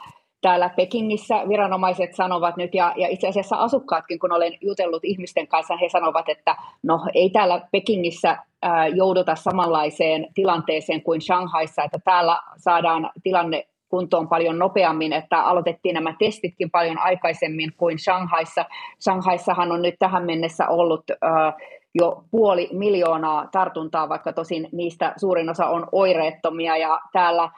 täällä 0.41 0.69
Pekingissä 0.69 1.35
viranomaiset 1.49 2.15
sanovat 2.15 2.57
nyt, 2.57 2.75
ja, 2.75 2.93
ja 2.95 3.07
itse 3.07 3.27
asiassa 3.27 3.55
asukkaatkin, 3.55 4.19
kun 4.19 4.31
olen 4.31 4.57
jutellut 4.61 5.05
ihmisten 5.05 5.47
kanssa, 5.47 5.77
he 5.77 5.89
sanovat, 5.89 6.29
että 6.29 6.55
no 6.83 6.99
ei 7.13 7.29
täällä 7.29 7.61
Pekingissä 7.71 8.37
ää, 8.61 8.87
jouduta 8.87 9.35
samanlaiseen 9.35 10.27
tilanteeseen 10.33 11.01
kuin 11.01 11.21
Shanghaissa, 11.21 11.83
että 11.83 11.99
täällä 12.05 12.37
saadaan 12.57 13.11
tilanne 13.23 13.67
kuntoon 13.89 14.27
paljon 14.27 14.59
nopeammin, 14.59 15.13
että 15.13 15.41
aloitettiin 15.41 15.93
nämä 15.93 16.15
testitkin 16.19 16.71
paljon 16.71 16.97
aikaisemmin 16.99 17.71
kuin 17.77 17.99
Shanghaissa. 17.99 18.65
Shanghaissahan 19.03 19.71
on 19.71 19.81
nyt 19.81 19.95
tähän 19.99 20.25
mennessä 20.25 20.67
ollut 20.67 21.03
ää, 21.21 21.53
jo 21.95 22.23
puoli 22.31 22.69
miljoonaa 22.71 23.49
tartuntaa, 23.51 24.09
vaikka 24.09 24.33
tosin 24.33 24.69
niistä 24.71 25.13
suurin 25.17 25.49
osa 25.49 25.65
on 25.65 25.87
oireettomia, 25.91 26.77
ja 26.77 26.99
täällä 27.13 27.49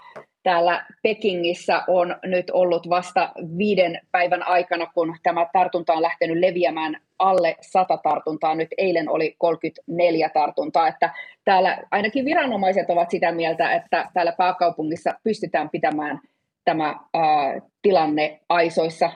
täällä 0.47 0.85
Pekingissä 1.03 1.83
on 1.87 2.15
nyt 2.25 2.49
ollut 2.53 2.89
vasta 2.89 3.31
viiden 3.57 3.99
päivän 4.11 4.47
aikana, 4.47 4.85
kun 4.93 5.15
tämä 5.23 5.47
tartunta 5.53 5.93
on 5.93 6.01
lähtenyt 6.01 6.37
leviämään 6.37 7.01
alle 7.19 7.55
100 7.61 7.97
tartuntaa. 7.97 8.55
Nyt 8.55 8.67
eilen 8.77 9.09
oli 9.09 9.35
34 9.37 10.29
tartuntaa, 10.29 10.87
että 10.87 11.13
täällä 11.45 11.77
ainakin 11.91 12.25
viranomaiset 12.25 12.89
ovat 12.89 13.09
sitä 13.09 13.31
mieltä, 13.31 13.71
että 13.71 14.09
täällä 14.13 14.31
pääkaupungissa 14.31 15.13
pystytään 15.23 15.69
pitämään 15.69 16.19
tämä 16.65 16.95
ää, 17.13 17.61
tilanne 17.81 18.39
aisoissa. 18.49 19.11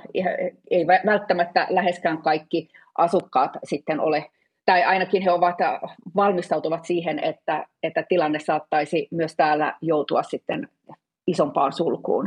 Ei 0.72 0.88
välttämättä 0.88 1.68
läheskään 1.70 2.18
kaikki 2.18 2.70
asukkaat 2.98 3.52
sitten 3.64 4.00
ole 4.00 4.26
tai 4.72 4.84
ainakin 4.84 5.22
he 5.24 5.32
ovat 5.32 5.56
valmistautuvat 6.16 6.86
siihen, 6.86 7.20
että, 7.20 7.66
että 7.84 8.04
tilanne 8.10 8.40
saattaisi 8.40 9.08
myös 9.12 9.36
täällä 9.36 9.78
joutua 9.82 10.24
sitten 10.24 10.68
isompaan 11.28 11.74
sulkuun. 11.74 12.26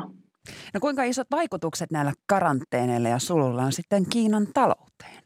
No 0.75 0.81
kuinka 0.81 1.03
isot 1.05 1.27
vaikutukset 1.31 1.91
näillä 1.91 2.13
karanteeneilla 2.27 3.09
ja 3.09 3.19
sululla 3.19 3.63
on 3.63 3.73
sitten 3.73 4.05
Kiinan 4.13 4.47
talouteen? 4.55 5.24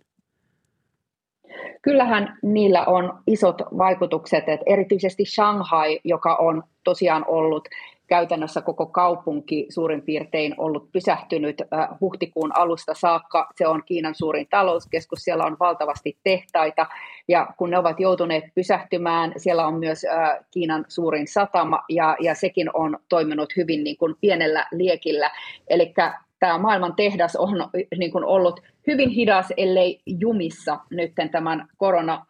Kyllähän 1.83 2.39
niillä 2.43 2.85
on 2.85 3.19
isot 3.27 3.63
vaikutukset, 3.79 4.49
että 4.49 4.65
erityisesti 4.67 5.25
Shanghai, 5.25 6.01
joka 6.05 6.35
on 6.35 6.63
tosiaan 6.85 7.25
ollut 7.29 7.69
käytännössä 8.09 8.61
koko 8.63 8.87
kaupunki 8.87 9.67
suurin 9.69 10.03
piirtein 10.03 10.55
ollut 10.59 10.93
pysähtynyt 10.93 11.61
äh, 11.61 11.89
huhtikuun 12.01 12.59
alusta 12.59 12.95
saakka. 12.95 13.49
Se 13.57 13.67
on 13.67 13.83
Kiinan 13.87 14.15
suurin 14.15 14.47
talouskeskus, 14.51 15.19
siellä 15.19 15.45
on 15.45 15.57
valtavasti 15.61 16.19
tehtaita 16.25 16.87
ja 17.29 17.47
kun 17.57 17.71
ne 17.71 17.79
ovat 17.79 18.01
joutuneet 18.01 18.45
pysähtymään, 18.55 19.33
siellä 19.37 19.67
on 19.67 19.75
myös 19.75 20.05
äh, 20.05 20.39
Kiinan 20.51 20.85
suurin 20.89 21.29
satama 21.29 21.81
ja, 21.89 22.17
ja 22.21 22.35
sekin 22.35 22.77
on 22.77 22.99
toiminut 23.09 23.57
hyvin 23.57 23.85
niin 23.85 23.97
kuin 23.97 24.15
pienellä 24.21 24.67
liekillä. 24.73 25.31
Eli 25.69 25.95
tämä 26.41 26.59
maailman 26.59 26.97
tehdas 26.97 27.37
on 27.37 27.69
niin 27.99 28.13
kuin 28.13 28.25
ollut 28.25 28.61
hyvin 28.87 29.11
hidas, 29.11 29.53
ellei 29.57 30.01
jumissa 30.07 30.79
nyt 30.91 31.13
tämän 31.33 31.69
korona 31.77 32.27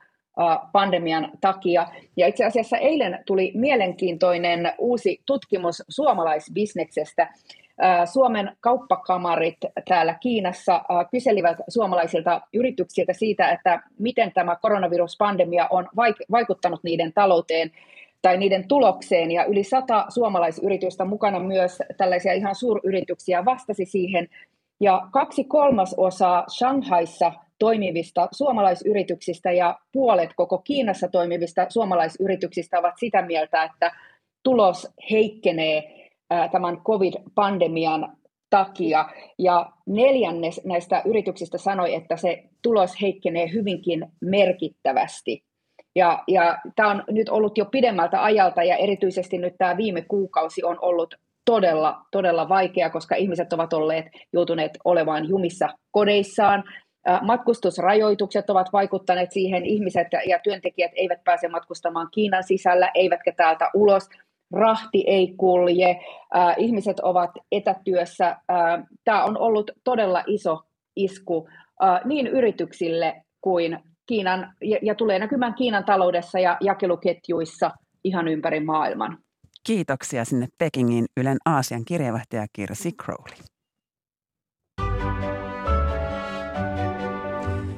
pandemian 0.73 1.31
takia. 1.41 1.87
Ja 2.17 2.27
itse 2.27 2.45
asiassa 2.45 2.77
eilen 2.77 3.23
tuli 3.27 3.53
mielenkiintoinen 3.55 4.73
uusi 4.79 5.21
tutkimus 5.27 5.83
suomalaisbisneksestä. 5.89 7.29
Suomen 8.13 8.57
kauppakamarit 8.61 9.57
täällä 9.89 10.15
Kiinassa 10.15 10.83
kyselivät 11.11 11.57
suomalaisilta 11.69 12.41
yrityksiltä 12.55 13.13
siitä, 13.13 13.51
että 13.51 13.83
miten 13.99 14.33
tämä 14.33 14.57
koronaviruspandemia 14.63 15.67
on 15.71 15.89
vaikuttanut 16.31 16.81
niiden 16.85 17.13
talouteen 17.13 17.71
tai 18.23 18.37
niiden 18.37 18.69
tulokseen. 18.69 19.31
Ja 19.31 19.45
yli 19.45 19.65
sata 19.65 20.07
suomalaisyritystä 20.09 21.05
mukana 21.05 21.41
myös 21.41 21.79
tällaisia 21.97 22.33
ihan 22.33 22.55
suuryrityksiä 22.55 23.45
vastasi 23.45 23.85
siihen. 23.85 24.29
Ja 24.81 25.09
kaksi 25.13 25.45
kolmasosaa 25.45 26.45
Shanghaissa– 26.49 27.33
toimivista 27.59 28.29
suomalaisyrityksistä 28.33 29.53
ja 29.53 29.79
puolet 29.93 30.31
koko 30.37 30.59
Kiinassa 30.59 31.09
toimivista 31.09 31.67
suomalaisyrityksistä 31.69 32.79
ovat 32.79 32.95
sitä 32.99 33.23
mieltä, 33.23 33.63
että 33.63 33.93
tulos 34.43 34.89
heikkenee 35.11 36.09
tämän 36.53 36.81
COVID-pandemian 36.81 38.17
takia. 38.51 39.09
Ja 39.39 39.73
neljännes 39.87 40.61
näistä 40.65 41.03
yrityksistä 41.05 41.59
sanoi, 41.59 41.95
että 41.95 42.17
se 42.17 42.45
tulos 42.63 43.03
heikkenee 43.03 43.53
hyvinkin 43.53 44.07
merkittävästi. 44.21 45.48
Ja, 45.99 46.23
ja 46.29 46.59
tämä 46.77 46.91
on 46.91 47.05
nyt 47.11 47.29
ollut 47.29 47.59
jo 47.59 47.65
pidemmältä 47.65 48.25
ajalta 48.25 48.63
ja 48.63 48.77
erityisesti 48.77 49.39
nyt 49.39 49.55
tämä 49.59 49.77
viime 49.77 50.03
kuukausi 50.03 50.65
on 50.65 50.79
ollut 50.83 51.15
todella, 51.45 51.99
todella 52.11 52.49
vaikea, 52.49 52.91
koska 52.91 53.15
ihmiset 53.15 53.53
ovat 53.53 53.73
olleet 53.73 54.07
joutuneet 54.33 54.79
olemaan 54.85 55.29
jumissa 55.29 55.69
kodeissaan 55.91 56.65
Matkustusrajoitukset 57.23 58.51
ovat 58.51 58.67
vaikuttaneet 58.73 59.33
siihen, 59.33 59.65
ihmiset 59.67 60.07
ja 60.27 60.39
työntekijät 60.43 60.93
eivät 60.95 61.25
pääse 61.25 61.49
matkustamaan 61.49 62.09
Kiinan 62.15 62.45
sisällä, 62.45 62.91
eivätkä 62.95 63.33
täältä 63.33 63.71
ulos. 63.75 64.09
Rahti 64.53 65.05
ei 65.07 65.35
kulje, 65.37 66.01
ihmiset 66.57 67.01
ovat 67.01 67.31
etätyössä. 67.53 68.37
Tämä 69.05 69.25
on 69.25 69.39
ollut 69.39 69.71
todella 69.85 70.25
iso 70.27 70.61
isku 70.97 71.49
niin 72.05 72.27
yrityksille 72.27 73.23
kuin 73.41 73.79
Kiinan, 74.09 74.55
ja 74.83 74.95
tulee 74.95 75.19
näkymään 75.19 75.55
Kiinan 75.55 75.85
taloudessa 75.85 76.39
ja 76.39 76.57
jakeluketjuissa 76.61 77.71
ihan 78.05 78.29
ympäri 78.29 78.61
maailman. 78.61 79.19
Kiitoksia 79.65 80.25
sinne 80.25 80.47
Pekingin 80.59 81.05
Ylen 81.17 81.37
Aasian 81.45 81.85
kirjeenvaihtaja 81.85 82.47
Kirsi 82.53 82.93
Crowley. 82.93 83.37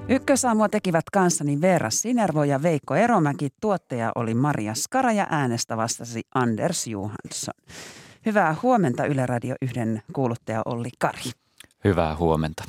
Ykkösaamua 0.08 0.68
tekivät 0.68 1.04
kanssani 1.12 1.60
Veera 1.60 1.90
Sinervo 1.90 2.44
ja 2.44 2.62
Veikko 2.62 2.94
Eromäki. 2.94 3.48
Tuottaja 3.60 4.12
oli 4.14 4.34
Maria 4.34 4.74
Skara 4.74 5.12
ja 5.12 5.26
äänestä 5.30 5.76
vastasi 5.76 6.22
Anders 6.34 6.86
Johansson. 6.86 7.54
Hyvää 8.26 8.56
huomenta 8.62 9.06
Yle 9.06 9.26
Radio 9.26 9.54
1 9.62 9.80
kuuluttaja 10.12 10.62
Olli 10.64 10.90
Kari. 10.98 11.30
Hyvää 11.84 12.16
huomenta. 12.16 12.64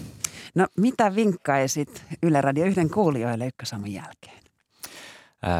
No 0.55 0.67
mitä 0.77 1.15
vinkkaisit 1.15 2.03
Yle 2.23 2.41
Radio 2.41 2.65
1 2.65 2.89
kuulijoille 2.93 3.47
Ykkösaamun 3.47 3.91
jälkeen? 3.93 4.41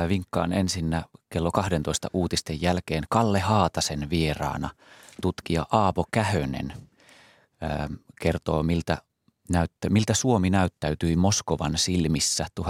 Vinkkaan 0.09 0.53
ensinnä 0.53 1.03
kello 1.29 1.51
12 1.51 2.07
uutisten 2.13 2.61
jälkeen 2.61 3.03
Kalle 3.09 3.39
Haatasen 3.39 4.09
vieraana 4.09 4.69
tutkija 5.21 5.65
Aapo 5.71 6.05
Kähönen 6.11 6.73
kertoo, 8.21 8.63
miltä 8.63 8.97
näyttä, 9.49 9.89
miltä 9.89 10.13
Suomi 10.13 10.49
näyttäytyi 10.49 11.15
Moskovan 11.15 11.77
silmissä 11.77 12.45
1920- 12.61 12.65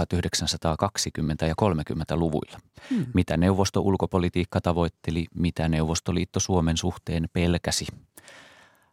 ja 1.46 1.54
30-luvuilla. 1.62 2.58
Hmm. 2.90 3.06
Mitä 3.14 3.36
neuvosto-ulkopolitiikka 3.36 4.60
tavoitteli, 4.60 5.26
mitä 5.34 5.68
Neuvostoliitto 5.68 6.40
Suomen 6.40 6.76
suhteen 6.76 7.28
pelkäsi. 7.32 7.86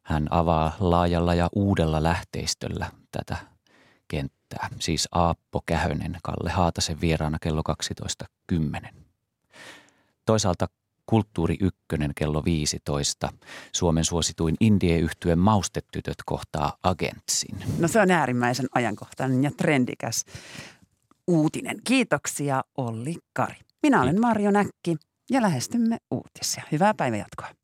Hän 0.10 0.28
avaa 0.30 0.76
laajalla 0.80 1.34
ja 1.36 1.50
uudella 1.56 2.04
lähteistöllä 2.04 2.92
tätä 3.12 3.38
kenttää. 4.08 4.70
Siis 4.80 5.08
Aappo 5.12 5.62
Kähönen, 5.66 6.18
Kalle 6.24 6.50
Haatasen 6.50 7.02
vieraana 7.02 7.38
kello 7.42 7.62
12.10. 8.54 8.94
Toisaalta 10.26 10.68
Kulttuuri 11.06 11.58
Ykkönen 11.60 12.12
kello 12.16 12.46
15. 12.46 13.34
Suomen 13.72 14.06
suosituin 14.06 14.56
indie-yhtyen 14.60 15.40
Maustetytöt 15.40 16.18
kohtaa 16.26 16.78
Agentsin. 16.84 17.58
No 17.80 17.88
se 17.88 18.02
on 18.02 18.12
äärimmäisen 18.12 18.68
ajankohtainen 18.76 19.44
ja 19.44 19.52
trendikäs 19.58 20.26
uutinen. 21.28 21.78
Kiitoksia 21.84 22.64
Olli 22.78 23.16
Kari. 23.34 23.56
Minä 23.84 24.02
olen 24.02 24.22
Marjo 24.22 24.52
Näkki 24.52 24.96
ja 25.30 25.42
lähestymme 25.42 25.98
uutisia. 26.12 26.64
Hyvää 26.72 26.94
päivänjatkoa. 26.94 27.59